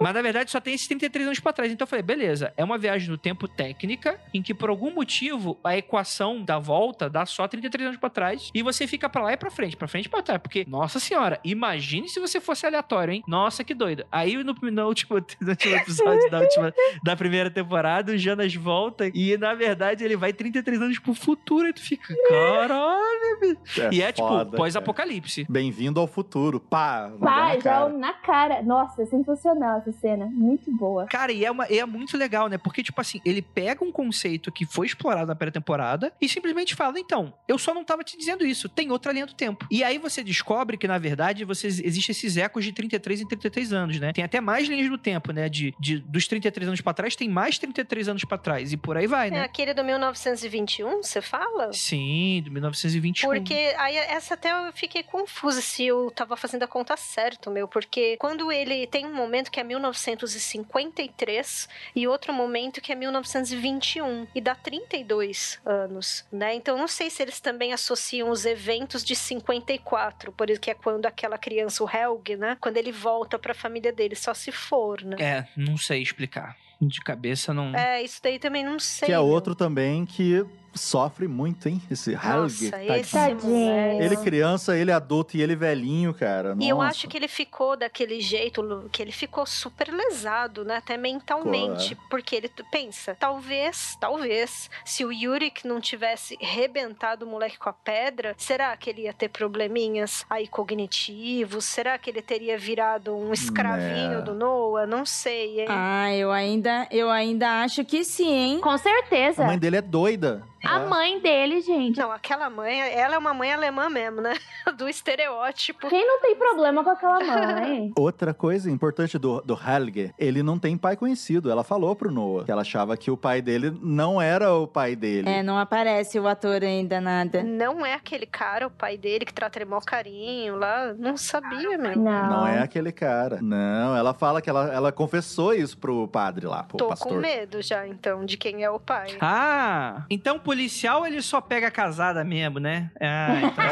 [0.00, 1.70] Mas, na verdade, só tem esses 33 anos pra trás.
[1.70, 5.58] Então, eu falei, beleza, é uma viagem no tempo técnica, em que, por algum motivo,
[5.62, 9.32] a equação da volta dá só 33 anos pra trás, e você fica pra lá
[9.34, 10.40] e pra frente, pra frente e pra trás.
[10.40, 13.22] Porque, nossa senhora, imagine se você fosse aleatório, hein?
[13.26, 14.06] Nossa, que doido.
[14.10, 16.74] Aí, no, no, último, no último episódio da, última,
[17.04, 21.68] da primeira temporada, o Jonas volta, e, na verdade, ele vai 33 anos pro futuro,
[21.68, 23.58] e tu fica, caralho.
[23.92, 24.56] e é, tipo, foda, cara.
[24.56, 25.46] pós-apocalipse.
[25.48, 26.58] Bem-vindo ao futuro.
[26.58, 27.88] Pá, Pá, na já cara.
[27.92, 28.62] na cara.
[28.62, 30.26] Nossa, é sensacional essa cena.
[30.26, 31.06] Muito boa.
[31.06, 32.58] Cara, e é, uma, e é muito legal, né?
[32.58, 36.74] Porque, tipo assim, ele pega um conceito que foi explorado na primeira temporada e simplesmente
[36.74, 39.66] fala: então, eu só não tava te dizendo isso, tem outra linha do tempo.
[39.70, 43.72] E aí você descobre que, na verdade, você, existe esses ecos de 33 em 33
[43.72, 44.12] anos, né?
[44.12, 45.48] Tem até mais linhas do tempo, né?
[45.48, 48.72] De, de, dos 33 anos pra trás, tem mais 33 anos pra trás.
[48.72, 49.42] E por aí vai, É né?
[49.42, 51.72] aquele do 1921, você fala?
[51.72, 53.28] Sim, do 1921.
[53.28, 57.66] Porque aí essa até eu fiquei confusa se eu tava fazendo a conta certo, meu.
[57.66, 64.26] Porque quando ele tem um momento que é 1953 e outro momento que é 1921
[64.34, 66.54] e dá 32 anos, né?
[66.54, 70.74] Então não sei se eles também associam os eventos de 54, por isso que é
[70.74, 72.56] quando aquela criança, o Helg, né?
[72.60, 75.16] Quando ele volta pra família dele, só se for, né?
[75.18, 76.56] É, não sei explicar.
[76.80, 77.74] De cabeça não.
[77.76, 79.06] É, isso daí também não sei.
[79.06, 79.26] Que é meu.
[79.26, 81.82] outro também que sofre muito, hein?
[81.90, 82.22] Esse Helg.
[82.70, 84.00] Nossa, esse Tadinho.
[84.00, 86.54] Ele criança, ele adulto e ele velhinho, cara.
[86.60, 86.90] E eu Nossa.
[86.90, 90.76] acho que ele ficou daquele jeito, que ele ficou super lesado, né?
[90.76, 91.88] Até mentalmente.
[91.90, 97.68] Ficou, Porque ele pensa, talvez, talvez, se o Yurik não tivesse rebentado o moleque com
[97.68, 101.64] a pedra, será que ele ia ter probleminhas aí cognitivos?
[101.64, 104.22] Será que ele teria virado um escravinho É.
[104.22, 104.86] do Noah?
[104.86, 105.66] Não sei, hein?
[105.68, 108.60] Ah, eu ainda, eu ainda acho que sim, hein?
[108.60, 109.42] Com certeza.
[109.44, 110.42] A mãe dele é doida.
[110.64, 111.98] A mãe dele, gente.
[111.98, 114.34] Não, aquela mãe, ela é uma mãe alemã mesmo, né?
[114.76, 115.88] Do estereótipo.
[115.88, 117.92] Quem não tem problema com aquela mãe?
[117.96, 121.50] Outra coisa importante do, do Helge, ele não tem pai conhecido.
[121.50, 124.94] Ela falou pro Noah que ela achava que o pai dele não era o pai
[124.94, 125.28] dele.
[125.28, 127.42] É, não aparece o ator ainda, nada.
[127.42, 130.92] Não é aquele cara, o pai dele, que trata ele mó carinho lá.
[130.98, 131.96] Não sabia, meu.
[131.96, 132.30] Não.
[132.30, 133.38] Não é aquele cara.
[133.40, 137.08] Não, ela fala que ela, ela confessou isso pro padre lá, pro Tô pastor.
[137.08, 139.16] com medo já, então, de quem é o pai.
[139.20, 142.90] Ah, então o policial ele só pega casada mesmo, né?
[143.00, 143.64] Ah, então...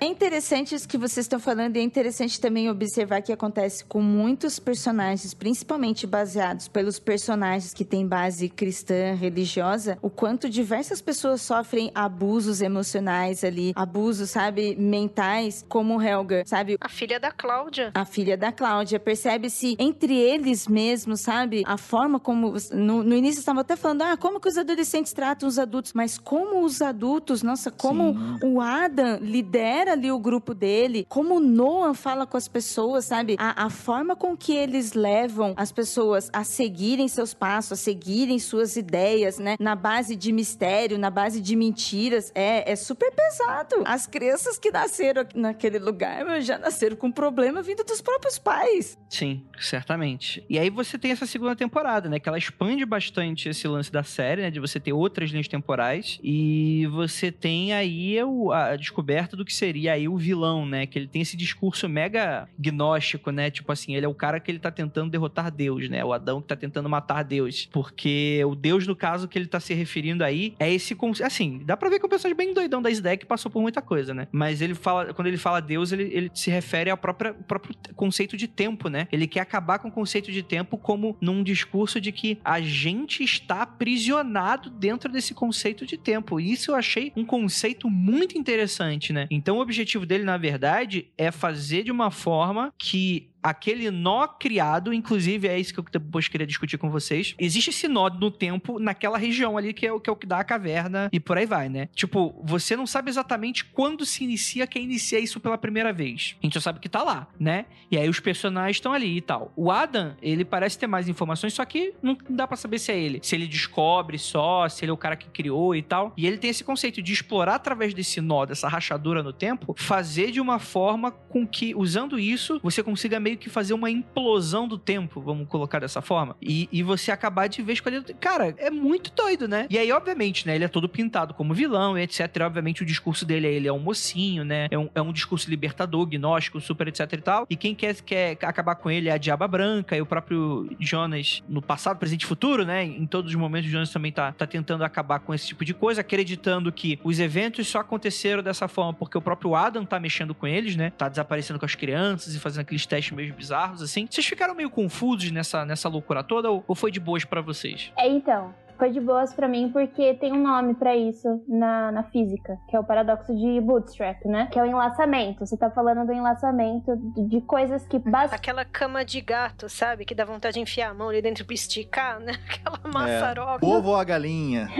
[0.00, 3.84] É, É interessante isso que vocês estão falando e é interessante também observar que acontece
[3.84, 11.00] com muitos personagens, principalmente baseados pelos personagens que têm base cristã, religiosa, o quanto diversas
[11.00, 16.76] pessoas sofrem abusos emocionais ali, abusos, sabe, mentais, como Helga, sabe?
[16.80, 17.90] A filha da Cláudia.
[17.94, 18.98] A filha da Cláudia.
[19.00, 21.62] Percebe-se entre eles mesmos, sabe?
[21.66, 22.54] A forma como.
[22.72, 26.18] No, no início estava até falando, ah, como que os adolescentes tratam os adultos, mas
[26.18, 28.38] como os adultos, nossa, como Sim.
[28.46, 33.36] o Adam lidera ali o grupo dele, como o Noah fala com as pessoas, sabe?
[33.38, 38.38] A, a forma com que eles levam as pessoas a seguirem seus passos, a seguirem
[38.38, 39.56] suas ideias, né?
[39.58, 43.82] Na base de mistério, na base de mentiras, é, é super pesado.
[43.84, 48.98] As crianças que nasceram naquele lugar já nasceram com problema vindo dos próprios pais.
[49.08, 50.44] Sim, certamente.
[50.48, 52.18] E aí você tem essa segunda temporada, né?
[52.18, 54.50] Que ela expande bastante esse lance da série, né?
[54.50, 56.18] De você ter outras linhas temporais.
[56.22, 58.16] E você tem aí
[58.52, 60.86] a descoberta do que seria aí o vilão, né?
[60.86, 63.50] Que ele tem esse discurso mega gnóstico, né?
[63.50, 66.04] Tipo assim, ele é o cara que ele tá tentando derrotar Deus, né?
[66.04, 67.68] O Adão que tá tentando matar Deus.
[67.72, 70.96] Porque o Deus, no caso, que ele tá se referindo aí, é esse...
[71.22, 73.62] Assim, dá pra ver que é um personagem bem doidão da SDEC que passou por
[73.62, 74.26] muita coisa, né?
[74.32, 75.14] Mas ele fala...
[75.14, 79.06] Quando ele fala Deus, ele, ele se refere ao próprio, próprio conceito de tempo, né?
[79.12, 83.22] Ele quer acabar com o conceito de tempo como num discurso de que a gente
[83.22, 86.40] está aprisionado dentro desse conceito de tempo.
[86.40, 89.26] Isso eu achei um conceito muito interessante, né?
[89.30, 94.92] Então o objetivo dele, na verdade, é fazer de uma forma que aquele nó criado,
[94.92, 97.34] inclusive é isso que eu depois queria discutir com vocês.
[97.38, 100.26] Existe esse nó no tempo naquela região ali que é o que, é o que
[100.26, 101.88] dá a caverna e por aí vai, né?
[101.94, 106.36] Tipo, você não sabe exatamente quando se inicia quem inicia isso pela primeira vez.
[106.42, 107.66] A gente só sabe que tá lá, né?
[107.88, 109.52] E aí os personagens estão ali e tal.
[109.54, 112.98] O Adam, ele parece ter mais informações, só que não dá pra saber se é
[112.98, 113.20] ele.
[113.22, 116.12] Se ele descobre só, se ele é o cara que criou e tal.
[116.16, 120.32] E ele tem esse conceito de explorar através desse nó, dessa rachadura no tempo, fazer
[120.32, 124.78] de uma forma com que, usando isso, você consiga meio que fazer uma implosão do
[124.78, 126.36] tempo, vamos colocar dessa forma.
[126.40, 128.14] E, e você acabar de vez escolhendo.
[128.20, 129.66] Cara, é muito doido, né?
[129.70, 130.54] E aí, obviamente, né?
[130.54, 132.20] Ele é todo pintado como vilão etc.
[132.44, 134.68] Obviamente, o discurso dele é ele é um mocinho, né?
[134.70, 137.46] É um, é um discurso libertador, gnóstico, super etc e tal.
[137.50, 141.42] E quem quer, quer acabar com ele é a Diaba Branca e o próprio Jonas,
[141.48, 142.84] no passado, presente e futuro, né?
[142.84, 145.74] Em todos os momentos, o Jonas também tá, tá tentando acabar com esse tipo de
[145.74, 150.34] coisa, acreditando que os eventos só aconteceram dessa forma porque o próprio Adam tá mexendo
[150.34, 150.90] com eles, né?
[150.90, 154.06] Tá desaparecendo com as crianças e fazendo aqueles testes meio bizarros, assim.
[154.08, 157.92] Vocês ficaram meio confusos nessa, nessa loucura toda ou, ou foi de boas pra vocês?
[157.96, 162.02] É, então, foi de boas pra mim porque tem um nome pra isso na, na
[162.04, 164.48] física, que é o paradoxo de Bootstrap, né?
[164.50, 165.44] Que é o enlaçamento.
[165.44, 166.96] Você tá falando do enlaçamento
[167.28, 168.34] de coisas que basicamente.
[168.34, 170.04] Aquela cama de gato, sabe?
[170.04, 172.32] Que dá vontade de enfiar a mão ali dentro pra esticar, né?
[172.46, 173.64] Aquela maçaroca.
[173.66, 174.68] Ovo ou a galinha?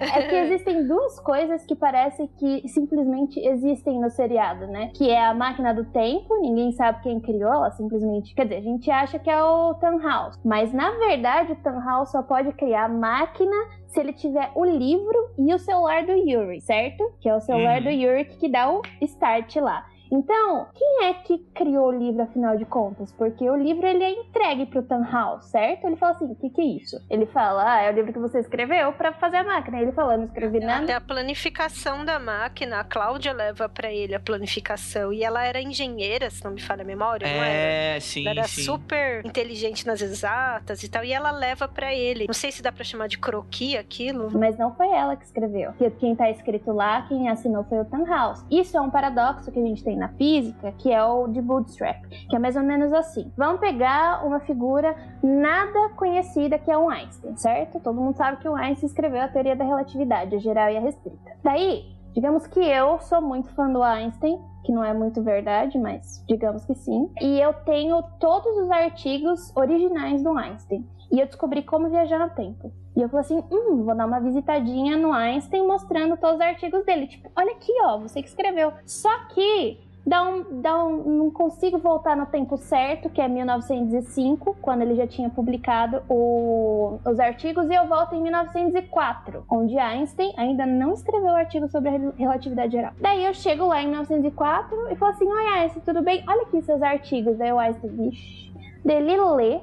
[0.00, 4.90] É que existem duas coisas que parece que simplesmente existem no seriado, né?
[4.94, 8.34] Que é a máquina do tempo, ninguém sabe quem criou, ela simplesmente.
[8.34, 10.36] Quer dizer, a gente acha que é o Tannhaus.
[10.44, 13.56] Mas na verdade, o Tannhaus só pode criar máquina
[13.86, 17.12] se ele tiver o livro e o celular do Yuri, certo?
[17.20, 17.84] Que é o celular Uhum.
[17.84, 19.86] do Yuri que dá o start lá.
[20.10, 23.12] Então, quem é que criou o livro, afinal de contas?
[23.12, 25.86] Porque o livro ele é entregue pro Tannhaus, certo?
[25.86, 26.96] Ele fala assim: o que, que é isso?
[27.10, 29.80] Ele fala: ah, é o livro que você escreveu pra fazer a máquina.
[29.80, 30.84] Ele fala: eu não escrevi nada.
[30.84, 35.12] Até a planificação da máquina, a Cláudia leva pra ele a planificação.
[35.12, 37.52] E ela era engenheira, se não me falha a memória, não era?
[37.52, 38.62] É, sim, Ela era sim.
[38.62, 41.04] super inteligente nas exatas e tal.
[41.04, 42.26] E ela leva pra ele.
[42.26, 44.30] Não sei se dá pra chamar de croqui aquilo.
[44.38, 45.72] Mas não foi ela que escreveu.
[45.74, 48.44] Que Quem tá escrito lá, quem assinou foi o Tannhaus.
[48.50, 52.02] Isso é um paradoxo que a gente tem na física, que é o de Bootstrap,
[52.08, 53.32] que é mais ou menos assim.
[53.36, 57.80] Vamos pegar uma figura nada conhecida que é o Einstein, certo?
[57.80, 60.80] Todo mundo sabe que o Einstein escreveu a teoria da relatividade, a geral e a
[60.80, 61.32] restrita.
[61.42, 61.84] Daí,
[62.14, 66.64] digamos que eu sou muito fã do Einstein, que não é muito verdade, mas digamos
[66.64, 67.10] que sim.
[67.20, 70.86] E eu tenho todos os artigos originais do Einstein.
[71.10, 72.70] E eu descobri como viajar no tempo.
[72.94, 76.84] E eu falei assim, hum, vou dar uma visitadinha no Einstein mostrando todos os artigos
[76.84, 77.06] dele.
[77.06, 78.72] Tipo, olha aqui, ó, você que escreveu.
[78.84, 84.56] Só que dá um, dá um, não consigo voltar no tempo certo, que é 1905,
[84.60, 90.32] quando ele já tinha publicado o, os artigos, e eu volto em 1904, onde Einstein
[90.36, 92.92] ainda não escreveu o artigo sobre a relatividade geral.
[93.00, 96.24] Daí eu chego lá em 1904 e falo assim: Oi, Einstein, tudo bem?
[96.26, 97.36] Olha aqui seus artigos.
[97.36, 98.52] Daí o Einstein, vixi.
[98.84, 99.60] Dele lê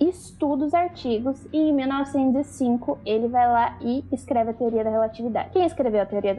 [0.00, 5.50] estuda os artigos e em 1905 ele vai lá e escreve a teoria da relatividade.
[5.52, 6.34] Quem escreveu a teoria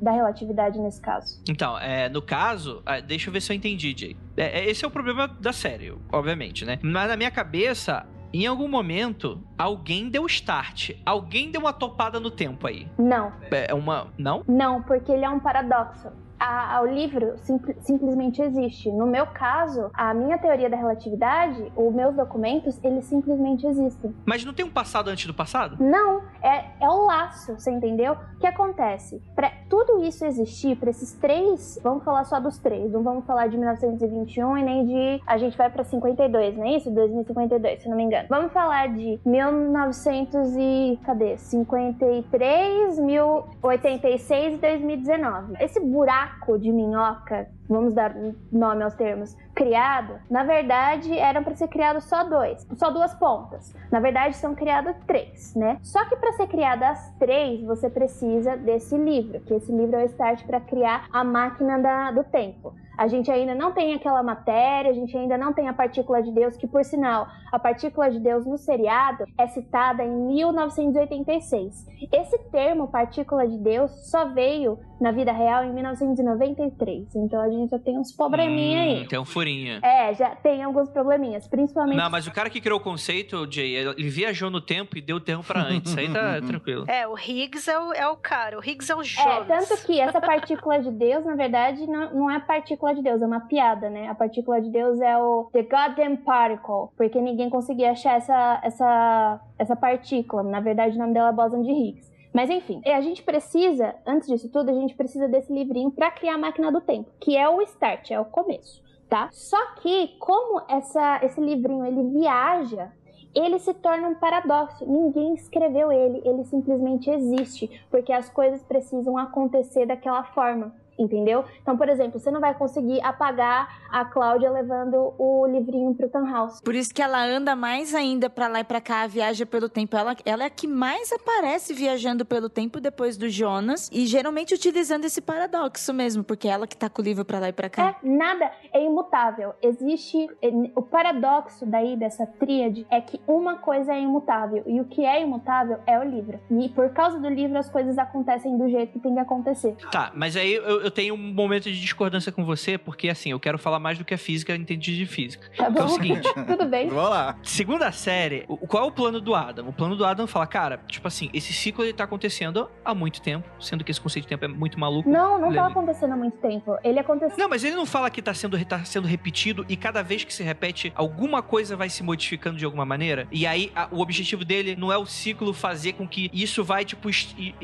[0.00, 1.42] da relatividade nesse caso?
[1.48, 4.16] Então, é, no caso, é, deixa eu ver se eu entendi, Jay.
[4.36, 6.78] É, é, esse é o problema da série, obviamente, né?
[6.82, 10.92] Mas na minha cabeça, em algum momento, alguém deu start.
[11.04, 12.88] Alguém deu uma topada no tempo aí.
[12.98, 13.32] Não.
[13.50, 14.08] É uma.
[14.16, 14.42] Não?
[14.48, 16.08] Não, porque ele é um paradoxo
[16.42, 17.36] a, a, o livro
[17.82, 18.90] simplesmente existe.
[18.90, 24.12] No meu caso, a minha teoria da relatividade, os meus documentos, eles simplesmente existem.
[24.26, 25.76] Mas não tem um passado antes do passado?
[25.80, 28.14] Não, é, é o laço, você entendeu?
[28.14, 29.22] O que acontece?
[29.36, 33.46] Para tudo isso existir, para esses três, vamos falar só dos três, não vamos falar
[33.46, 36.90] de 1921 e nem de a gente vai para 52, não é isso?
[36.90, 38.26] 2052, se não me engano.
[38.28, 41.36] Vamos falar de 1900 e cadê?
[41.36, 45.54] 53, 1086 e 2019.
[45.60, 48.14] Esse buraco saco de minhoca, vamos dar
[48.50, 53.74] nome aos termos, criado, na verdade eram para ser criados só dois, só duas pontas.
[53.90, 55.78] Na verdade são criadas três, né?
[55.82, 60.02] Só que para ser criadas as três, você precisa desse livro, que esse livro é
[60.02, 62.74] o start para criar a máquina da, do tempo.
[62.96, 66.30] A gente ainda não tem aquela matéria, a gente ainda não tem a partícula de
[66.30, 71.86] Deus, que por sinal, a partícula de Deus no seriado é citada em 1986.
[72.12, 77.16] Esse termo, partícula de Deus, só veio na vida real em 1993.
[77.16, 79.08] Então a gente já tem uns probleminha hum, aí.
[79.08, 79.80] Tem um furinho.
[79.82, 81.96] É, já tem alguns probleminhas, principalmente.
[81.96, 85.16] Não, mas o cara que criou o conceito, Jay, ele viajou no tempo e deu
[85.16, 85.96] o termo pra antes.
[85.96, 86.84] aí tá tranquilo.
[86.88, 89.50] É, o Higgs é o, é o cara, o Higgs é o Jonas.
[89.50, 93.20] É, tanto que essa partícula de Deus, na verdade, não, não é partícula de Deus,
[93.20, 94.08] é uma piada, né?
[94.08, 99.40] A partícula de Deus é o The Goddamn Particle, porque ninguém conseguia achar essa, essa,
[99.58, 100.42] essa partícula.
[100.42, 102.12] Na verdade, o nome dela é bóson de Higgs.
[102.32, 106.36] Mas enfim, a gente precisa, antes disso tudo, a gente precisa desse livrinho para criar
[106.36, 108.82] a máquina do tempo, que é o start, é o começo,
[109.12, 109.28] tá?
[109.30, 112.90] Só que como essa, esse livrinho ele viaja,
[113.34, 114.90] ele se torna um paradoxo.
[114.90, 121.44] Ninguém escreveu ele, ele simplesmente existe, porque as coisas precisam acontecer daquela forma entendeu?
[121.60, 126.60] Então, por exemplo, você não vai conseguir apagar a Cláudia levando o livrinho pro House.
[126.60, 129.96] Por isso que ela anda mais ainda para lá e para cá, viaja pelo tempo.
[129.96, 134.54] Ela, ela é a que mais aparece viajando pelo tempo depois do Jonas e geralmente
[134.54, 137.52] utilizando esse paradoxo mesmo, porque é ela que tá com o livro para lá e
[137.52, 137.96] para cá.
[138.02, 139.54] É, nada é imutável.
[139.62, 140.28] Existe
[140.74, 145.22] o paradoxo daí dessa tríade é que uma coisa é imutável e o que é
[145.22, 146.40] imutável é o livro.
[146.50, 149.76] E por causa do livro as coisas acontecem do jeito que tem que acontecer.
[149.90, 153.40] Tá, mas aí eu, eu tenho um momento de discordância com você, porque assim, eu
[153.40, 155.50] quero falar mais do que a física, entendi de física.
[155.56, 155.80] Tá bom.
[155.80, 156.28] é o seguinte.
[156.46, 156.88] Tudo bem.
[156.88, 157.38] Vamos lá.
[157.42, 159.68] Segunda série, qual é o plano do Adam?
[159.68, 163.20] O plano do Adam fala, cara, tipo assim, esse ciclo ele tá acontecendo há muito
[163.20, 165.08] tempo, sendo que esse conceito de tempo é muito maluco.
[165.08, 166.76] Não, não tá acontecendo há muito tempo.
[166.82, 167.36] Ele aconteceu.
[167.38, 170.32] Não, mas ele não fala que tá sendo, tá sendo repetido e cada vez que
[170.32, 173.26] se repete, alguma coisa vai se modificando de alguma maneira.
[173.30, 176.84] E aí, a, o objetivo dele não é o ciclo fazer com que isso vai,
[176.84, 177.08] tipo,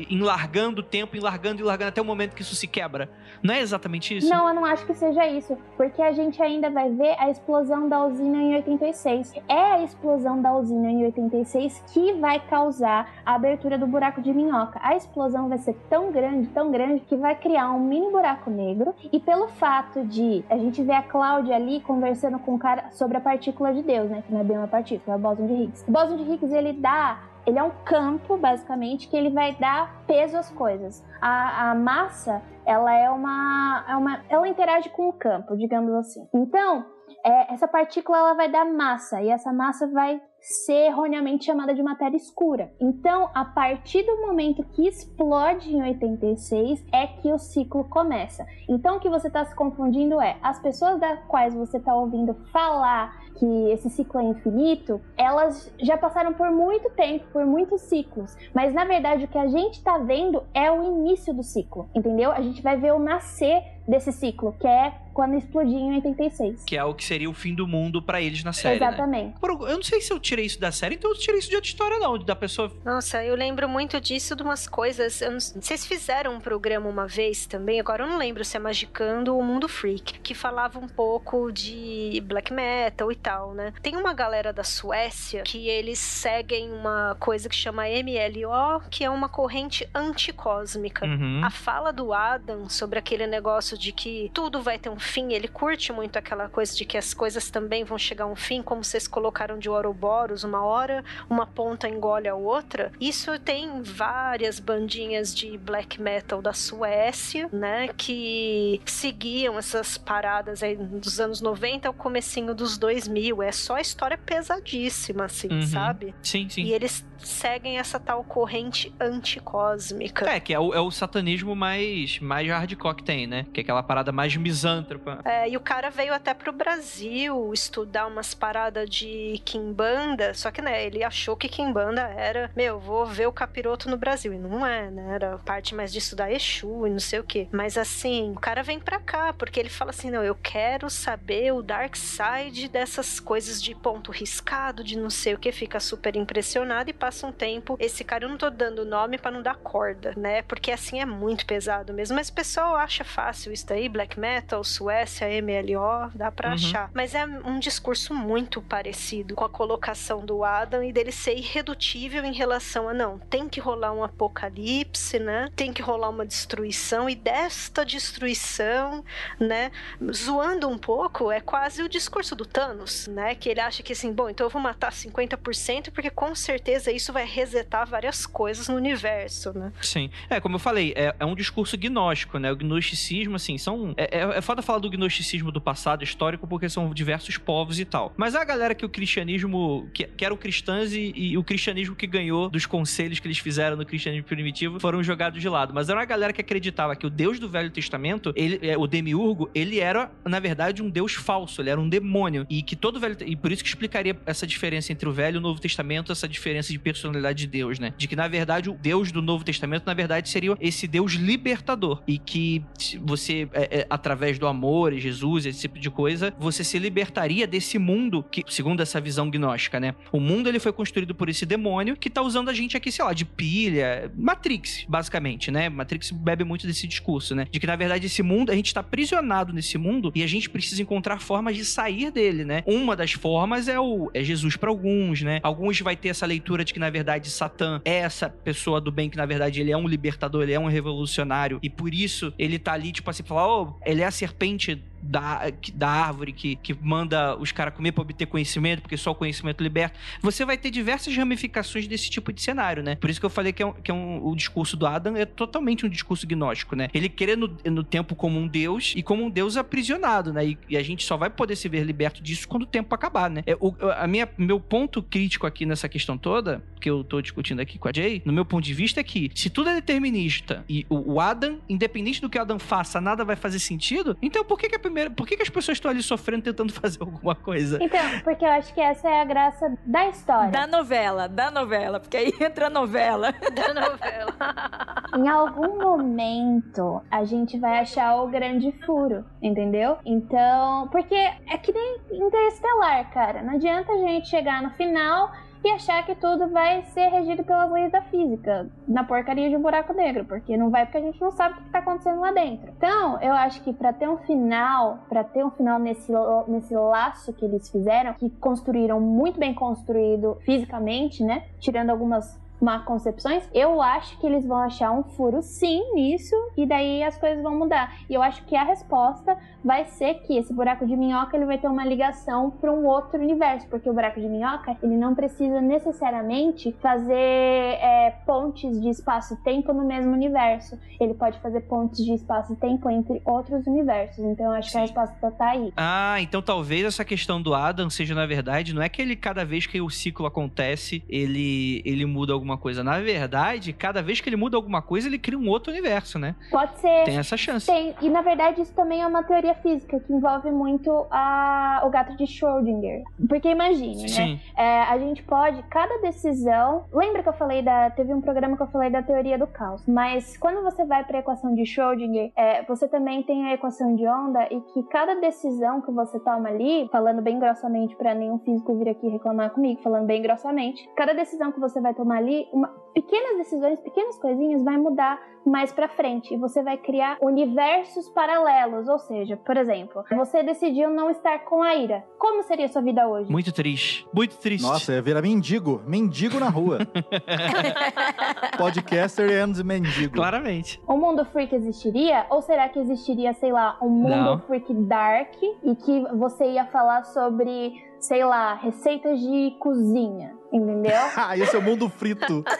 [0.09, 3.08] enlargando o tempo, enlargando, enlargando até o momento que isso se quebra.
[3.41, 4.29] Não é exatamente isso?
[4.29, 5.57] Não, eu não acho que seja isso.
[5.77, 9.33] Porque a gente ainda vai ver a explosão da usina em 86.
[9.47, 14.33] É a explosão da usina em 86 que vai causar a abertura do buraco de
[14.33, 14.79] minhoca.
[14.83, 18.93] A explosão vai ser tão grande, tão grande, que vai criar um mini buraco negro.
[19.11, 23.17] E pelo fato de a gente ver a Cláudia ali conversando com o cara sobre
[23.17, 24.23] a partícula de Deus, né?
[24.25, 25.85] Que não é bem uma partícula, é o bóson de Higgs.
[25.87, 27.19] O bóson de Higgs, ele dá
[27.49, 31.03] ele é um campo, basicamente, que ele vai dar peso às coisas.
[31.19, 34.23] A, a massa, ela é uma, é uma.
[34.29, 36.27] Ela interage com o campo, digamos assim.
[36.33, 36.85] Então,
[37.25, 41.83] é, essa partícula ela vai dar massa, e essa massa vai ser erroneamente chamada de
[41.83, 42.71] matéria escura.
[42.79, 48.45] Então, a partir do momento que explode em 86 é que o ciclo começa.
[48.69, 52.33] Então, o que você está se confundindo é as pessoas das quais você está ouvindo
[52.53, 58.35] falar que esse ciclo é infinito, elas já passaram por muito tempo, por muitos ciclos.
[58.53, 62.31] Mas na verdade, o que a gente está vendo é o início do ciclo, entendeu?
[62.31, 66.63] A gente vai ver o nascer desse ciclo, que é quando explodiu em 86.
[66.63, 68.79] Que é o que seria o fim do mundo para eles na série.
[68.79, 68.87] Né?
[68.87, 69.33] Exatamente.
[69.33, 69.33] Né?
[69.41, 71.69] Eu não sei se eu tirei isso da série, então eu tirei isso de outra
[71.69, 72.17] história, não.
[72.17, 72.71] Da pessoa.
[72.85, 75.19] Nossa, eu lembro muito disso de umas coisas.
[75.21, 75.39] Não...
[75.39, 79.43] Vocês fizeram um programa uma vez também, agora eu não lembro se é Magicando ou
[79.43, 83.73] Mundo Freak, que falava um pouco de black metal e tal, né?
[83.81, 89.09] Tem uma galera da Suécia que eles seguem uma coisa que chama MLO, que é
[89.09, 91.05] uma corrente anticósmica.
[91.05, 91.41] Uhum.
[91.43, 95.31] A fala do Adam sobre aquele negócio de que tudo vai ter um fim.
[95.33, 98.61] Ele curte muito aquela coisa de que as coisas também vão chegar a um fim,
[98.61, 102.91] como vocês colocaram de Ouroboros, uma hora uma ponta engole a outra.
[102.99, 110.75] Isso tem várias bandinhas de black metal da Suécia, né, que seguiam essas paradas aí
[110.75, 113.41] dos anos 90 ao comecinho dos 2000.
[113.41, 115.61] É só história pesadíssima, assim, Uhum.
[115.61, 116.13] sabe?
[116.21, 116.63] Sim, sim.
[116.63, 120.29] E eles seguem essa tal corrente anticósmica.
[120.29, 123.45] É, que é o, é o satanismo mais, mais hardcore que tem, né?
[123.53, 125.19] Que é aquela parada mais misântropa.
[125.25, 130.61] É, e o cara veio até pro Brasil estudar umas paradas de Kimbanda, só que,
[130.61, 134.33] né, ele achou que Kimbanda era, meu, vou ver o capiroto no Brasil.
[134.33, 135.15] E não é, né?
[135.15, 137.47] Era parte mais de estudar Exu e não sei o quê.
[137.51, 141.53] Mas assim, o cara vem pra cá, porque ele fala assim: não, eu quero saber
[141.53, 146.15] o dark side dessas coisas de ponto riscado, de não sei o que, fica super
[146.15, 147.75] impressionado e passa um tempo.
[147.79, 150.41] Esse cara eu não tô dando nome pra não dar corda, né?
[150.43, 152.15] Porque assim é muito pesado mesmo.
[152.15, 156.53] Mas o pessoal acha fácil isso daí, black metal, Suécia, MLO, dá pra Uhum.
[156.55, 156.91] achar.
[156.93, 162.23] Mas é um discurso muito parecido com a colocação do Adam e dele ser irredutível
[162.25, 165.49] em relação a não, tem que rolar um apocalipse, né?
[165.55, 169.03] Tem que rolar uma destruição e desta destruição,
[169.39, 169.71] né?
[170.13, 173.35] Zoando um pouco, é quase o discurso do Thanos, né?
[173.35, 176.98] Que ele acha que assim, bom, então eu vou matar 50% porque com certeza isso
[177.07, 179.71] vai resetar várias coisas no universo, né?
[179.81, 180.09] Sim.
[180.29, 182.51] É, como eu falei, é, é um discurso gnóstico, né?
[182.51, 183.93] O gnosticismo, assim, são.
[183.97, 187.85] É, é, é foda falar do gnosticismo do passado histórico porque são diversos povos e
[187.85, 188.13] tal.
[188.17, 189.89] Mas a galera que o cristianismo.
[189.93, 193.77] que, que eram cristãs e, e o cristianismo que ganhou dos conselhos que eles fizeram
[193.77, 195.73] no cristianismo primitivo foram jogados de lado.
[195.73, 198.87] Mas era uma galera que acreditava que o Deus do Velho Testamento, ele, é, o
[198.87, 202.45] demiurgo, ele era, na verdade, um Deus falso, ele era um demônio.
[202.49, 203.15] E que todo velho.
[203.25, 206.27] E por isso que explicaria essa diferença entre o Velho e o Novo Testamento, essa
[206.27, 207.93] diferença de personalidade de Deus, né?
[207.97, 212.01] De que, na verdade, o Deus do Novo Testamento, na verdade, seria esse Deus libertador.
[212.07, 212.63] E que
[213.01, 217.45] você, é, é, através do amor e Jesus, esse tipo de coisa, você se libertaria
[217.45, 219.95] desse mundo que, segundo essa visão gnóstica, né?
[220.11, 223.05] O mundo ele foi construído por esse demônio que tá usando a gente aqui, sei
[223.05, 224.11] lá, de pilha.
[224.15, 225.69] Matrix, basicamente, né?
[225.69, 227.47] Matrix bebe muito desse discurso, né?
[227.49, 230.49] De que, na verdade, esse mundo, a gente tá aprisionado nesse mundo e a gente
[230.49, 232.63] precisa encontrar formas de sair dele, né?
[232.65, 235.39] Uma das formas é o é Jesus para alguns, né?
[235.43, 239.09] Alguns vai ter essa leitura de que, na verdade, Satã é essa pessoa do bem
[239.09, 241.59] que, na verdade, ele é um libertador, ele é um revolucionário.
[241.61, 245.41] E por isso ele tá ali, tipo assim, falar, oh, ele é a serpente da,
[245.73, 249.61] da árvore que, que manda os caras comer pra obter conhecimento, porque só o conhecimento
[249.63, 249.97] liberta.
[250.21, 252.95] Você vai ter diversas ramificações desse tipo de cenário, né?
[252.95, 255.15] Por isso que eu falei que, é um, que é um- o discurso do Adam
[255.15, 256.87] é totalmente um discurso gnóstico, né?
[256.93, 260.45] Ele querer no, no tempo como um deus e como um deus aprisionado, né?
[260.47, 263.29] E, e a gente só vai poder se ver liberto disso quando o tempo acabar,
[263.29, 263.43] né?
[263.45, 267.59] É, o, a minha, meu ponto crítico aqui nessa questão toda, que eu tô discutindo
[267.61, 270.63] aqui com a Jay, no meu ponto de vista é que se tudo é determinista
[270.67, 274.43] e o, o Adam, independente do que o Adam faça, nada vai fazer sentido, então
[274.43, 277.01] por que, que a primeira, por que, que as pessoas estão ali sofrendo tentando fazer
[277.01, 277.77] alguma coisa?
[277.81, 280.51] Então, porque eu acho que essa é a graça da história.
[280.51, 283.31] Da novela, da novela, porque aí entra a novela.
[283.31, 284.33] Da novela.
[285.15, 289.97] Em algum momento a gente vai achar o grande furo, entendeu?
[290.05, 293.41] Então, porque é que nem interestelar, cara.
[293.41, 295.31] Não adianta a gente chegar no final
[295.63, 299.61] e achar que tudo vai ser regido pelas leis da física, na porcaria de um
[299.61, 302.31] buraco negro, porque não vai porque a gente não sabe o que tá acontecendo lá
[302.31, 302.71] dentro.
[302.77, 306.11] Então, eu acho que pra ter um final, pra ter um final nesse,
[306.47, 311.43] nesse laço que eles fizeram, que construíram muito bem construído fisicamente, né?
[311.59, 316.65] Tirando algumas má concepções, eu acho que eles vão achar um furo sim nisso e
[316.65, 317.95] daí as coisas vão mudar.
[318.09, 321.57] E eu acho que a resposta vai ser que esse buraco de minhoca ele vai
[321.57, 325.61] ter uma ligação para um outro universo, porque o buraco de minhoca ele não precisa
[325.61, 330.77] necessariamente fazer é, pontes de espaço e tempo no mesmo universo.
[330.99, 334.19] Ele pode fazer pontes de espaço e tempo entre outros universos.
[334.19, 335.73] Então eu acho que a resposta tá aí.
[335.75, 339.43] Ah, então talvez essa questão do Adam seja, na verdade, não é que ele, cada
[339.45, 342.83] vez que o ciclo acontece, ele, ele muda alguma coisa.
[342.83, 346.35] Na verdade, cada vez que ele muda alguma coisa, ele cria um outro universo, né?
[346.51, 347.03] Pode ser.
[347.05, 347.65] Tem essa chance.
[347.65, 351.89] Tem, e na verdade isso também é uma teoria física que envolve muito a, o
[351.89, 353.03] gato de Schrödinger.
[353.27, 354.07] Porque imagine, né?
[354.07, 354.39] Sim.
[354.57, 356.85] É, a gente pode, cada decisão.
[356.91, 357.89] Lembra que eu falei da.
[357.91, 359.85] Teve um programa que eu falei da teoria do caos.
[359.87, 363.95] Mas quando você vai para a equação de Schrödinger, é, você também tem a equação
[363.95, 368.39] de onda e que cada decisão que você toma ali, falando bem grossamente para nenhum
[368.39, 372.38] físico vir aqui reclamar comigo, falando bem grossamente, cada decisão que você vai tomar ali,
[372.45, 377.17] que uma, pequenas decisões, pequenas coisinhas vai mudar mais pra frente e você vai criar
[377.21, 382.05] universos paralelos, ou seja, por exemplo, você decidiu não estar com a Ira.
[382.17, 383.31] Como seria sua vida hoje?
[383.31, 384.07] Muito triste.
[384.13, 384.63] Muito triste.
[384.63, 385.81] Nossa, ia virar mendigo.
[385.87, 386.79] Mendigo na rua.
[388.57, 390.13] Podcaster and mendigo.
[390.13, 390.81] Claramente.
[390.85, 392.25] O mundo freak existiria?
[392.29, 394.39] Ou será que existiria, sei lá, um mundo Não.
[394.41, 400.38] freak dark e que você ia falar sobre, sei lá, receitas de cozinha?
[400.51, 400.91] Entendeu?
[401.15, 402.43] Ah, esse é o mundo frito.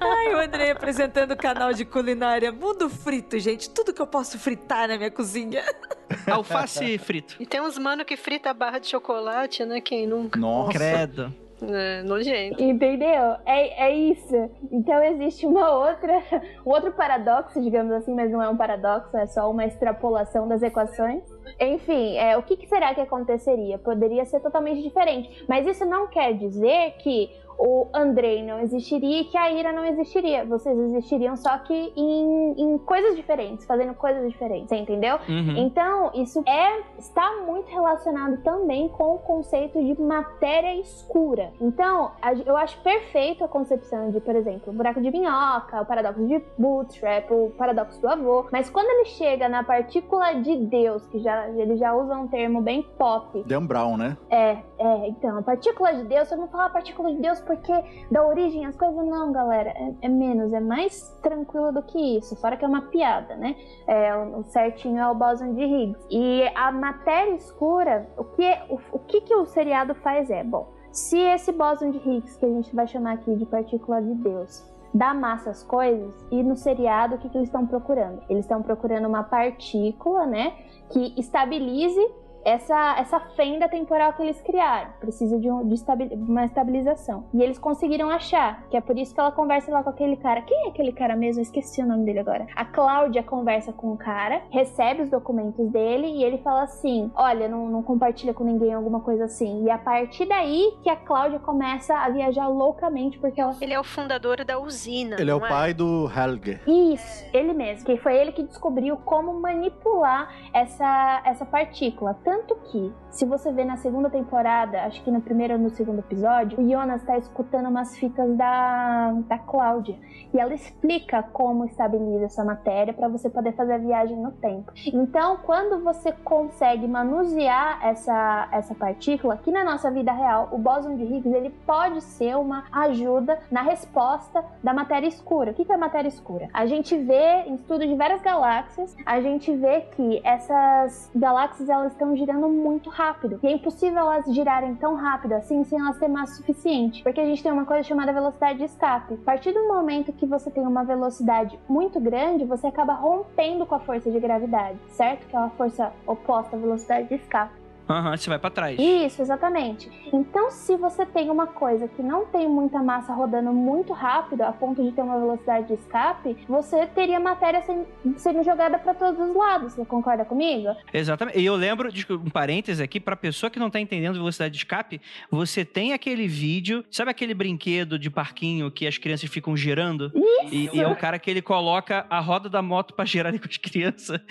[0.00, 3.68] Ai, o Andrei apresentando o canal de culinária Mundo Frito, gente.
[3.70, 5.62] Tudo que eu posso fritar na minha cozinha.
[6.30, 7.36] Alface frito.
[7.38, 9.80] E tem uns mano que frita a barra de chocolate, né?
[9.80, 10.38] Quem nunca?
[10.38, 10.72] Nossa.
[10.72, 11.32] Credo.
[11.62, 12.62] É, nojento.
[12.62, 13.36] Entendeu?
[13.46, 14.50] É, é isso.
[14.70, 16.22] Então existe uma outra,
[16.64, 20.62] um outro paradoxo, digamos assim, mas não é um paradoxo, é só uma extrapolação das
[20.62, 21.22] equações.
[21.60, 23.78] Enfim, é, o que, que será que aconteceria?
[23.78, 25.44] Poderia ser totalmente diferente.
[25.48, 29.84] Mas isso não quer dizer que o Andrei não existiria e que a Ira não
[29.84, 30.44] existiria.
[30.44, 35.16] Vocês existiriam só que em, em coisas diferentes, fazendo coisas diferentes, entendeu?
[35.28, 35.56] Uhum.
[35.56, 41.52] Então, isso é está muito relacionado também com o conceito de matéria escura.
[41.60, 45.86] Então, a- eu acho perfeito a concepção de, por exemplo, o buraco de minhoca, o
[45.86, 48.46] paradoxo de Bootstrap, o paradoxo do avô.
[48.52, 52.60] Mas quando ele chega na partícula de Deus, que já ele já usa um termo
[52.60, 54.16] bem pop, Dan Brown, né?
[54.30, 57.72] é, é, então, a partícula de Deus, eu não falar partícula de Deus porque
[58.10, 59.70] dá origem às coisas, não, galera.
[59.70, 62.36] É, é menos, é mais tranquilo do que isso.
[62.36, 63.56] Fora que é uma piada, né?
[63.86, 66.06] É, o, o certinho é o bóson de Higgs.
[66.10, 70.68] E a matéria escura, o que, o, o que, que o seriado faz é, bom,
[70.90, 74.64] se esse bóson de Higgs, que a gente vai chamar aqui de partícula de Deus,
[74.92, 78.22] dá massa às coisas, e no seriado, o que, que eles estão procurando?
[78.28, 80.52] Eles estão procurando uma partícula, né?
[80.90, 82.00] que estabilize
[82.44, 84.90] essa, essa fenda temporal que eles criaram.
[85.00, 87.24] Precisa de, um, de estabi- uma estabilização.
[87.32, 90.42] E eles conseguiram achar, que é por isso que ela conversa lá com aquele cara.
[90.42, 91.40] Quem é aquele cara mesmo?
[91.40, 92.46] Eu esqueci o nome dele agora.
[92.54, 97.48] A Cláudia conversa com o cara, recebe os documentos dele e ele fala assim: Olha,
[97.48, 99.64] não, não compartilha com ninguém alguma coisa assim.
[99.64, 103.80] E a partir daí que a Cláudia começa a viajar loucamente, porque ela Ele é
[103.80, 105.16] o fundador da usina.
[105.18, 106.60] Ele é o não pai do Helge.
[106.66, 107.84] isso, ele mesmo.
[107.86, 112.14] Que foi ele que descobriu como manipular essa, essa partícula.
[112.24, 112.33] Tanto
[112.74, 116.60] que, se você vê na segunda temporada, acho que no primeiro ou no segundo episódio,
[116.60, 119.96] o Jonas está escutando umas fitas da, da Cláudia.
[120.32, 124.72] E ela explica como estabiliza essa matéria para você poder fazer a viagem no tempo.
[124.86, 130.96] Então, quando você consegue manusear essa, essa partícula, aqui na nossa vida real, o bóson
[130.96, 135.52] de Higgs ele pode ser uma ajuda na resposta da matéria escura.
[135.52, 136.48] O que que é matéria escura?
[136.52, 141.92] A gente vê em estudo de várias galáxias, a gente vê que essas galáxias elas
[141.92, 143.38] estão muito rápido.
[143.42, 147.24] E é impossível elas girarem tão rápido assim sem elas terem massa suficiente, porque a
[147.24, 149.14] gente tem uma coisa chamada velocidade de escape.
[149.14, 153.74] A partir do momento que você tem uma velocidade muito grande, você acaba rompendo com
[153.74, 155.26] a força de gravidade, certo?
[155.26, 157.63] Que é uma força oposta à velocidade de escape.
[157.88, 158.78] Aham, você vai pra trás.
[158.80, 159.90] Isso, exatamente.
[160.12, 164.52] Então, se você tem uma coisa que não tem muita massa rodando muito rápido, a
[164.52, 167.84] ponto de ter uma velocidade de escape, você teria matéria sen-
[168.16, 169.74] sendo jogada para todos os lados.
[169.74, 170.68] Você concorda comigo?
[170.94, 171.38] Exatamente.
[171.38, 174.58] E eu lembro, desculpa, um parêntese aqui, pra pessoa que não tá entendendo velocidade de
[174.58, 175.00] escape,
[175.30, 180.10] você tem aquele vídeo, sabe aquele brinquedo de parquinho que as crianças ficam girando?
[180.50, 183.38] E, e é o cara que ele coloca a roda da moto pra girar ali
[183.38, 184.18] com as crianças.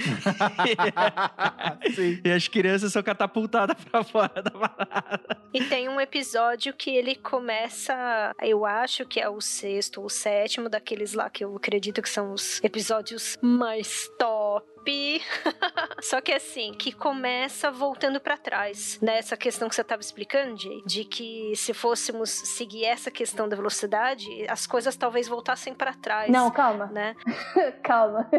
[1.93, 2.19] Sim.
[2.23, 5.38] e as crianças são catapultadas pra fora da parada.
[5.53, 10.10] E tem um episódio que ele começa, eu acho que é o sexto ou o
[10.10, 14.64] sétimo daqueles lá que eu acredito que são os episódios mais top.
[16.02, 18.99] Só que assim, que começa voltando pra trás.
[19.02, 23.56] Nessa questão que você tava explicando, Jay, de que se fôssemos seguir essa questão da
[23.56, 26.30] velocidade, as coisas talvez voltassem pra trás.
[26.30, 26.88] Não, calma.
[26.88, 27.15] Né?
[27.84, 28.30] calma.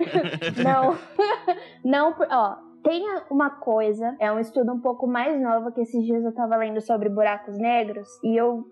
[0.62, 0.98] não.
[1.84, 2.69] não, ó.
[2.82, 6.56] Tem uma coisa, é um estudo um pouco mais novo que esses dias eu tava
[6.56, 8.64] lendo sobre buracos negros e eu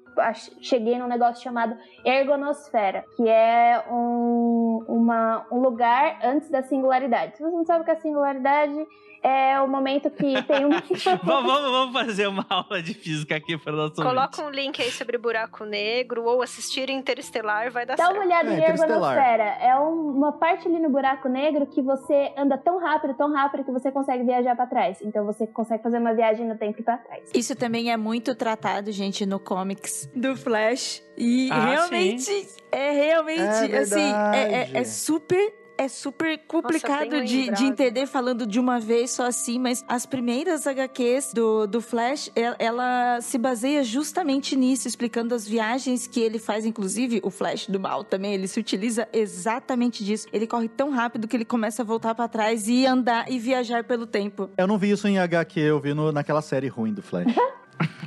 [0.61, 7.37] cheguei num negócio chamado ergonosfera, que é um, uma, um lugar antes da singularidade.
[7.37, 8.87] Se você não sabe o que é singularidade,
[9.23, 10.71] é o momento que tem um.
[11.25, 14.91] vamos, vamos, vamos fazer uma aula de física aqui para nosso Coloca um link aí
[14.91, 18.17] sobre buraco negro ou assistir Interestelar, vai dar Dá certo.
[18.17, 19.45] uma olhada É, em ergonosfera.
[19.61, 23.65] É um- uma parte ali no buraco negro que você anda tão rápido, tão rápido
[23.65, 24.99] que você consegue viajar pra trás.
[25.03, 27.31] Então você consegue fazer uma viagem no tempo pra trás.
[27.35, 31.03] Isso também é muito tratado, gente, no comics do Flash.
[31.17, 32.31] E Ah, realmente,
[32.71, 33.41] é realmente,
[33.75, 38.59] É assim, é, é- é super é super complicado bem de, de entender falando de
[38.59, 43.85] uma vez só assim, mas as primeiras HQs do, do Flash, el- ela, se baseia
[43.85, 48.49] justamente nisso, explicando as viagens que ele faz, inclusive o Flash do mal também, ele
[48.49, 50.27] se utiliza exatamente disso.
[50.33, 53.85] Ele corre tão rápido que ele começa a voltar pra trás e andar e viajar
[53.85, 54.51] pelo tempo.
[54.59, 57.33] Eu não vi isso em HQ, eu vi no, naquela série ruim do Flash.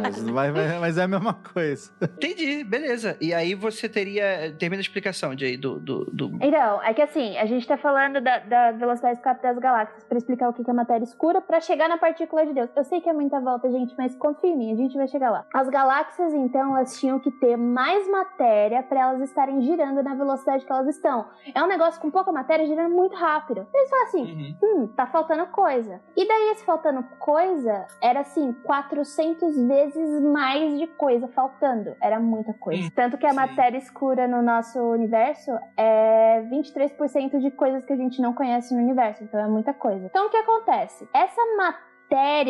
[0.00, 1.90] mas, vai- vai- mas é a mesma coisa.
[2.00, 3.16] Entendi, beleza.
[3.20, 4.54] E aí você teria.
[4.58, 5.78] Termina a explicação, Jay, do.
[5.78, 9.42] do, do- Então, é que assim, a gente tá falando da, da velocidade de escape
[9.42, 12.52] das galáxias pra explicar o que que é matéria escura pra chegar na partícula de
[12.52, 12.70] Deus.
[12.76, 15.30] Eu sei que é muita volta, gente, mas confia em mim, a gente vai chegar
[15.30, 15.44] lá.
[15.54, 20.64] As galáxias, então, elas tinham que ter mais matéria pra elas estarem girando na velocidade
[20.64, 21.26] que elas estão.
[21.54, 23.66] É um negócio com pouca matéria girando muito rápido.
[23.72, 26.00] Eles falam assim, hum, tá faltando coisa.
[26.16, 31.96] E daí esse faltando coisa era assim, 400 vezes mais de coisa faltando.
[32.00, 32.82] Era muita coisa.
[32.86, 33.36] Hum, Tanto que a sim.
[33.36, 38.80] matéria escura no nosso universo é 23% de coisas que a gente não conhece no
[38.82, 39.24] universo.
[39.24, 40.04] Então é muita coisa.
[40.06, 41.08] Então o que acontece?
[41.14, 41.89] Essa matéria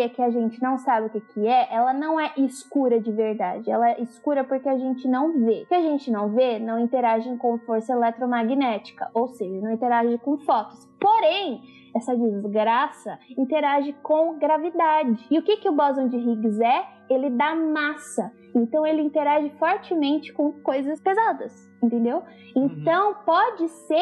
[0.09, 3.71] que a gente não sabe o que, que é, ela não é escura de verdade.
[3.71, 5.63] Ela é escura porque a gente não vê.
[5.63, 10.19] O que a gente não vê não interage com força eletromagnética, ou seja, não interage
[10.19, 10.89] com fótons.
[10.99, 11.61] Porém,
[11.95, 15.27] essa desgraça interage com gravidade.
[15.31, 16.87] E o que, que o bóson de Higgs é?
[17.09, 18.33] Ele dá massa.
[18.55, 22.23] Então ele interage fortemente com coisas pesadas, entendeu?
[22.55, 23.95] Então pode ser,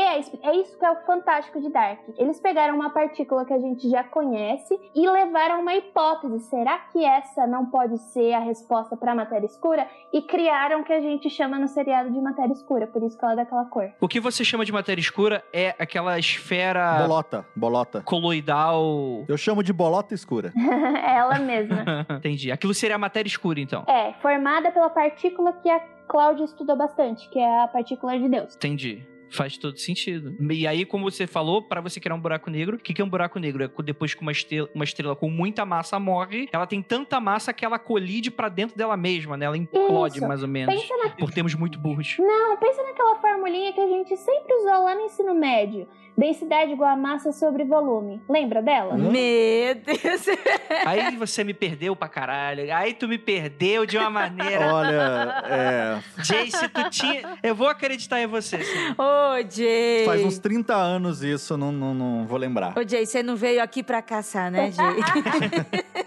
[0.43, 2.01] é isso que é o fantástico de Dark.
[2.17, 6.41] Eles pegaram uma partícula que a gente já conhece e levaram uma hipótese.
[6.41, 9.87] Será que essa não pode ser a resposta para a matéria escura?
[10.13, 13.25] E criaram o que a gente chama no seriado de matéria escura, por isso que
[13.25, 13.91] ela é daquela cor.
[14.01, 18.03] O que você chama de matéria escura é aquela esfera Bolota, bolota.
[18.03, 19.25] coloidal.
[19.29, 20.53] Eu chamo de bolota escura.
[20.57, 22.07] é ela mesma.
[22.17, 22.51] Entendi.
[22.51, 23.85] Aquilo seria a matéria escura, então.
[23.87, 28.57] É, formada pela partícula que a Cláudia estudou bastante, que é a partícula de Deus.
[28.57, 29.07] Entendi.
[29.31, 30.35] Faz todo sentido.
[30.53, 33.05] E aí, como você falou, pra você criar um buraco negro, o que que é
[33.05, 33.65] um buraco negro?
[33.65, 37.53] É depois que uma estrela, uma estrela com muita massa morre, ela tem tanta massa
[37.53, 39.47] que ela colide pra dentro dela mesma, né?
[39.47, 40.29] Ela implode, Isso.
[40.29, 40.75] mais ou menos.
[40.75, 42.17] Pensa na Por termos muito burros.
[42.19, 45.87] Não, pensa naquela formulinha que a gente sempre usou lá no ensino médio.
[46.19, 48.21] Densidade igual a massa sobre volume.
[48.29, 48.95] Lembra dela?
[48.95, 49.13] Hum?
[49.13, 50.27] Meu Deus.
[50.85, 52.75] Aí você me perdeu pra caralho.
[52.75, 54.75] Aí tu me perdeu de uma maneira.
[54.75, 57.39] Olha, é, Jay, se tu tinha.
[57.41, 58.95] Eu vou acreditar em você, sim.
[59.19, 60.05] Ô, Jay.
[60.05, 62.79] faz uns 30 anos isso, não, não, não vou lembrar.
[62.79, 64.97] Ô, Jay, você não veio aqui pra caçar, né, Jay?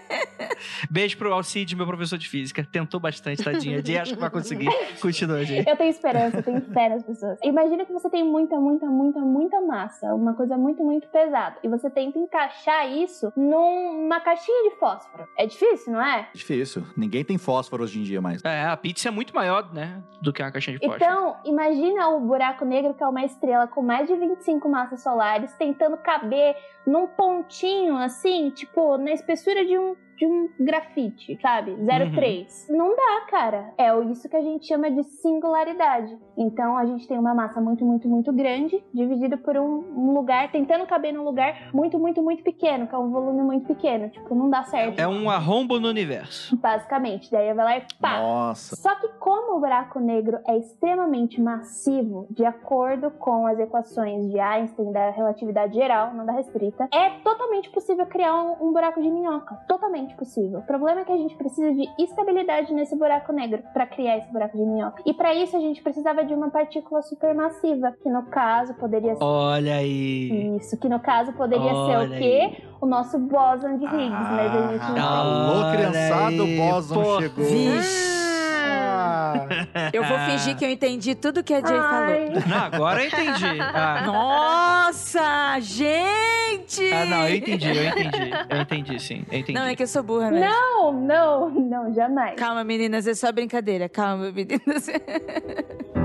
[0.90, 2.66] Beijo pro Alcide, meu professor de física.
[2.70, 3.84] Tentou bastante, tadinha.
[3.84, 4.68] Jay, acho que vai conseguir.
[5.00, 5.64] Continua, Jay.
[5.66, 7.38] Eu tenho esperança, eu tenho fé nas pessoas.
[7.42, 11.56] Imagina que você tem muita, muita, muita, muita massa, uma coisa muito, muito pesada.
[11.62, 15.26] E você tenta encaixar isso numa caixinha de fósforo.
[15.36, 16.28] É difícil, não é?
[16.34, 16.84] Difícil.
[16.96, 18.44] Ninguém tem fósforo hoje em dia mais.
[18.44, 20.02] É, a pizza é muito maior, né?
[20.20, 21.04] Do que uma caixinha de fósforo.
[21.04, 25.52] Então, imagina o buraco negro, que é uma estrela com mais de 25 massas solares,
[25.54, 26.54] tentando caber
[26.86, 31.72] num pontinho, assim, tipo, na espessura de um, de um grafite, sabe?
[31.72, 32.68] 0,3.
[32.70, 33.72] Não dá, cara.
[33.78, 36.16] É isso que a gente chama de singularidade.
[36.36, 40.50] Então, a gente tem uma massa muito, muito, muito grande, dividida por um, um lugar,
[40.50, 44.08] tentando caber num lugar muito, muito, muito pequeno, que é um volume muito pequeno.
[44.08, 44.98] Tipo, não dá certo.
[44.98, 46.56] É um arrombo no universo.
[46.56, 47.30] Basicamente.
[47.30, 48.20] Daí vai lá e pá!
[48.20, 48.76] Nossa.
[48.76, 54.38] Só que como o buraco negro é extremamente massivo, de acordo com as equações de
[54.38, 59.10] Einstein da relatividade geral, não da restrita, é totalmente possível criar um, um buraco de
[59.10, 59.54] minhoca.
[59.68, 60.58] Totalmente possível.
[60.60, 64.30] O problema é que a gente precisa de estabilidade nesse buraco negro para criar esse
[64.32, 65.02] buraco de minhoca.
[65.06, 69.22] E para isso a gente precisava de uma partícula supermassiva, que no caso poderia ser
[69.24, 70.56] Olha aí.
[70.56, 72.62] isso, que no caso poderia ser Olha o quê?
[72.80, 75.18] O nosso bóson de Higgs, mas a gente não Ah.
[75.22, 77.20] Alô, criançada, aí, o Boson pô.
[77.20, 77.44] chegou.
[77.44, 78.31] Vixe.
[78.72, 79.34] Ah,
[79.92, 82.26] Eu vou fingir que eu entendi tudo que a Jay Ai.
[82.30, 82.42] falou.
[82.46, 83.60] Não, agora eu entendi.
[83.60, 86.92] Ah, Nossa, gente!
[86.92, 88.30] ah, não, eu entendi, eu entendi.
[88.48, 89.24] Eu entendi, sim.
[89.30, 89.58] Eu entendi.
[89.58, 90.46] Não, é que eu sou burra mesmo.
[90.46, 92.34] Não, não, não, jamais.
[92.36, 93.88] Calma, meninas, é só brincadeira.
[93.88, 94.86] Calma, meninas.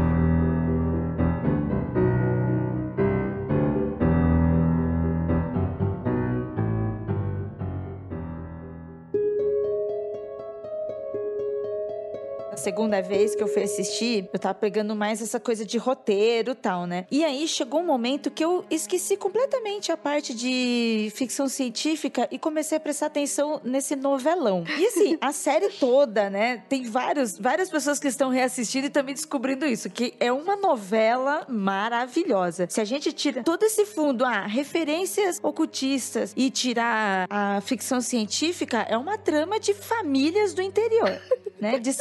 [12.58, 16.86] segunda vez que eu fui assistir, eu tava pegando mais essa coisa de roteiro tal,
[16.86, 17.06] né?
[17.12, 22.40] E aí chegou um momento que eu esqueci completamente a parte de ficção científica e
[22.40, 24.64] comecei a prestar atenção nesse novelão.
[24.78, 26.64] E assim, a série toda, né?
[26.70, 31.46] Tem vários, várias pessoas que estão reassistindo e também descobrindo isso, que é uma novela
[31.48, 32.68] maravilhosa.
[32.70, 38.86] Se a gente tira todo esse fundo, ah, referências ocultistas e tirar a ficção científica,
[38.90, 41.20] é uma trama de famílias do interior.
[41.60, 41.80] né?
[41.80, 41.94] De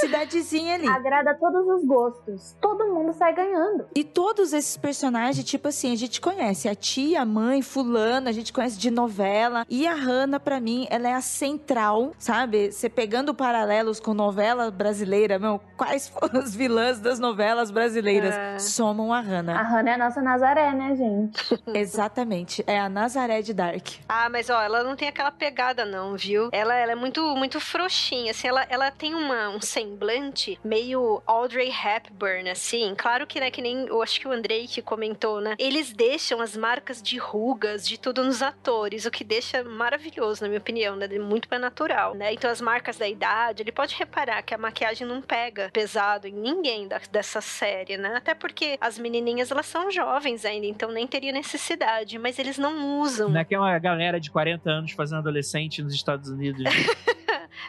[0.47, 0.89] cidadezinha ali.
[0.89, 2.57] Agrada a todos os gostos.
[2.61, 3.87] Todo mundo sai ganhando.
[3.95, 8.33] E todos esses personagens, tipo assim, a gente conhece a tia, a mãe, fulano, a
[8.33, 9.67] gente conhece de novela.
[9.69, 12.71] E a Hannah, pra mim, ela é a central, sabe?
[12.73, 18.35] Você pegando paralelos com novela brasileira, meu, quais foram as vilãs das novelas brasileiras?
[18.35, 18.59] É.
[18.59, 19.59] Somam a Hannah.
[19.59, 21.63] A Hannah é a nossa Nazaré, né, gente?
[21.75, 22.65] Exatamente.
[22.67, 23.87] É a Nazaré de Dark.
[24.09, 26.49] Ah, mas ó, ela não tem aquela pegada não, viu?
[26.53, 31.71] Ela, ela é muito muito frouxinha, assim, ela, ela tem uma, um semblante meio Audrey
[31.71, 32.95] Hepburn, assim.
[32.97, 35.55] Claro que, né, que nem, eu acho que o Andrei que comentou, né?
[35.59, 40.49] Eles deixam as marcas de rugas, de tudo nos atores, o que deixa maravilhoso, na
[40.49, 41.07] minha opinião, né?
[41.19, 42.33] Muito mais natural, né?
[42.33, 46.33] Então as marcas da idade, ele pode reparar que a maquiagem não pega pesado em
[46.33, 48.15] ninguém da- dessa série, né?
[48.17, 53.01] Até porque as menininhas, elas são jovens ainda, então nem teria necessidade, mas eles não
[53.01, 53.29] usam.
[53.29, 56.65] Não é que é uma galera de 40 anos fazendo adolescente nos Estados Unidos.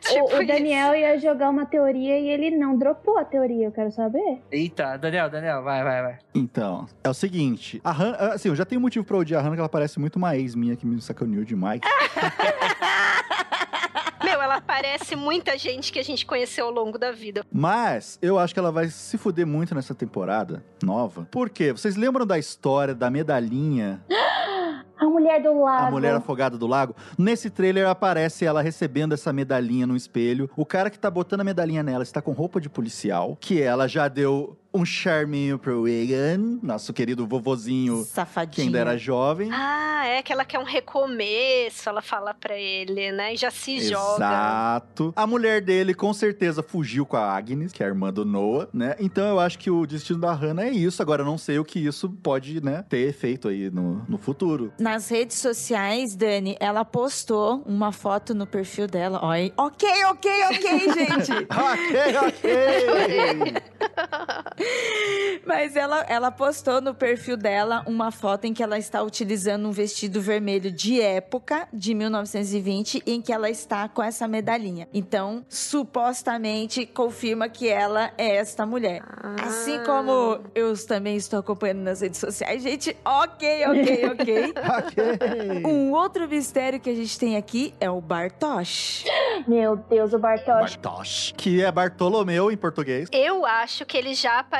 [0.01, 0.47] Tipo o, o isso.
[0.47, 4.41] Daniel ia jogar uma teoria e ele não dropou a teoria, eu quero saber.
[4.51, 6.17] Eita, Daniel, Daniel, vai, vai, vai.
[6.33, 9.55] Então, é o seguinte, a Hannah, assim, eu já tenho motivo pra odiar a Hannah,
[9.55, 11.79] que ela parece muito uma ex minha que me sacaneou demais.
[14.23, 17.45] Meu, ela parece muita gente que a gente conheceu ao longo da vida.
[17.51, 21.27] Mas eu acho que ela vai se fuder muito nessa temporada nova.
[21.31, 21.71] Por quê?
[21.71, 24.03] Vocês lembram da história da medalhinha,
[24.99, 25.87] A mulher do lago.
[25.87, 26.95] a mulher afogada do lago?
[27.17, 30.49] Nesse trailer aparece ela recebendo essa medalhinha no espelho.
[30.55, 33.87] O cara que tá botando a medalhinha nela está com roupa de policial, que ela
[33.87, 38.67] já deu um charminho pro Reagan, nosso querido vovozinho que Safadinho.
[38.67, 39.49] ainda era jovem.
[39.51, 43.33] Ah, é que ela quer um recomeço, ela fala pra ele, né?
[43.33, 44.25] E já se joga.
[44.25, 45.13] Exato.
[45.15, 48.67] A mulher dele com certeza fugiu com a Agnes, que é a irmã do Noah,
[48.71, 48.95] né?
[48.99, 51.01] Então eu acho que o destino da Hannah é isso.
[51.01, 54.71] Agora eu não sei o que isso pode, né, ter efeito aí no, no futuro.
[54.79, 59.19] Nas redes sociais, Dani, ela postou uma foto no perfil dela.
[59.23, 61.31] Olha, ok, ok, ok, gente.
[61.33, 63.53] ok, ok.
[65.47, 69.71] Mas ela, ela postou no perfil dela uma foto em que ela está utilizando um
[69.71, 74.89] vestido vermelho de época, de 1920, em que ela está com essa medalhinha.
[74.93, 79.01] Então, supostamente, confirma que ela é esta mulher.
[79.41, 84.53] Assim como eu também estou acompanhando nas redes sociais, gente, ok, ok, ok.
[84.53, 85.65] ok.
[85.65, 89.05] Um outro mistério que a gente tem aqui é o Bartosz.
[89.47, 90.75] Meu Deus, o Bartosz.
[90.75, 91.33] Bartosz.
[91.37, 93.07] Que é Bartolomeu em português.
[93.13, 94.56] Eu acho que ele já apareceu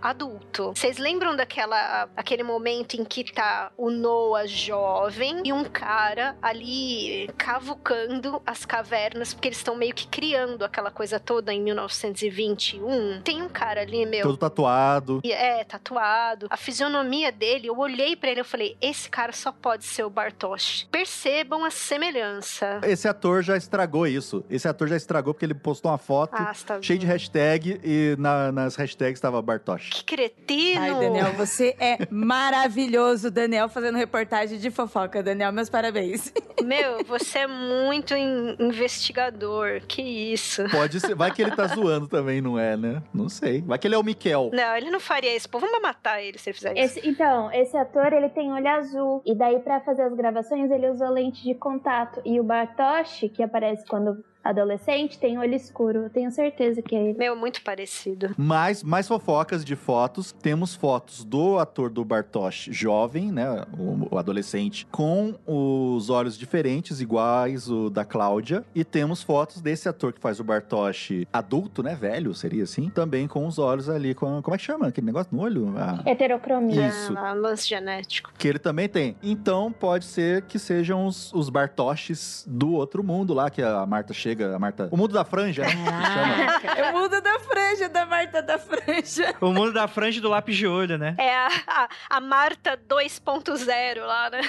[0.00, 0.72] adulto.
[0.74, 7.28] Vocês lembram daquela aquele momento em que tá o Noah jovem e um cara ali
[7.36, 13.22] cavucando as cavernas, porque eles estão meio que criando aquela coisa toda em 1921.
[13.22, 14.22] Tem um cara ali, meu.
[14.22, 15.20] Todo tatuado.
[15.24, 16.46] E É, tatuado.
[16.50, 20.10] A fisionomia dele, eu olhei pra ele e falei: esse cara só pode ser o
[20.10, 20.86] Bartosz.
[20.90, 22.80] Percebam a semelhança.
[22.84, 24.44] Esse ator já estragou isso.
[24.50, 28.14] Esse ator já estragou porque ele postou uma foto Ah, tá cheia de hashtag e
[28.18, 29.88] na- nas hashtags estava Bartosz.
[29.90, 30.80] Que cretino!
[30.80, 35.22] Ai, Daniel, você é maravilhoso, Daniel, fazendo reportagem de fofoca.
[35.22, 36.32] Daniel, meus parabéns.
[36.62, 39.80] Meu, você é muito in- investigador.
[39.86, 40.64] Que isso?
[40.70, 41.14] Pode ser.
[41.14, 43.02] Vai que ele tá zoando também, não é, né?
[43.12, 43.62] Não sei.
[43.62, 44.50] Vai que ele é o Miquel.
[44.52, 45.48] Não, ele não faria isso.
[45.48, 46.98] Pô, vamos matar ele se ele fizer isso.
[46.98, 49.22] Esse- então, esse ator, ele tem olho azul.
[49.26, 52.20] E daí, pra fazer as gravações, ele usa lente de contato.
[52.24, 56.00] E o Bartosz, que aparece quando adolescente, tem olho escuro.
[56.00, 57.18] Eu tenho certeza que é ele.
[57.18, 58.34] Meu, muito parecido.
[58.36, 60.32] Mais, mais fofocas de fotos.
[60.32, 63.64] Temos fotos do ator do Bartosz jovem, né?
[63.78, 68.64] O, o adolescente, com os olhos diferentes, iguais o da Cláudia.
[68.74, 71.94] E temos fotos desse ator que faz o Bartosz adulto, né?
[71.94, 72.90] Velho, seria assim.
[72.90, 74.42] Também com os olhos ali, com.
[74.42, 74.88] Como é que chama?
[74.88, 75.72] Aquele negócio no olho?
[75.76, 76.88] Ah, Heterocromia.
[76.88, 77.16] Isso.
[77.16, 78.32] Ah, lance genético.
[78.36, 79.16] que ele também tem.
[79.22, 84.12] Então pode ser que sejam os, os Bartoszes do outro mundo lá, que a Marta
[84.12, 84.31] chega.
[84.40, 84.88] A Marta.
[84.90, 85.72] O mundo da franja, né?
[86.76, 89.34] É o mundo da franja, da Marta da franja.
[89.40, 91.14] O mundo da franja do lápis de olho, né?
[91.18, 94.40] É a, a, a Marta 2.0 lá, né?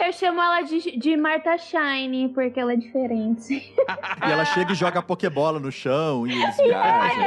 [0.00, 3.72] Eu chamo ela de, de Marta Shine, porque ela é diferente.
[4.26, 7.24] E ela chega e joga a Pokébola no chão e eles viajam.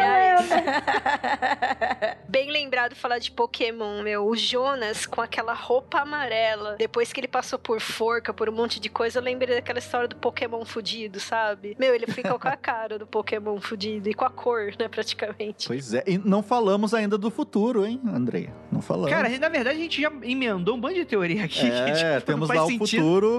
[2.29, 4.25] Bem lembrado falar de Pokémon, meu.
[4.25, 6.75] O Jonas com aquela roupa amarela.
[6.77, 10.07] Depois que ele passou por forca, por um monte de coisa, eu lembrei daquela história
[10.07, 11.75] do Pokémon fudido, sabe?
[11.79, 15.67] Meu, ele ficou com a cara do Pokémon fudido e com a cor, né, praticamente.
[15.67, 16.03] Pois é.
[16.07, 18.49] E não falamos ainda do futuro, hein, Andrei?
[18.71, 19.09] Não falando.
[19.09, 21.65] Cara, na verdade a gente já emendou um bando de teoria aqui.
[21.69, 23.01] é, que, tipo, temos lá sentido.
[23.03, 23.29] futuro,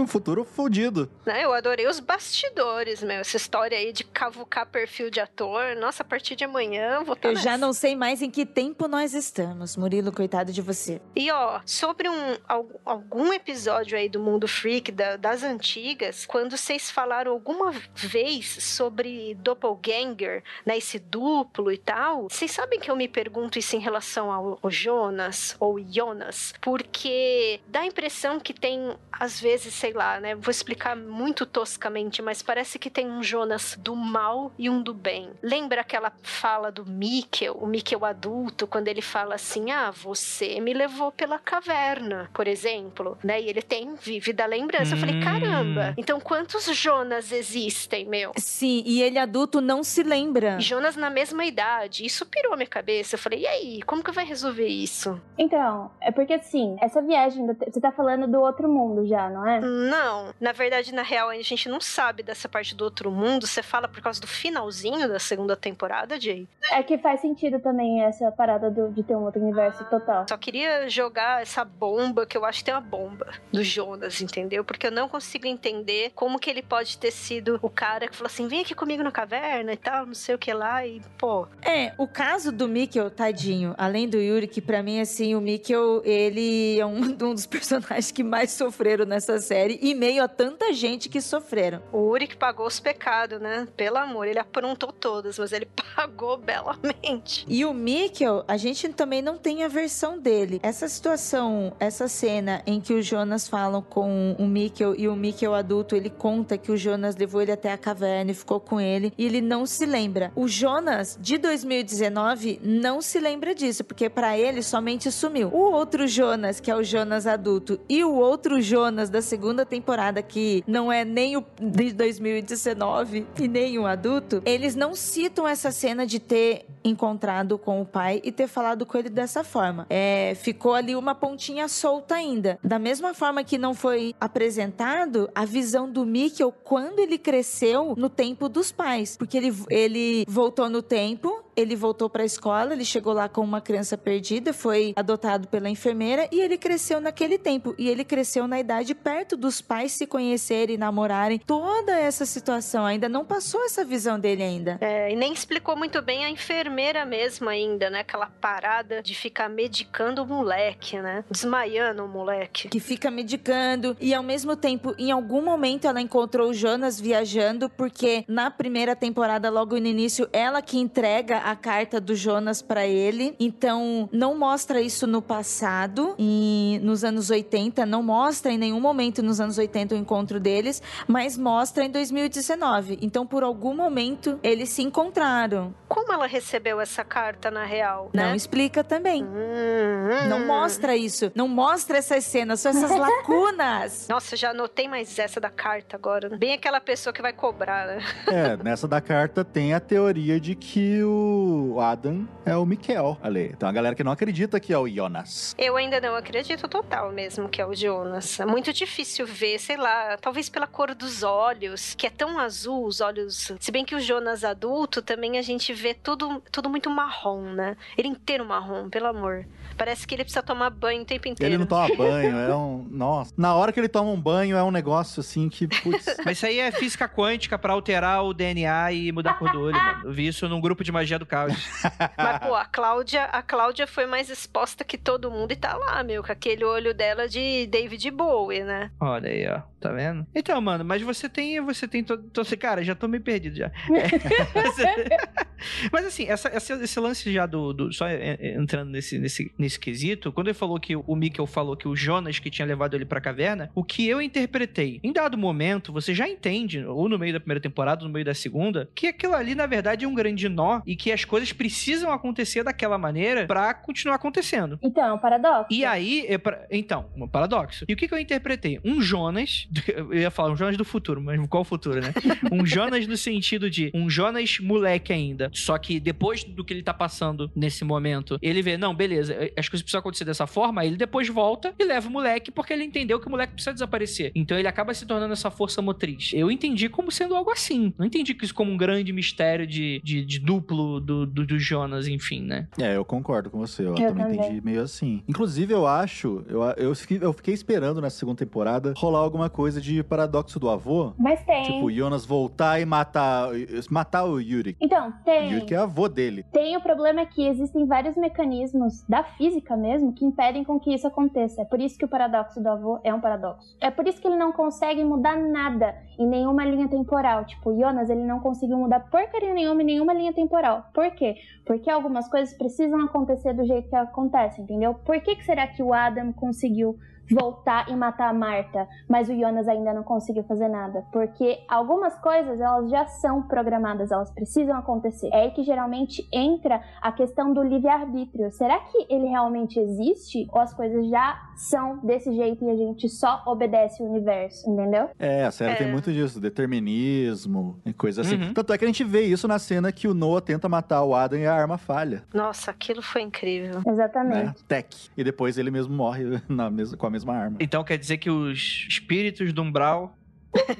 [0.00, 1.10] um futuro fudido.
[1.24, 3.16] Né, Eu adorei os bastidores, meu.
[3.20, 5.74] Essa história aí de cavucar perfil de ator.
[5.76, 8.44] Nossa, a partir de amanhã eu vou estar Eu já não sei mais em que
[8.44, 9.76] tempo nós estamos.
[9.76, 11.00] Murilo, coitado de você.
[11.14, 16.56] E ó, sobre um, al- algum episódio aí do Mundo Freak, da- das antigas, quando
[16.56, 22.96] vocês falaram alguma vez sobre Doppelganger, né, esse duplo e tal, vocês sabem que eu
[22.96, 28.52] me pergunto isso em relação ao, ao Jonas, ou Jonas, porque dá a impressão que
[28.60, 33.22] tem, às vezes, sei lá, né, vou explicar muito toscamente, mas parece que tem um
[33.22, 35.30] Jonas do mal e um do bem.
[35.42, 40.72] Lembra aquela fala do Mikkel, o Mikkel adulto, quando ele fala assim, ah, você me
[40.72, 43.40] levou pela caverna, por exemplo, né?
[43.40, 44.94] E ele tem, vive da lembrança.
[44.94, 45.20] Eu falei, Hum.
[45.20, 48.32] caramba, então quantos Jonas existem, meu?
[48.36, 50.56] Sim, e ele adulto não se lembra.
[50.58, 52.04] E Jonas na mesma idade.
[52.04, 53.14] Isso pirou a minha cabeça.
[53.14, 55.20] Eu falei, e aí, como que vai resolver isso?
[55.38, 59.46] Então, é porque assim, essa viagem, do- você tá falando do outro mundo já, não
[59.46, 59.60] é?
[59.60, 63.46] Não, na verdade, na real, a gente não sabe dessa parte do outro mundo.
[63.46, 66.46] Você fala por causa do finalzinho da segunda temporada, Jay?
[66.72, 70.26] É que faz sentido também essa parada do- de ter um outro universo total.
[70.28, 74.64] Só queria jogar essa bomba, que eu acho que tem uma bomba do Jonas, entendeu?
[74.64, 78.26] Porque eu não consigo entender como que ele pode ter sido o cara que falou
[78.26, 81.46] assim: vem aqui comigo na caverna e tal, não sei o que lá, e pô.
[81.62, 86.02] É, o caso do Mikkel, tadinho, além do Yuri, que pra mim, assim, o Mikkel,
[86.04, 90.72] ele é um, um dos personagens que mais sofreram nessa série, e meio a tanta
[90.72, 91.82] gente que sofreram.
[91.92, 93.66] O Uri que pagou os pecados, né?
[93.76, 97.44] Pelo amor, ele aprontou todas, mas ele pagou belamente.
[97.48, 100.60] E o Mikkel, a gente também não tem a versão dele.
[100.62, 105.54] Essa situação, essa cena em que os Jonas falam com o Mikkel e o Mikkel
[105.54, 109.12] adulto, ele conta que o Jonas levou ele até a caverna e ficou com ele,
[109.16, 110.32] e ele não se lembra.
[110.34, 115.48] O Jonas de 2019 não se lembra disso, porque pra ele somente sumiu.
[115.52, 120.22] O outro Jonas, que é o Jonas adulto, e o outro Jonas da segunda temporada,
[120.22, 125.70] que não é nem o de 2019 e nem o adulto, eles não citam essa
[125.70, 129.86] cena de ter encontrado com o pai e ter falado com ele dessa forma.
[129.90, 132.58] É, ficou ali uma pontinha solta ainda.
[132.62, 138.08] Da mesma forma que não foi apresentado a visão do Mikkel quando ele cresceu no
[138.08, 139.16] tempo dos pais.
[139.16, 143.40] Porque ele, ele voltou no tempo, ele voltou para a escola, ele chegou lá com
[143.40, 147.74] uma criança perdida, foi adotado pela enfermeira e ele cresceu naquele tempo.
[147.78, 151.38] E ele cresceu na idade perto dos pais se conhecerem, namorarem.
[151.38, 154.78] Toda essa situação ainda não passou essa visão dele ainda.
[154.80, 158.00] É, e nem explicou muito bem a enfermeira mesmo ainda, né?
[158.00, 161.24] Aquela parada de ficar medicando o moleque, né?
[161.30, 162.68] Desmaiando o moleque.
[162.68, 167.70] que fica medicando e ao mesmo tempo, em algum momento ela encontrou o Jonas viajando
[167.70, 172.86] porque na primeira temporada logo no início ela que entrega a carta do Jonas pra
[172.88, 173.36] ele.
[173.38, 179.22] Então não mostra isso no passado e nos anos 80, não mostra em nenhum momento
[179.22, 182.98] nos anos 80 o encontro deles, mas mostra em 2019.
[183.00, 185.72] Então por algum momento eles se encontraram.
[185.88, 188.26] Como ela recebeu essa carta na real, né?
[188.26, 189.22] Não explica também.
[189.22, 191.30] Hum, Não mostra isso.
[191.32, 194.08] Não mostra essas cenas, só essas lacunas.
[194.08, 196.36] Nossa, já anotei mais essa da carta agora.
[196.36, 197.98] Bem aquela pessoa que vai cobrar, né?
[198.26, 201.35] É, nessa da carta tem a teoria de que o
[201.80, 203.50] Adam é o Mikel ali.
[203.52, 205.54] Então a galera que não acredita que é o Jonas.
[205.58, 208.40] Eu ainda não acredito total mesmo que é o Jonas.
[208.40, 212.86] É muito difícil ver, sei lá, talvez pela cor dos olhos, que é tão azul,
[212.86, 213.52] os olhos.
[213.58, 217.76] Se bem que o Jonas adulto também a gente vê tudo, tudo muito marrom, né?
[217.96, 219.46] Ele inteiro marrom, pelo amor.
[219.76, 221.52] Parece que ele precisa tomar banho o tempo inteiro.
[221.52, 222.86] Ele não toma banho, é um.
[222.90, 223.32] Nossa.
[223.36, 225.66] Na hora que ele toma um banho, é um negócio assim que.
[225.66, 226.16] Putz.
[226.24, 229.60] Mas isso aí é física quântica pra alterar o DNA e mudar a cor do
[229.60, 230.02] olho, mano.
[230.04, 231.52] Eu vi isso num grupo de magia do caos.
[232.16, 236.02] Mas, pô, a Cláudia, a Cláudia foi mais exposta que todo mundo e tá lá,
[236.02, 238.90] meu, com aquele olho dela de David Bowie, né?
[239.00, 239.62] Olha aí, ó.
[239.86, 240.26] Tá vendo?
[240.34, 241.60] Então, mano, mas você tem.
[241.60, 242.24] Você tem todo.
[242.26, 243.66] Então, assim, cara, já tô meio perdido já.
[243.66, 245.36] É.
[245.90, 247.72] Mas assim, essa, essa- esse lance já do.
[247.72, 251.46] do- só é, é, entrando nesse, nesse, nesse quesito, quando ele falou que o Mikkel
[251.46, 255.12] falou que o Jonas que tinha levado ele pra caverna, o que eu interpretei, em
[255.12, 258.34] dado momento, você já entende, ou no meio da primeira temporada, ou no meio da
[258.34, 262.12] segunda, que aquilo ali, na verdade, é um grande nó e que as coisas precisam
[262.12, 264.78] acontecer daquela maneira pra continuar acontecendo.
[264.82, 265.66] Então, é um paradoxo.
[265.70, 267.84] E aí, é pra- então, um paradoxo.
[267.88, 268.78] E o que, que eu interpretei?
[268.84, 272.12] Um Jonas, eu ia falar um Jonas do futuro, mas qual futuro, né?
[272.50, 276.82] Um Jonas no sentido de um Jonas moleque ainda, Só que depois do que ele
[276.82, 280.80] tá passando nesse momento, ele vê, não, beleza, eh, as coisas precisam acontecer dessa forma,
[280.82, 283.72] aí ele depois volta e leva o moleque porque ele entendeu que o moleque precisa
[283.72, 284.32] desaparecer.
[284.34, 286.30] Então ele acaba se tornando essa força motriz.
[286.34, 287.92] Eu entendi como sendo algo assim.
[287.98, 292.06] Não entendi isso como um grande mistério de, de, de duplo do, do, do Jonas,
[292.06, 292.68] enfim, né?
[292.80, 293.82] É, eu concordo com você.
[293.82, 294.38] Eu, Eu também, também.
[294.38, 295.22] entendi meio assim.
[295.28, 299.55] Inclusive, eu acho, eu, eu, fiquei, eu fiquei esperando nessa segunda temporada rolar alguma coisa
[299.80, 301.12] de paradoxo do avô.
[301.18, 301.64] Mas tem.
[301.64, 303.48] Tipo, o Jonas voltar e matar,
[303.90, 304.76] matar o Yuri.
[304.80, 305.50] Então, O tem.
[305.50, 306.44] Yuri que é avô dele.
[306.52, 310.94] Tem o problema é que existem vários mecanismos da física mesmo que impedem com que
[310.94, 311.62] isso aconteça.
[311.62, 313.76] É por isso que o paradoxo do avô é um paradoxo.
[313.80, 317.44] É por isso que ele não consegue mudar nada em nenhuma linha temporal.
[317.44, 320.84] Tipo, o Jonas, ele não conseguiu mudar porcaria nenhuma em nenhuma linha temporal.
[320.92, 321.36] Por quê?
[321.64, 324.94] Porque algumas coisas precisam acontecer do jeito que acontece, entendeu?
[324.94, 326.98] Por que, que será que o Adam conseguiu
[327.30, 331.04] voltar e matar a Marta, mas o Jonas ainda não conseguiu fazer nada?
[331.12, 335.28] Porque algumas coisas, elas já são programadas, elas precisam acontecer.
[335.32, 338.50] É aí que geralmente entra a questão do livre-arbítrio.
[338.52, 340.46] Será que ele realmente existe?
[340.52, 345.08] Ou as coisas já são desse jeito e a gente só obedece o universo, entendeu?
[345.18, 345.76] É, a série É.
[345.76, 348.36] tem muito disso, determinismo e coisa assim.
[348.40, 348.54] Uhum.
[348.54, 351.14] Tanto é que a gente vê isso na cena que o Noah tenta matar o
[351.14, 353.80] Adam e a arma falha, Nossa, aquilo foi incrível.
[353.86, 354.44] Exatamente.
[354.46, 354.54] né?
[354.68, 355.10] Tech.
[355.16, 357.56] E depois ele mesmo morre na mes- com a mesma arma.
[357.60, 360.16] Então quer dizer que os espíritos do Umbral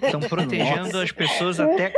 [0.03, 1.03] estão protegendo Nossa.
[1.03, 1.93] as pessoas até,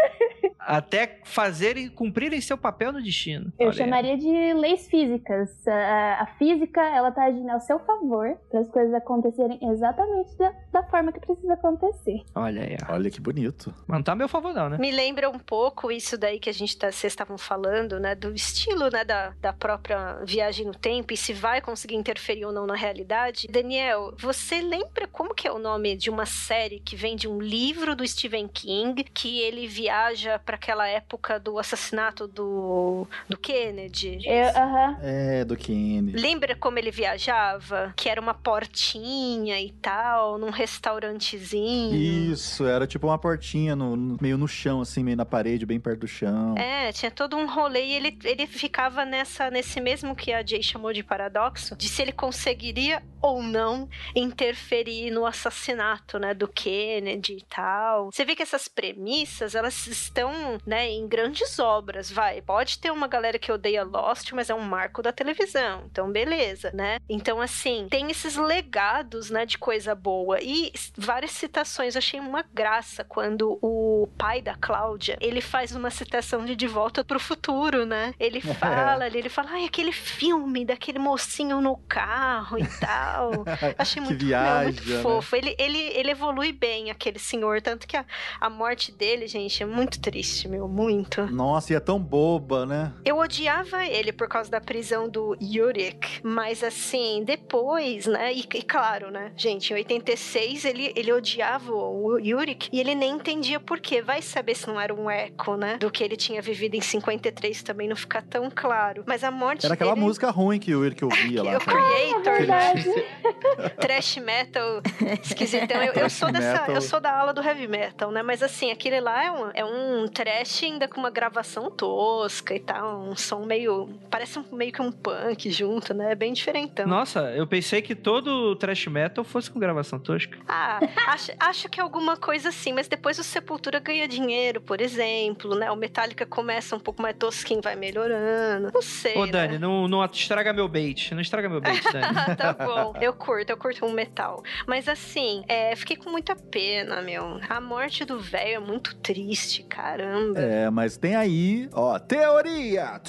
[0.69, 3.51] até fazerem, cumprirem seu papel no destino.
[3.59, 5.67] Eu Olha chamaria de leis físicas.
[5.67, 10.55] A, a física, ela tá agindo ao seu favor para as coisas acontecerem exatamente da,
[10.71, 12.23] da forma que precisa acontecer.
[12.35, 12.93] Olha aí, ó.
[12.93, 13.75] Olha que bonito.
[13.87, 14.77] Mas não tá a meu favor, não, né?
[14.79, 18.15] Me lembra um pouco isso daí que a gente tá, vocês estavam falando, né?
[18.15, 19.05] Do estilo, né?
[19.05, 23.49] Da, da própria viagem no tempo e se vai conseguir interferir ou não na realidade.
[23.51, 27.41] Daniel, você lembra como que é o nome de uma série que vem de um
[27.41, 34.19] livro do Stephen King que ele viaja para aquela época do assassinato do, do Kennedy?
[34.25, 34.99] Eu, aham.
[35.03, 36.13] É, do Kenny.
[36.13, 37.95] Lembra como ele viajava?
[37.97, 41.95] Que era uma portinha e tal, num restaurantezinho.
[41.95, 45.79] Isso, era tipo uma portinha no, no- meio no chão, assim, meio na parede, bem
[45.81, 46.57] perto do chão.
[46.57, 50.63] É, tinha todo um rolê e ele, ele ficava nessa, nesse mesmo que a Jay
[50.63, 57.35] chamou de paradoxo, de se ele conseguiria ou não interferir no assassinato, né, do Kennedy
[57.39, 58.11] e tal.
[58.13, 62.41] Você vê que essas premissas, elas estão, né, em grandes obras, vai.
[62.41, 66.71] Pode ter uma galera que odeia Lost, mas é um marco da televisão, então beleza,
[66.73, 66.99] né?
[67.09, 71.95] Então, assim, tem esses legados, né, de coisa boa e várias citações.
[71.95, 76.67] Eu achei uma graça quando o pai da Cláudia, ele faz uma citação de De
[76.67, 78.15] Volta pro Futuro, né?
[78.21, 83.45] Ele fala ali, ele fala, ai, aquele filme daquele mocinho no carro e tal.
[83.77, 85.03] Achei muito, viaja, muito né?
[85.03, 85.35] fofo.
[85.35, 87.63] Ele, ele, ele evolui bem, aquele senhor.
[87.63, 88.05] Tanto que a,
[88.41, 90.69] a morte dele, gente, é muito triste, meu.
[90.69, 91.27] Muito.
[91.27, 92.93] Nossa, e é tão boba, né?
[93.05, 98.33] Eu odiava ele por causa da prisão do Yurik, mas assim, depois, né?
[98.33, 103.13] E, e claro, né, gente, em 86 ele, ele odiava o Yurik e ele nem
[103.15, 104.03] entendia por quê.
[104.03, 105.79] Vai saber se não era um eco, né?
[105.79, 109.03] Do que ele tinha vivido em 53 também não fica tão claro.
[109.07, 110.05] Mas a morte Era aquela dele...
[110.05, 111.57] música ruim que eu, que eu via lá.
[111.57, 111.61] O.
[111.61, 112.75] Creator, né?
[112.75, 112.91] Verdade.
[113.81, 114.83] Trash metal
[115.23, 115.83] esquisitão.
[115.83, 116.75] Eu, eu sou dessa, metal.
[116.75, 118.23] eu sou da ala do heavy metal, né?
[118.23, 122.59] Mas assim, aquele lá é um, é um trash ainda com uma gravação tosca e
[122.59, 123.03] tal.
[123.03, 123.89] Um som meio.
[124.11, 126.11] Parece meio que um punk junto, né?
[126.11, 126.89] É bem diferentão.
[126.89, 130.37] Nossa, eu pensei que todo trash metal fosse com gravação tosca.
[130.49, 135.55] Ah, acho, acho que alguma coisa assim, mas depois o Sepultura ganha dinheiro, por exemplo,
[135.55, 135.71] né?
[135.71, 138.73] O Metallica começa um pouco mais tosquinho, vai melhorando.
[138.75, 139.17] Não sei.
[139.17, 139.31] Ô, né?
[139.31, 141.15] Dani, não, não estraga meu bait.
[141.15, 142.05] Não estraga meu bait, Dani.
[142.05, 142.93] Ah, tá bom.
[143.01, 144.43] Eu curto, eu curto um metal.
[144.67, 147.39] Mas assim, é, fiquei com muita pena, meu.
[147.49, 149.63] A morte do velho é muito triste,
[150.09, 150.41] caramba.
[150.41, 153.01] É, mas tem aí, ó, teoria!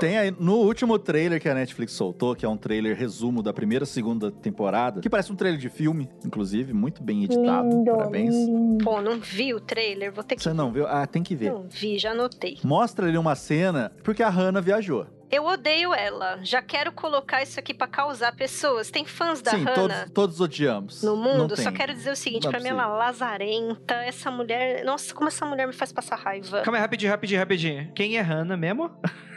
[0.00, 3.52] Tem aí, no último trailer que a Netflix soltou, que é um trailer resumo da
[3.52, 7.90] primeira e segunda temporada, que parece um trailer de filme, inclusive, muito bem editado, Lindo,
[7.90, 8.34] parabéns.
[8.34, 8.84] lindo.
[8.84, 10.42] Pô, não vi o trailer, vou ter que.
[10.42, 10.86] Você não viu?
[10.86, 11.52] Ah, tem que ver.
[11.52, 12.58] Não vi, já anotei.
[12.62, 15.06] Mostra ali uma cena, porque a Hannah viajou.
[15.30, 16.38] Eu odeio ela.
[16.42, 18.90] Já quero colocar isso aqui pra causar pessoas.
[18.90, 21.02] Tem fãs da Sim, Hannah todos, todos odiamos.
[21.02, 21.54] no Não mundo.
[21.54, 21.64] tem.
[21.64, 23.94] Só quero dizer o seguinte: pra mim, ela é lazarenta.
[23.96, 24.84] Essa mulher.
[24.84, 26.62] Nossa, como essa mulher me faz passar raiva.
[26.62, 27.92] Calma aí, rapidinho, rapidinho, rapidinho.
[27.94, 28.90] Quem é Hannah mesmo?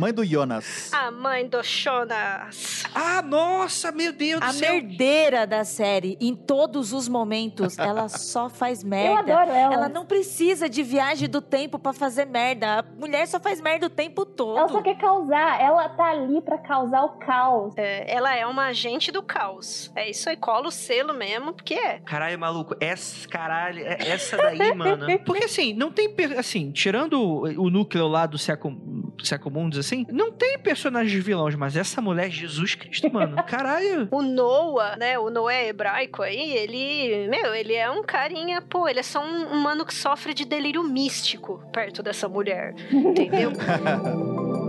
[0.00, 0.90] Mãe do Jonas.
[0.92, 2.84] A mãe do Jonas.
[2.94, 4.72] Ah, nossa, meu Deus do A céu.
[4.74, 9.32] merdeira da série, em todos os momentos, ela só faz Eu merda.
[9.38, 9.74] adoro ela.
[9.74, 12.80] Ela não precisa de viagem do tempo pra fazer merda.
[12.80, 14.58] A mulher só faz merda o tempo todo.
[14.58, 15.60] Ela só quer causar.
[15.60, 17.74] Ela tá ali pra causar o caos.
[17.76, 19.90] É, ela é uma agente do caos.
[19.94, 22.00] É isso aí, cola o selo mesmo, porque é.
[22.00, 25.06] Caralho, maluco, essa, caralho, é- essa daí, mano.
[25.24, 28.76] Porque assim, não tem, assim, tirando o o núcleo lá do século,
[29.22, 34.08] século Mundos, assim, não tem personagens vilões, mas essa mulher, Jesus Cristo, mano, caralho.
[34.10, 35.18] O Noah, né?
[35.18, 37.28] O Noé hebraico aí, ele.
[37.28, 40.44] Meu, ele é um carinha, pô, ele é só um, um mano que sofre de
[40.44, 42.74] delírio místico perto dessa mulher.
[42.92, 43.52] Entendeu?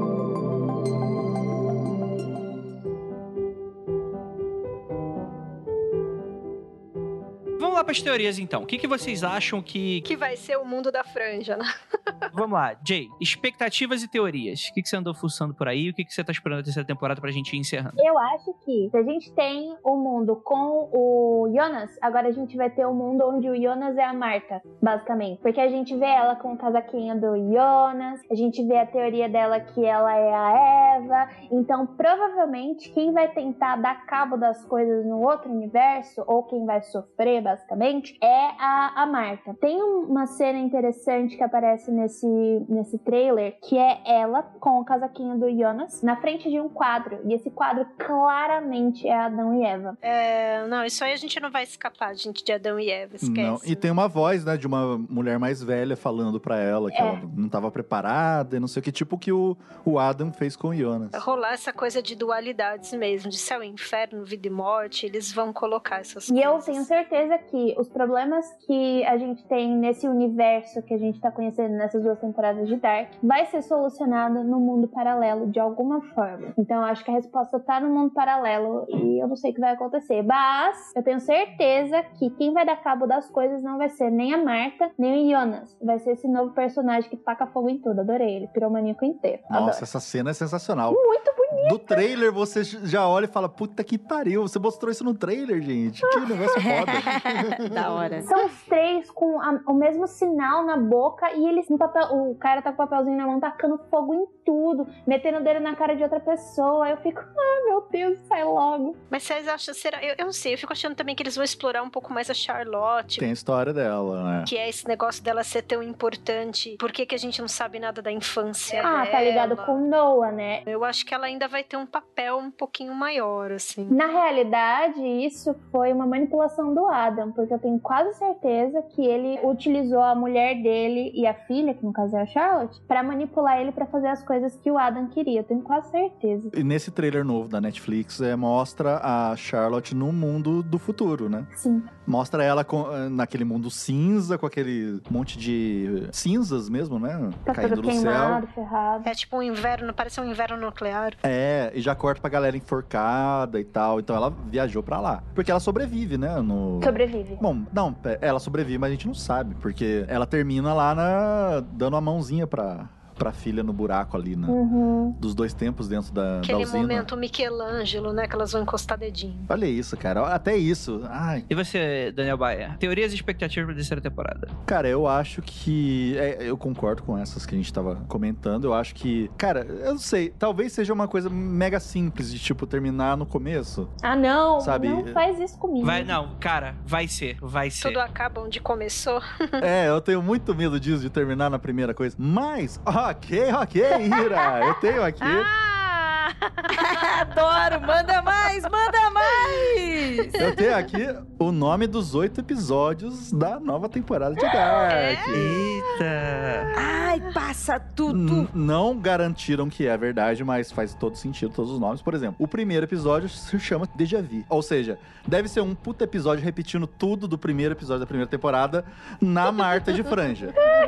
[7.77, 8.63] Vamos lá pras teorias, então.
[8.63, 10.01] O que, que vocês acham que...
[10.01, 11.65] que vai ser o mundo da franja, né?
[12.33, 14.67] Vamos lá, Jay, expectativas e teorias.
[14.69, 15.89] O que, que você andou fuçando por aí?
[15.89, 17.95] O que, que você tá esperando a terceira temporada pra gente ir encerrando?
[17.99, 22.57] Eu acho que se a gente tem o mundo com o Jonas, agora a gente
[22.57, 25.39] vai ter o mundo onde o Jonas é a Marta, basicamente.
[25.41, 29.29] Porque a gente vê ela com o casaquinho do Jonas, a gente vê a teoria
[29.29, 31.29] dela que ela é a Eva.
[31.51, 36.81] Então, provavelmente, quem vai tentar dar cabo das coisas no outro universo, ou quem vai
[36.81, 39.53] sofrer, basicamente, é a, a Marta.
[39.59, 42.25] Tem um- uma cena interessante que aparece nesse,
[42.69, 47.19] nesse trailer, que é ela com o casaquinho do Jonas na frente de um quadro.
[47.25, 49.97] E esse quadro claramente é Adão e Eva.
[50.01, 53.41] É, não, isso aí a gente não vai escapar, gente, de Adão e Eva, esquece.
[53.41, 56.97] Não, e tem uma voz, né, de uma mulher mais velha falando pra ela que
[56.97, 57.05] É.
[57.07, 60.55] ela não tava preparada e não sei o que, tipo que o, o Adam fez
[60.55, 61.11] com o Jonas.
[61.15, 65.51] Rolar essa coisa de dualidades mesmo, de céu e inferno, vida e morte, eles vão
[65.51, 66.45] colocar essas E coisas.
[66.67, 71.19] eu tenho certeza que os problemas que a gente tem nesse universo que a gente
[71.19, 76.01] tá conhecendo nessas duas temporadas de Dark vai ser solucionado no mundo paralelo de alguma
[76.13, 76.53] forma.
[76.57, 79.53] Então eu acho que a resposta tá no mundo paralelo e eu não sei o
[79.53, 80.21] que vai acontecer.
[80.21, 84.33] Mas eu tenho certeza que quem vai dar cabo das coisas não vai ser nem
[84.33, 85.77] a Marta, nem o Jonas.
[85.81, 88.01] Vai ser esse novo personagem que taca fogo em tudo.
[88.01, 89.41] Adorei ele, piromaníaco inteiro.
[89.49, 89.83] Nossa, Adoro.
[89.83, 90.93] essa cena é sensacional.
[90.93, 91.46] Muito bonita.
[91.69, 95.61] Do trailer você já olha e fala, puta que pariu, você mostrou isso no trailer,
[95.61, 96.01] gente.
[96.07, 97.69] Que negócio foda.
[97.73, 98.21] da hora.
[98.23, 102.03] São os três com a- o mesmo sinal na boca e eles no papel.
[102.11, 105.59] O cara tá com o papelzinho na mão, tacando fogo em tudo, metendo o dedo
[105.59, 106.85] na cara de outra pessoa.
[106.85, 108.95] Aí eu fico, ah, meu Deus, sai logo.
[109.09, 110.03] Mas vocês acham, será?
[110.03, 112.29] Eu, eu não sei, eu fico achando também que eles vão explorar um pouco mais
[112.29, 113.19] a Charlotte.
[113.19, 114.45] Tem a história dela, né?
[114.47, 116.75] Que é esse negócio dela ser tão importante.
[116.79, 119.07] Por que, que a gente não sabe nada da infância Ah, dela?
[119.07, 120.63] tá ligado com o Noah, né?
[120.65, 123.87] Eu acho que ela ainda vai ter um papel um pouquinho maior, assim.
[123.89, 129.39] Na realidade, isso foi uma manipulação do Adam, porque eu tenho quase certeza que ele
[129.45, 133.59] utilizou a mulher dele e a filha, que no caso é a Charlotte, pra manipular
[133.59, 135.39] ele pra fazer as coisas que o Adam queria.
[135.41, 136.49] Eu tenho quase certeza.
[136.53, 141.45] E nesse trailer novo da Netflix, é, mostra a Charlotte no mundo do futuro, né?
[141.55, 141.83] Sim.
[142.05, 147.29] Mostra ela com- eh, naquele mundo cinza, com aquele monte de cinzas mesmo, né?
[147.45, 148.01] Tá Caindo do céu.
[148.03, 149.07] queimado, ferrado.
[149.09, 151.13] É tipo um inverno, parece um inverno nuclear.
[151.27, 153.99] É, e já corta pra galera enforcada e tal.
[153.99, 155.23] Então ela viajou pra lá.
[155.35, 156.39] Porque ela sobrevive, né?
[156.41, 156.79] No...
[156.83, 157.37] Sobrevive.
[157.41, 159.55] Bom, não, pe- ela sobrevive, mas a gente não sabe.
[159.55, 161.59] Porque ela termina lá na...
[161.73, 164.47] dando a mãozinha pra, pra filha no buraco ali, né?
[164.47, 165.15] Uhum.
[165.19, 166.79] Dos dois tempos dentro da, da Aquele usina.
[166.81, 168.27] momento Michelangelo, né?
[168.27, 169.35] Que elas vão encostar dedinho.
[169.49, 170.21] Olha isso, cara.
[170.27, 171.01] Até isso.
[171.09, 172.75] Ai, E você, Daniel Baia?
[172.79, 174.47] Teorias e expectativas pra terceira temporada?
[174.65, 176.15] Cara, eu acho que.
[176.17, 178.65] é, eu concordo com essas que a gente tava comentando.
[178.65, 179.29] Eu acho que.
[179.37, 180.29] Cara, eu não sei.
[180.37, 183.89] Talvez seja uma coisa mega simples de, tipo, terminar no começo.
[184.01, 184.59] Ah, não.
[184.61, 185.85] Sabe- Não faz isso comigo.
[185.85, 187.87] Vai, não, cara, vai ser, vai ser.
[187.89, 189.21] Tudo acaba onde começou.
[189.61, 192.15] é, eu tenho muito medo disso, de terminar na primeira coisa.
[192.19, 194.65] Mas, ok, ok, Ira.
[194.67, 195.21] Eu tenho aqui.
[195.23, 196.33] Ah!
[197.21, 197.81] Adoro!
[197.85, 198.61] Manda mais!
[198.63, 200.33] Manda mais!
[200.33, 201.07] Eu tenho aqui
[201.39, 205.27] o nome dos oito episódios da nova temporada de Dark.
[205.27, 206.73] Eita!
[206.75, 208.17] Ai, passa tudo!
[208.41, 212.01] N- não garantiram que é verdade, mas faz todo sentido todos os nomes.
[212.01, 214.43] Por exemplo, o primeiro episódio se chama Deja Vu.
[214.49, 218.83] Ou seja, deve ser um puta episódio repetindo tudo do primeiro episódio da primeira temporada
[219.21, 220.47] na Marta de Franja,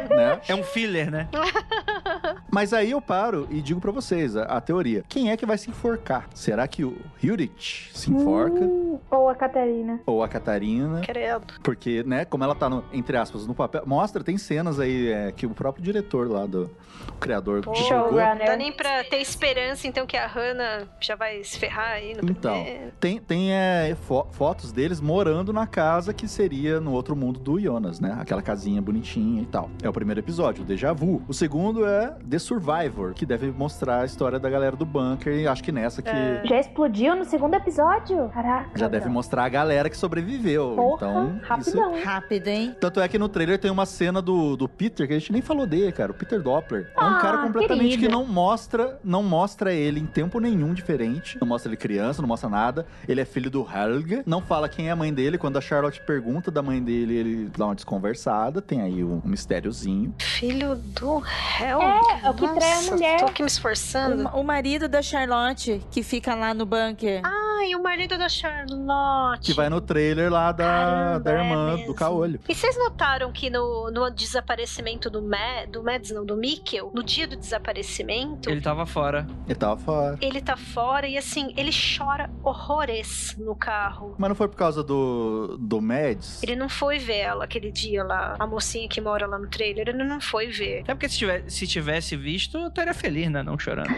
[0.10, 0.40] né?
[0.48, 1.28] É um filler, né?
[2.52, 5.04] Mas aí eu paro e digo pra vocês a, a teoria.
[5.08, 6.28] Quem é que vai se enforcar?
[6.34, 8.60] Será que o Hurich se enforca?
[8.64, 10.00] Hum, ou a Catarina.
[10.06, 11.02] Ou a Catarina?
[11.02, 11.54] Credo.
[11.64, 13.84] Porque, né, como ela tá, no- entre aspas, no papel...
[13.86, 16.70] Mostra, tem cenas aí é, que o próprio diretor lá do...
[17.10, 18.12] O criador Pô, divulgou.
[18.12, 18.58] Não dá Showrunner.
[18.58, 22.54] nem pra ter esperança, então, que a Hannah já vai se ferrar aí no Então,
[22.64, 22.92] primeiro.
[23.00, 27.60] tem, tem é, fo- fotos deles morando na casa que seria no outro mundo do
[27.60, 28.18] Jonas, né?
[28.20, 29.70] Aquela casinha bonitinha e tal.
[29.82, 31.22] É o primeiro episódio, o Deja Vu.
[31.28, 35.34] O segundo é The The Survivor, que deve mostrar a história da galera do bunker.
[35.34, 36.42] E acho que nessa que É.
[36.46, 38.30] Já explodiu no segundo episódio?
[38.30, 38.78] Caraca.
[38.80, 40.74] já deve mostrar a galera que sobreviveu.
[40.76, 41.46] Porra, então, isso...
[41.78, 42.04] rapidão.
[42.04, 42.76] Rápido, hein?
[42.80, 45.42] Tanto é que no trailer tem uma cena do, do Peter, que a gente nem
[45.42, 46.12] falou dele, cara.
[46.12, 46.92] O Peter Doppler.
[46.96, 48.08] é um Ah, cara completamente querido.
[48.08, 51.38] que não mostra, não mostra ele em tempo nenhum diferente.
[51.42, 52.86] Não mostra ele criança, não mostra nada.
[53.08, 54.24] Ele é filho do Helga.
[54.26, 55.38] Não fala quem é a mãe dele.
[55.38, 58.62] Quando a Charlotte pergunta da mãe dele, ele dá uma desconversada.
[58.62, 60.14] Tem aí um mistériozinho.
[60.20, 61.22] Filho do
[61.60, 61.82] Hell.
[61.82, 63.20] É, é o que trai a Nossa, mulher.
[63.20, 64.28] Tô aqui me esforçando.
[64.30, 67.22] O, o marido da Charlotte, que fica lá no bunker.
[67.24, 69.42] Ai, o marido da Charlotte.
[69.46, 71.94] Que vai no trailer lá da, Caramba, da irmã é do.
[71.94, 72.40] Caolho.
[72.48, 77.04] E vocês notaram que no, no desaparecimento do, Ma do Mads, não, do Mikkel, no
[77.04, 79.28] dia do desaparecimento, Ele tava fora.
[79.46, 80.18] Ele tava fora.
[80.22, 84.16] ele tá fora e assim, ele chora horrores no carro.
[84.18, 86.42] Mas não foi por causa do, do Mads?
[86.44, 89.90] Ele não foi ver ela aquele dia lá, a mocinha que mora lá no trailer,
[89.90, 90.82] ele não foi ver.
[90.82, 93.42] Até porque se tivesse, se tivesse visto, eu estaria feliz, né?
[93.42, 93.90] Não chorando.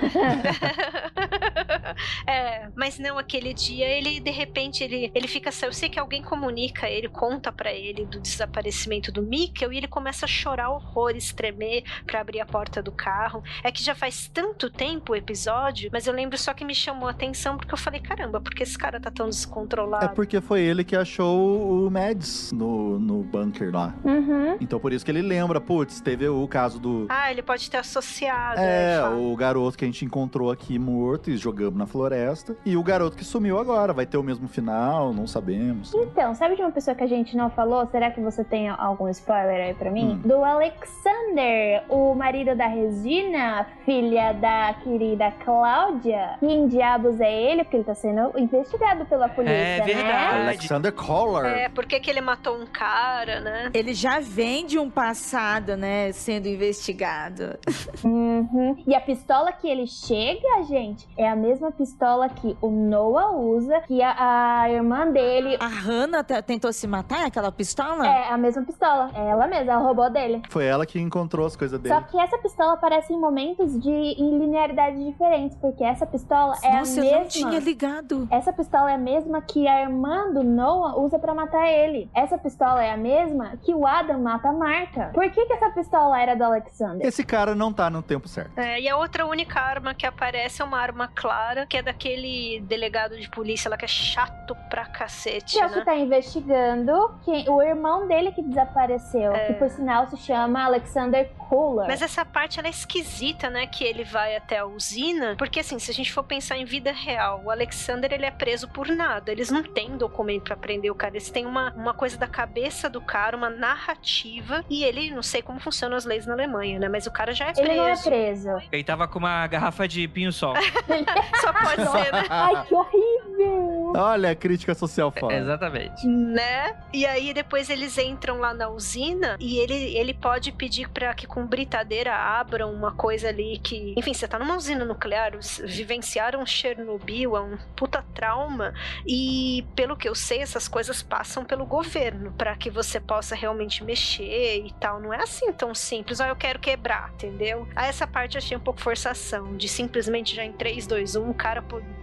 [2.28, 6.00] é, mas não, aquele dia ele, de repente, ele, ele fica assim, eu sei que
[6.00, 10.70] alguém comunica, ele conta pra ele do desaparecimento do Mikkel e ele começa a chorar
[10.70, 13.44] horrores, tremer pra abrir a porta do carro.
[13.64, 17.08] É que já faz tanto tempo o episódio, mas eu lembro só que me chamou
[17.08, 20.06] a atenção porque eu falei, caramba, por que esse cara tá tão descontrolado?
[20.06, 23.96] É porque foi ele que achou o Mads no, no bunker lá.
[24.04, 24.58] Uhum.
[24.60, 27.06] Então por isso que ele lembra, putz, teve o caso do.
[27.10, 28.11] Ah, ele pode ter associado.
[28.58, 29.16] É, fato.
[29.16, 32.56] o garoto que a gente encontrou aqui morto e jogamos na floresta.
[32.66, 33.94] E o garoto que sumiu agora.
[33.94, 35.94] Vai ter o mesmo final, não sabemos.
[35.94, 37.88] Então, sabe de uma pessoa que a gente não falou?
[37.92, 40.20] Será que você tem algum spoiler aí pra mim?
[40.24, 40.28] Hum.
[40.28, 46.36] Do Alexander, o marido da Regina, filha da querida Cláudia.
[46.40, 47.64] Quem diabos é ele?
[47.64, 49.86] Porque ele tá sendo investigado pela polícia, É né?
[49.86, 50.42] verdade.
[50.48, 51.46] Alexander Collar.
[51.46, 53.70] É, por que, que ele matou um cara, né?
[53.74, 56.12] Ele já vem de um passado, né?
[56.12, 57.58] Sendo investigado.
[58.04, 58.76] Uhum.
[58.86, 63.82] E a pistola que ele chega, gente, é a mesma pistola que o Noah usa,
[63.82, 65.58] que a, a irmã dele.
[65.60, 68.08] A Hannah tentou se matar, aquela pistola?
[68.08, 69.12] É a mesma pistola.
[69.14, 70.42] É ela mesma, ela roubou dele.
[70.50, 71.94] Foi ela que encontrou as coisas dele.
[71.94, 76.78] Só que essa pistola aparece em momentos de em linearidades diferentes, porque essa pistola é
[76.78, 77.26] Nossa, a eu não mesma.
[77.30, 78.28] tinha ligado.
[78.32, 82.10] Essa pistola é a mesma que a irmã do Noah usa pra matar ele.
[82.14, 85.12] Essa pistola é a mesma que o Adam mata a Marta.
[85.14, 87.06] Por que, que essa pistola era do Alexander?
[87.06, 88.58] Esse cara não tá no tempo certo.
[88.58, 92.62] É, e a outra única arma que aparece é uma arma clara, que é daquele
[92.62, 95.86] delegado de polícia lá que é chato pra cacete, Que é o que né?
[95.86, 101.86] tá investigando quem, o irmão dele que desapareceu, que por sinal se chama Alexander Cooler.
[101.86, 103.68] Mas essa parte ela é esquisita, né?
[103.68, 105.36] Que ele vai até a usina.
[105.38, 108.70] Porque assim, se a gente for pensar em vida real, o Alexander ele é preso
[108.70, 109.34] por nada.
[109.34, 111.12] Eles não têm documento pra prender o cara.
[111.12, 114.64] Eles têm uma, uma coisa da cabeça do cara, uma narrativa.
[114.70, 116.88] E ele, não sei como funcionam as leis na Alemanha, né?
[116.88, 117.70] Mas o cara já é preso.
[117.70, 118.50] Ele não é preso.
[118.72, 120.54] Ele tava com uma garrafa de pinho-sol.
[121.42, 122.24] Só pode ser, né?
[122.30, 123.81] Ai, que horrível!
[123.96, 125.34] Olha a crítica social É, foda.
[125.36, 126.08] Exatamente.
[126.08, 126.76] né?
[126.94, 131.26] E aí depois eles entram lá na usina e ele, ele pode pedir pra que
[131.28, 137.36] com britadeira abram uma coisa ali que, enfim, você tá numa usina nuclear, vivenciaram Chernobyl,
[137.36, 138.74] é um puta trauma
[139.06, 143.84] e pelo que eu sei, essas coisas passam pelo governo pra que você possa realmente
[143.84, 145.00] mexer e tal.
[145.00, 147.68] Não é assim tão simples, ó, eu quero quebrar, entendeu?
[147.76, 151.30] Aí essa parte eu achei um pouco forçação, de simplesmente já em 3, 2, 1,
[151.30, 151.62] o cara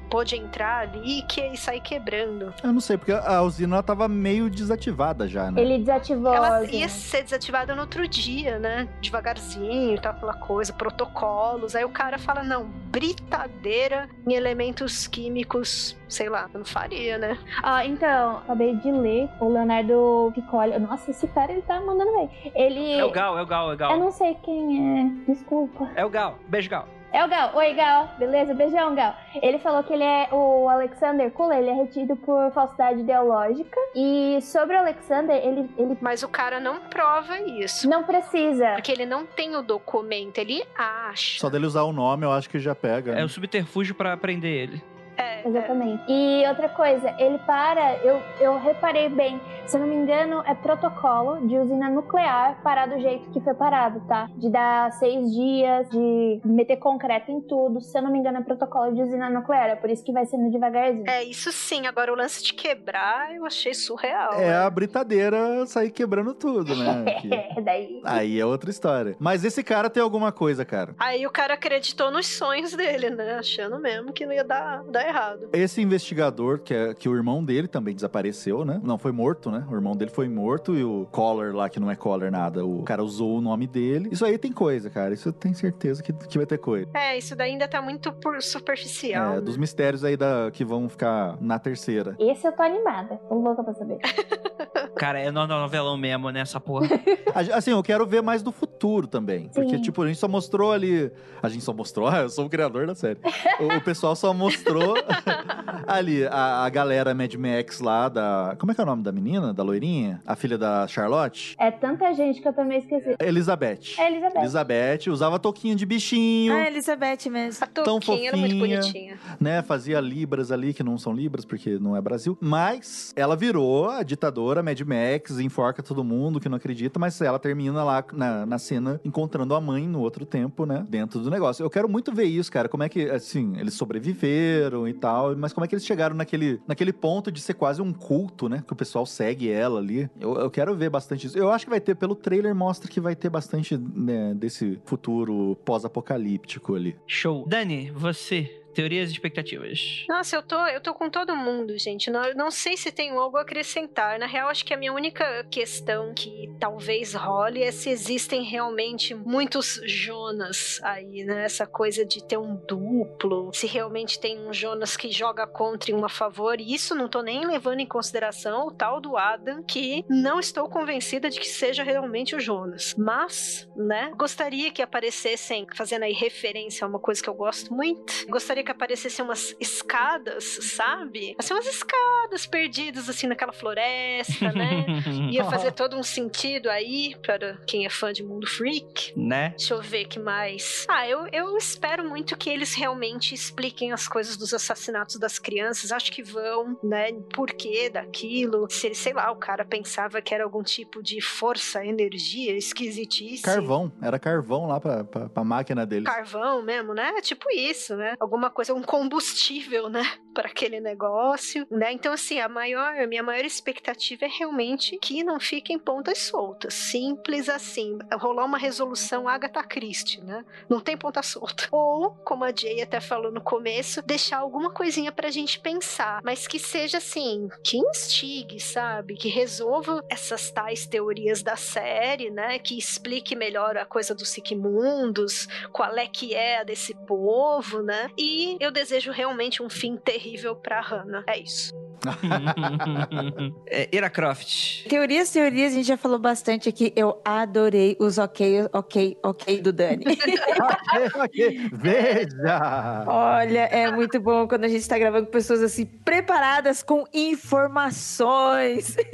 [0.08, 2.52] pôde entrar ali e, que, e sair quebrando.
[2.62, 5.60] Eu não sei, porque a usina ela tava meio desativada já, né?
[5.60, 6.34] Ele desativou.
[6.34, 6.72] Ela a usina.
[6.78, 8.88] ia ser desativada no outro dia, né?
[9.00, 11.74] Devagarzinho e tal, aquela coisa, protocolos.
[11.74, 17.38] Aí o cara fala: não, britadeira em elementos químicos, sei lá, eu não faria, né?
[17.62, 20.78] Ah, então, acabei de ler o Leonardo Piccoli.
[20.78, 22.30] Nossa, esse cara ele tá mandando bem.
[22.54, 22.92] Ele.
[22.92, 23.98] É o Gal, é o Gal, é o Eu Gal.
[23.98, 25.32] não sei quem é.
[25.32, 25.90] Desculpa.
[25.94, 26.38] É o Gal.
[26.48, 26.86] Beijo, Gal.
[27.10, 27.52] É o Gal.
[27.54, 28.10] Oi, Gal.
[28.18, 28.52] Beleza?
[28.54, 29.14] Beijão, Gal.
[29.40, 33.78] Ele falou que ele é o Alexander Kula, ele é retido por falsidade ideológica.
[33.94, 37.88] E sobre o Alexander, ele, ele Mas o cara não prova isso.
[37.88, 38.72] não precisa.
[38.74, 41.40] Porque ele não tem o documento, ele acha.
[41.40, 43.14] Só dele usar o nome, eu acho que já pega.
[43.14, 43.22] né?
[43.22, 44.82] É o subterfúgio pra prender ele.
[45.18, 45.48] É, é.
[45.48, 46.02] Exatamente.
[46.08, 50.54] E outra coisa, ele para, eu, eu reparei bem, se eu não me engano, é
[50.54, 54.30] protocolo de usina nuclear parar do jeito que foi parado, tá?
[54.36, 57.80] De dar seis dias, de meter concreto em tudo.
[57.80, 59.68] Se eu não me engano, é protocolo de usina nuclear.
[59.70, 61.08] É por isso que vai sendo devagarzinho.
[61.08, 61.86] É, isso sim.
[61.86, 64.34] Agora, o lance de quebrar, eu achei surreal.
[64.34, 64.56] É né?
[64.56, 67.04] a britadeira sair quebrando tudo, né?
[67.28, 68.00] É, daí.
[68.04, 69.16] Aí é outra história.
[69.18, 70.94] Mas esse cara tem alguma coisa, cara.
[70.98, 73.34] Aí o cara acreditou nos sonhos dele, né?
[73.34, 75.48] Achando mesmo que não ia dar, dar errado.
[75.52, 78.80] Esse investigador, que, é, que o irmão dele também desapareceu, né?
[78.82, 79.66] Não, foi morto, né?
[79.70, 82.82] O irmão dele foi morto e o Collar lá, que não é Collar nada, o
[82.82, 84.08] cara usou o nome dele.
[84.12, 85.14] Isso aí tem coisa, cara.
[85.14, 86.88] Isso eu tenho certeza que, que vai ter coisa.
[86.94, 89.32] É, isso daí ainda tá muito por superficial.
[89.32, 89.40] É, né?
[89.40, 92.14] dos mistérios aí da, que vão ficar na terceira.
[92.18, 93.16] Esse eu tô animada.
[93.28, 93.98] Tô louca pra saber.
[94.96, 96.40] Cara, é no no- novelão mesmo, né?
[96.40, 96.86] Essa porra.
[97.34, 99.48] A- Assim, eu quero ver mais do futuro também.
[99.54, 99.82] Porque, Sim.
[99.82, 101.10] tipo, a gente só mostrou ali.
[101.42, 103.18] A gente só mostrou, ah, eu sou o criador da série.
[103.60, 104.94] O, o pessoal só mostrou
[105.86, 108.56] ali a, a galera Mad Max lá da.
[108.58, 109.52] Como é que é o nome da menina?
[109.54, 110.20] Da loirinha?
[110.26, 111.54] A filha da Charlotte?
[111.58, 113.16] É tanta gente que eu também esqueci.
[113.20, 113.94] Elizabeth.
[113.98, 114.38] É Elizabeth.
[114.40, 117.64] Elizabeth usava touquinha de bichinho, Ah, Elizabeth mesmo.
[117.64, 118.80] A Toquinha era muito fofinha.
[118.80, 119.18] bonitinha.
[119.40, 119.62] né?
[119.62, 122.36] Fazia libras ali, que não são libras, porque não é Brasil.
[122.40, 127.38] Mas ela virou a ditadora Mad Max, enforca todo mundo que não acredita, mas ela
[127.38, 130.84] termina lá na, na cena encontrando a mãe no outro tempo, né?
[130.88, 131.62] Dentro do negócio.
[131.64, 132.68] Eu quero muito ver isso, cara.
[132.68, 136.60] Como é que, assim, eles sobreviveram e tal, mas como é que eles chegaram naquele,
[136.66, 138.62] naquele ponto de ser quase um culto, né?
[138.66, 140.08] Que o pessoal segue ela ali.
[140.20, 141.38] Eu, eu quero ver bastante isso.
[141.38, 145.56] Eu acho que vai ter, pelo trailer, mostra que vai ter bastante né, desse futuro
[145.64, 146.96] pós-apocalíptico ali.
[147.06, 147.46] Show.
[147.48, 150.04] Dani, você, teorias e expectativas.
[150.08, 152.12] Nossa, eu tô, eu tô com todo mundo, gente.
[152.12, 154.20] Não, não sei se tenho algo a acrescentar.
[154.20, 159.16] Na real, acho que a minha única questão que talvez role é se existem realmente
[159.16, 161.44] muitos Jonas aí, né?
[161.44, 163.50] Essa coisa de ter um duplo.
[163.52, 166.60] Se realmente tem um Jonas que joga contra e um a favor.
[166.60, 170.68] E isso não tô nem levando em consideração o tal do Adam, que não estou
[170.68, 172.94] convencida de que seja realmente o Jonas.
[172.96, 174.12] Mas, né?
[174.16, 178.24] Gostaria que aparecessem, fazendo aí referência a uma coisa que eu gosto muito.
[178.28, 180.44] Gostaria que aparecessem umas escadas,
[180.76, 181.34] sabe?
[181.38, 184.84] Assim, umas escadas perdidas assim naquela floresta, né?
[185.32, 189.14] Ia fazer todo um sentido aí para quem é fã de Mundo Freak.
[189.16, 189.50] né?
[189.56, 190.84] Deixa eu ver que mais.
[190.88, 195.90] Ah, eu, eu espero muito que eles realmente expliquem as coisas dos assassinatos das crianças.
[195.90, 197.12] Acho que vão, né?
[197.34, 198.66] Porquê daquilo.
[198.68, 203.54] Se, sei lá, o cara pensava que era algum tipo de força, energia esquisitíssima.
[203.54, 206.04] Carvão, era carvão lá pra, pra, pra máquina deles.
[206.04, 207.14] carvão mesmo, né?
[207.22, 208.14] Tipo isso, né?
[208.20, 210.02] Alguma coisa, um combustível, né?
[210.34, 211.92] Para aquele negócio, né?
[211.92, 216.74] Então, assim, a maior, a minha maior expectativa é realmente que não fiquem pontas soltas.
[216.74, 217.98] Simples assim.
[218.12, 220.44] Rolar uma resolução Agatha Christie, né?
[220.68, 221.68] Não tem ponta solta.
[221.72, 226.20] Ou, como a Jay até falou no começo, deixar alguma coisinha pra gente pensar.
[226.22, 229.14] Mas que seja assim, que instigue, sabe?
[229.14, 232.58] Que resolva essas tais teorias da série, né?
[232.58, 238.10] Que explique melhor a coisa dos Sigmundos, qual é que é desse povo, né?
[238.16, 241.24] E eu desejo realmente um fim terrível pra Hannah.
[241.26, 241.72] É isso.
[243.66, 244.86] é, Ira Croft.
[244.88, 246.92] Teorias, teorias, a gente já falou bastante aqui.
[246.94, 250.04] Eu adorei os ok, ok, ok do Dani.
[250.58, 251.70] Ok, ok.
[251.72, 253.04] Veja!
[253.06, 258.96] Olha, é muito bom quando a gente tá gravando com pessoas assim, preparadas com informações.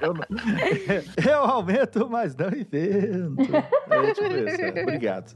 [0.00, 0.24] Eu, não-
[1.26, 3.36] eu aumento, mas não invento.
[4.12, 4.82] Isso, é.
[4.82, 5.34] Obrigado.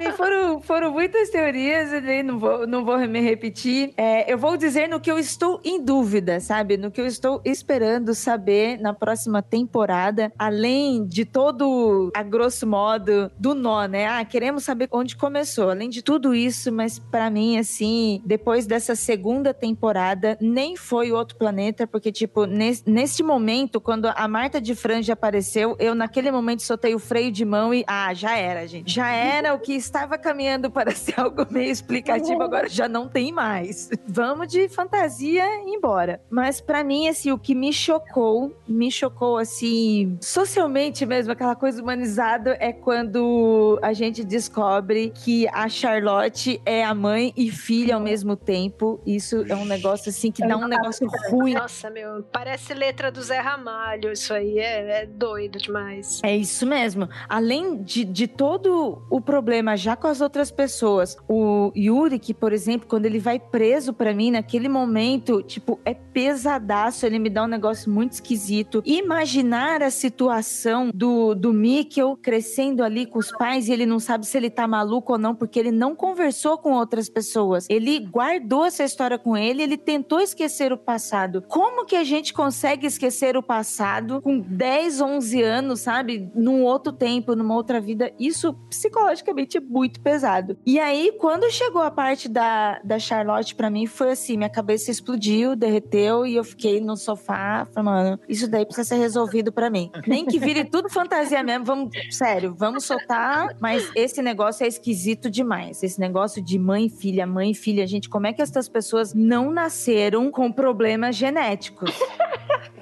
[0.00, 3.92] E foram, foram muitas teorias, eu nem não vou, não vou me repetir.
[3.96, 6.76] É, eu vou dizer no que eu estou em dúvida, sabe?
[6.76, 13.30] No que eu estou esperando saber na próxima temporada, além de todo, a grosso modo,
[13.38, 14.06] do nó, né?
[14.06, 15.70] Ah, queremos saber onde começou.
[15.70, 21.36] Além de tudo isso, mas pra mim, assim, depois dessa segunda temporada, nem foi outro
[21.36, 26.62] planeta, porque, tipo, nes, neste momento, quando a Marta de Franja apareceu, eu naquele momento
[26.62, 28.92] soltei o freio de mão e, ah, já era, gente.
[28.92, 33.32] Já era o que estava caminhando para ser algo meio explicativo, agora já não tem
[33.32, 33.90] mais.
[34.06, 36.20] Vamos de fantasia e embora.
[36.30, 41.82] Mas pra mim, assim, o que me chocou, me chocou, assim, socialmente mesmo, aquela coisa
[41.82, 48.00] humanizada, é quando a gente descobre que a Charlotte é a mãe e filha ao
[48.00, 49.00] mesmo tempo.
[49.06, 53.22] Isso é um negócio, assim, que dá um negócio ruim Nossa, meu, parece letra do
[53.22, 54.12] Zé Ramalho.
[54.12, 56.20] Isso aí é, é doido demais.
[56.22, 57.08] É isso mesmo.
[57.28, 62.52] Além de, de todo o problema já com as outras pessoas, o Yuri, que, por
[62.52, 67.06] exemplo, quando ele vai preso pra mim, naquele momento, tipo, é pesadaço.
[67.06, 68.82] Ele me dá um negócio muito esquisito.
[68.84, 74.26] Imaginar a situação do, do Mikkel crescendo ali com os pais e ele não sabe
[74.26, 77.66] se ele tá maluco ou não, porque ele não conversou com outras pessoas.
[77.68, 81.42] Ele guardou essa história com ele, ele tentou esquecer o passado.
[81.48, 86.30] Como que a gente consegue esquecer o passado com 10, 11 anos, sabe?
[86.34, 88.12] Num outro tempo, numa outra vida?
[88.18, 90.56] Isso psicologicamente é muito pesado.
[90.66, 94.90] E aí, quando chegou a parte da, da Charlotte, pra mim, foi assim: minha cabeça
[94.90, 97.66] explodiu, derreteu e eu fiquei no sofá.
[97.72, 99.90] Falei, mano, isso daí precisa ser resolvido pra mim.
[100.06, 103.56] Nem que vire tudo fantasia mesmo, vamos, sério, vamos soltar.
[103.60, 105.82] Mas esse negócio é esquisito demais.
[105.82, 109.12] Esse negócio de mãe e filha, mãe e filha, gente, como é que essas pessoas
[109.12, 111.90] não nasceram com problemas genéticos?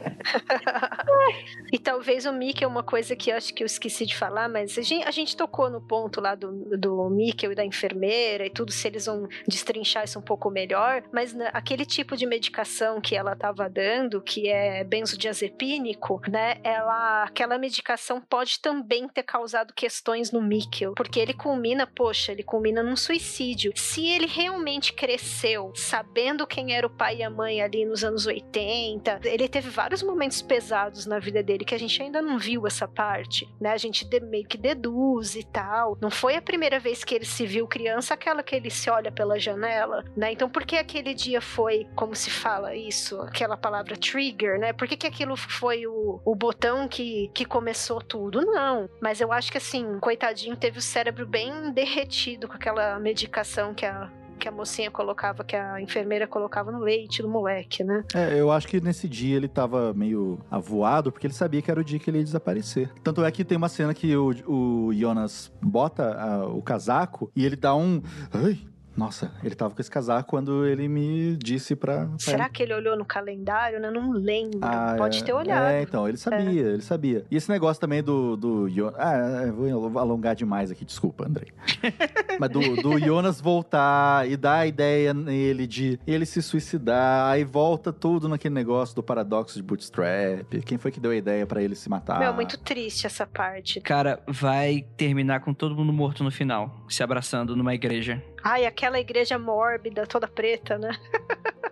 [1.73, 4.49] e talvez o Mickey é uma coisa que eu acho que eu esqueci de falar,
[4.49, 8.51] mas a gente, a gente tocou no ponto lá do, do e da enfermeira e
[8.51, 13.01] tudo, se eles vão destrinchar isso um pouco melhor, mas na, aquele tipo de medicação
[13.01, 19.73] que ela estava dando, que é benzodiazepínico, né, ela, aquela medicação pode também ter causado
[19.75, 23.73] questões no Mickey, porque ele culmina, poxa, ele culmina num suicídio.
[23.75, 28.27] Se ele realmente cresceu sabendo quem era o pai e a mãe ali nos anos
[28.27, 32.67] 80, ele teve vários momentos pesados na vida dele que a gente ainda não viu
[32.67, 33.71] essa parte, né?
[33.71, 35.97] A gente meio que deduz e tal.
[36.01, 39.11] Não foi a primeira vez que ele se viu criança, aquela que ele se olha
[39.11, 40.33] pela janela, né?
[40.33, 44.73] Então por que aquele dia foi, como se fala isso, aquela palavra trigger, né?
[44.73, 48.41] Por que, que aquilo foi o, o botão que, que começou tudo?
[48.43, 48.89] Não.
[49.01, 53.85] Mas eu acho que assim, coitadinho, teve o cérebro bem derretido com aquela medicação que
[53.87, 58.05] a que a mocinha colocava, que a enfermeira colocava no leite do moleque, né?
[58.15, 61.81] É, eu acho que nesse dia ele tava meio avoado, porque ele sabia que era
[61.81, 62.91] o dia que ele ia desaparecer.
[63.03, 67.45] Tanto é que tem uma cena que o, o Jonas bota a, o casaco e
[67.45, 68.03] ele dá um.
[68.33, 68.59] Ai,
[68.97, 72.09] nossa, ele tava com esse casaco quando ele me disse pra.
[72.19, 73.79] Será que ele olhou no calendário?
[73.79, 73.91] Né?
[73.91, 74.61] Não lembro.
[74.63, 75.67] Ah, Pode ter olhado.
[75.67, 76.73] É, então, ele sabia, é.
[76.73, 77.25] ele sabia.
[77.31, 78.37] E esse negócio também do.
[78.37, 78.67] do
[78.97, 81.49] ah, eu vou alongar demais aqui, desculpa, Andrei.
[82.41, 87.45] Mas do, do Jonas voltar e dar a ideia nele de ele se suicidar, aí
[87.45, 90.51] volta tudo naquele negócio do paradoxo de Bootstrap.
[90.65, 92.19] Quem foi que deu a ideia para ele se matar?
[92.19, 93.81] Meu, muito triste essa parte.
[93.81, 98.23] Cara, vai terminar com todo mundo morto no final, se abraçando numa igreja.
[98.43, 100.93] Ai, aquela igreja mórbida, toda preta, né?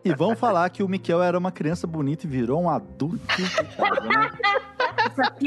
[0.05, 3.19] E vão falar que o Miquel era uma criança bonita e virou um adulto.
[3.41, 4.31] né?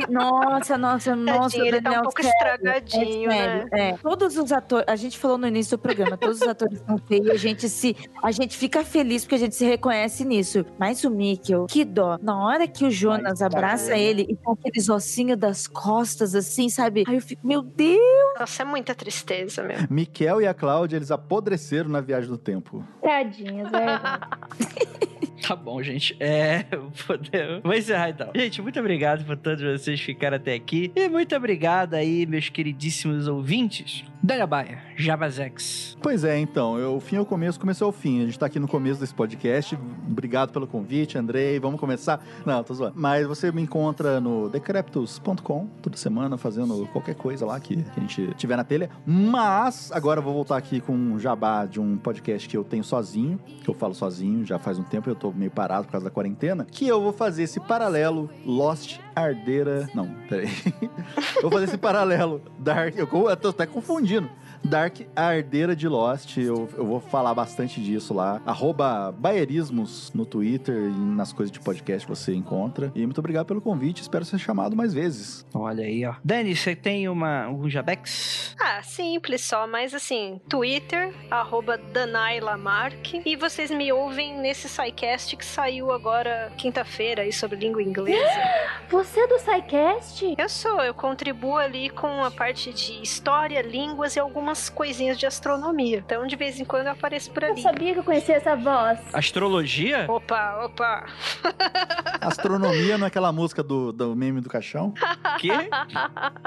[0.09, 3.65] nossa, nossa, nossa, ele tá um pouco sério, estragadinho, é né?
[3.71, 3.97] É.
[3.97, 7.29] Todos os atores, a gente falou no início do programa, todos os atores são feios,
[7.29, 10.65] a gente se, a gente fica feliz porque a gente se reconhece nisso.
[10.77, 12.17] Mas o Mikkel, que dó.
[12.21, 13.99] Na hora que o Jonas Ai, abraça cara.
[13.99, 17.03] ele e com aqueles ossinhos das costas assim, sabe?
[17.07, 17.99] Aí eu fico, meu Deus!
[18.39, 19.77] Nossa, é muita tristeza, meu.
[19.89, 22.83] Miquel e a Cláudia, eles apodreceram na viagem do tempo.
[23.01, 26.15] Tadinhos, é Tá bom, gente.
[26.19, 26.63] É.
[27.05, 27.61] Podemos.
[27.63, 28.31] Vou encerrar então.
[28.35, 30.91] Gente, muito obrigado por todos vocês ficarem até aqui.
[30.95, 34.03] E muito obrigado aí, meus queridíssimos ouvintes.
[34.21, 35.95] Dagabaia, Jabazex.
[36.01, 36.77] Pois é, então.
[36.77, 38.23] Eu, o fim é o começo, começou ao fim.
[38.23, 39.77] A gente tá aqui no começo desse podcast.
[40.09, 41.59] Obrigado pelo convite, Andrei.
[41.59, 42.25] Vamos começar?
[42.45, 42.95] Não, tô zoando.
[42.97, 48.33] Mas você me encontra no decreptus.com toda semana fazendo qualquer coisa lá que a gente
[48.35, 48.89] tiver na telha.
[49.05, 52.83] Mas agora eu vou voltar aqui com um jabá de um podcast que eu tenho
[52.83, 55.09] sozinho, que eu falo sozinho já faz um tempo.
[55.09, 56.65] Eu tô meio parado por causa da quarentena.
[56.69, 59.89] Que eu vou fazer esse paralelo Lost Ardeira.
[59.93, 60.49] Não, peraí.
[61.37, 62.97] eu vou fazer esse paralelo Dark.
[62.97, 64.29] Eu tô até confundindo.
[64.67, 66.35] Dark Ardeira de Lost.
[66.37, 68.41] Eu, eu vou falar bastante disso lá.
[68.45, 72.91] Arroba Baierismos no Twitter e nas coisas de podcast você encontra.
[72.93, 74.01] E muito obrigado pelo convite.
[74.01, 75.45] Espero ser chamado mais vezes.
[75.53, 76.15] Olha aí, ó.
[76.21, 78.55] Dani, você tem uma, um Jabex?
[78.59, 83.21] Ah, simples só, mas assim, Twitter, arroba Danai Lamarck.
[83.25, 88.17] E vocês me ouvem nesse SciCast que saiu agora quinta-feira aí sobre língua inglesa.
[88.89, 90.35] Você é do SciCast?
[90.37, 95.17] Eu sou, eu contribuo ali com a parte de história, línguas e algumas umas coisinhas
[95.17, 95.99] de astronomia.
[95.99, 97.53] Então, de vez em quando eu apareço por ali.
[97.53, 98.99] Eu sabia que eu conhecia essa voz.
[99.13, 100.05] Astrologia?
[100.09, 101.05] Opa, opa.
[102.19, 104.93] Astronomia não é aquela música do, do meme do caixão?
[105.39, 105.51] Quê?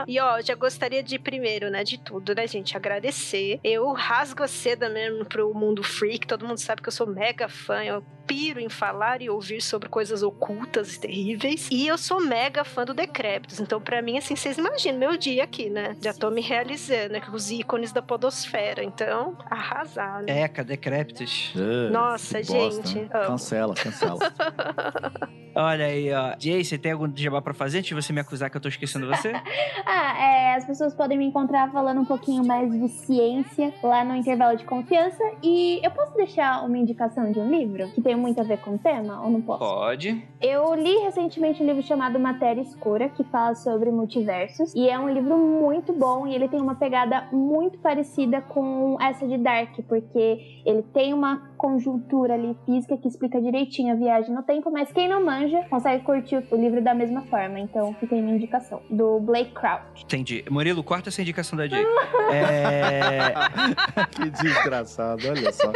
[0.07, 3.61] e ó, já gostaria de primeiro, né, de tudo, né, gente, agradecer.
[3.63, 6.27] Eu rasgo a seda mesmo pro mundo freak.
[6.27, 7.83] Todo mundo sabe que eu sou mega fã.
[7.85, 11.69] Eu piro em falar e ouvir sobre coisas ocultas e terríveis.
[11.69, 13.59] E eu sou mega fã do Decrépitos.
[13.59, 15.97] Então, para mim, assim, vocês imaginam meu dia aqui, né?
[16.01, 17.21] Já tô me realizando, né?
[17.21, 18.85] Com os ícones da podosfera.
[18.85, 20.43] Então, arrasar, né?
[20.43, 21.53] Eca, Decrépitos.
[21.57, 23.01] Uh, Nossa, gente.
[23.01, 24.21] Bosta, cancela, cancela.
[25.55, 26.37] Olha aí, ó.
[26.39, 28.69] Jay, você tem algum jabá pra fazer antes de você me acusar que eu tô
[28.69, 29.33] esquecendo você?
[29.85, 34.15] ah, é, as pessoas podem me encontrar falando um pouquinho mais de ciência lá no
[34.15, 35.23] intervalo de confiança.
[35.43, 38.75] E eu posso deixar uma indicação de um livro que tem muito a ver com
[38.75, 39.59] o tema, ou não posso?
[39.59, 40.23] Pode.
[40.41, 45.09] Eu li recentemente um livro chamado Matéria Escura, que fala sobre multiversos, e é um
[45.09, 50.63] livro muito bom e ele tem uma pegada muito parecida com essa de Dark, porque
[50.65, 55.09] ele tem uma conjuntura ali física que explica direitinho a viagem no tempo, mas quem
[55.09, 57.61] não manja consegue curtir o livro da mesma forma.
[57.61, 58.83] Então fica aí minha indicação.
[58.91, 60.05] Do Blake Crouch.
[60.05, 60.45] Entendi.
[60.51, 61.85] Murilo, corta essa indicação da Jay.
[62.33, 63.33] é...
[64.11, 65.71] que desgraçado, olha só.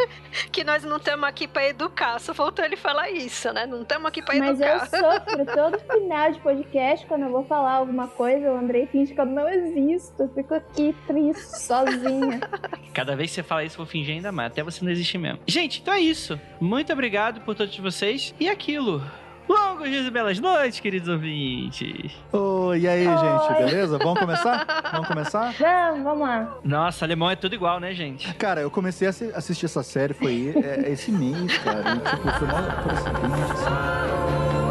[0.51, 3.67] Que nós não estamos aqui pra educar, só faltou ele falar isso, né?
[3.67, 4.87] Não estamos aqui pra Mas eu educar.
[4.89, 9.21] sofro todo final de podcast, quando eu vou falar alguma coisa, o Andrei finge que
[9.21, 10.23] eu não existo.
[10.23, 12.41] Eu fico aqui triste, sozinha.
[12.93, 14.53] Cada vez que você fala isso, eu vou fingir ainda mais.
[14.53, 15.39] Até você não existir mesmo.
[15.47, 16.39] Gente, então é isso.
[16.61, 18.35] Muito obrigado por todos vocês.
[18.39, 19.03] E aquilo.
[19.49, 22.13] Longos dias e belas noites, queridos ouvintes.
[22.33, 23.15] Oi, e aí, Oi.
[23.19, 23.99] gente, beleza?
[23.99, 24.65] Vamos começar?
[24.93, 25.55] Vamos começar?
[25.59, 26.57] Vamos, vamos lá.
[26.65, 28.33] Nossa, alemão é tudo igual, né, gente?
[28.35, 31.81] Cara, eu comecei a assi- assistir essa série, foi é, esse mês, cara.
[31.81, 34.64] E, tipo, foi mal por acidente, assim.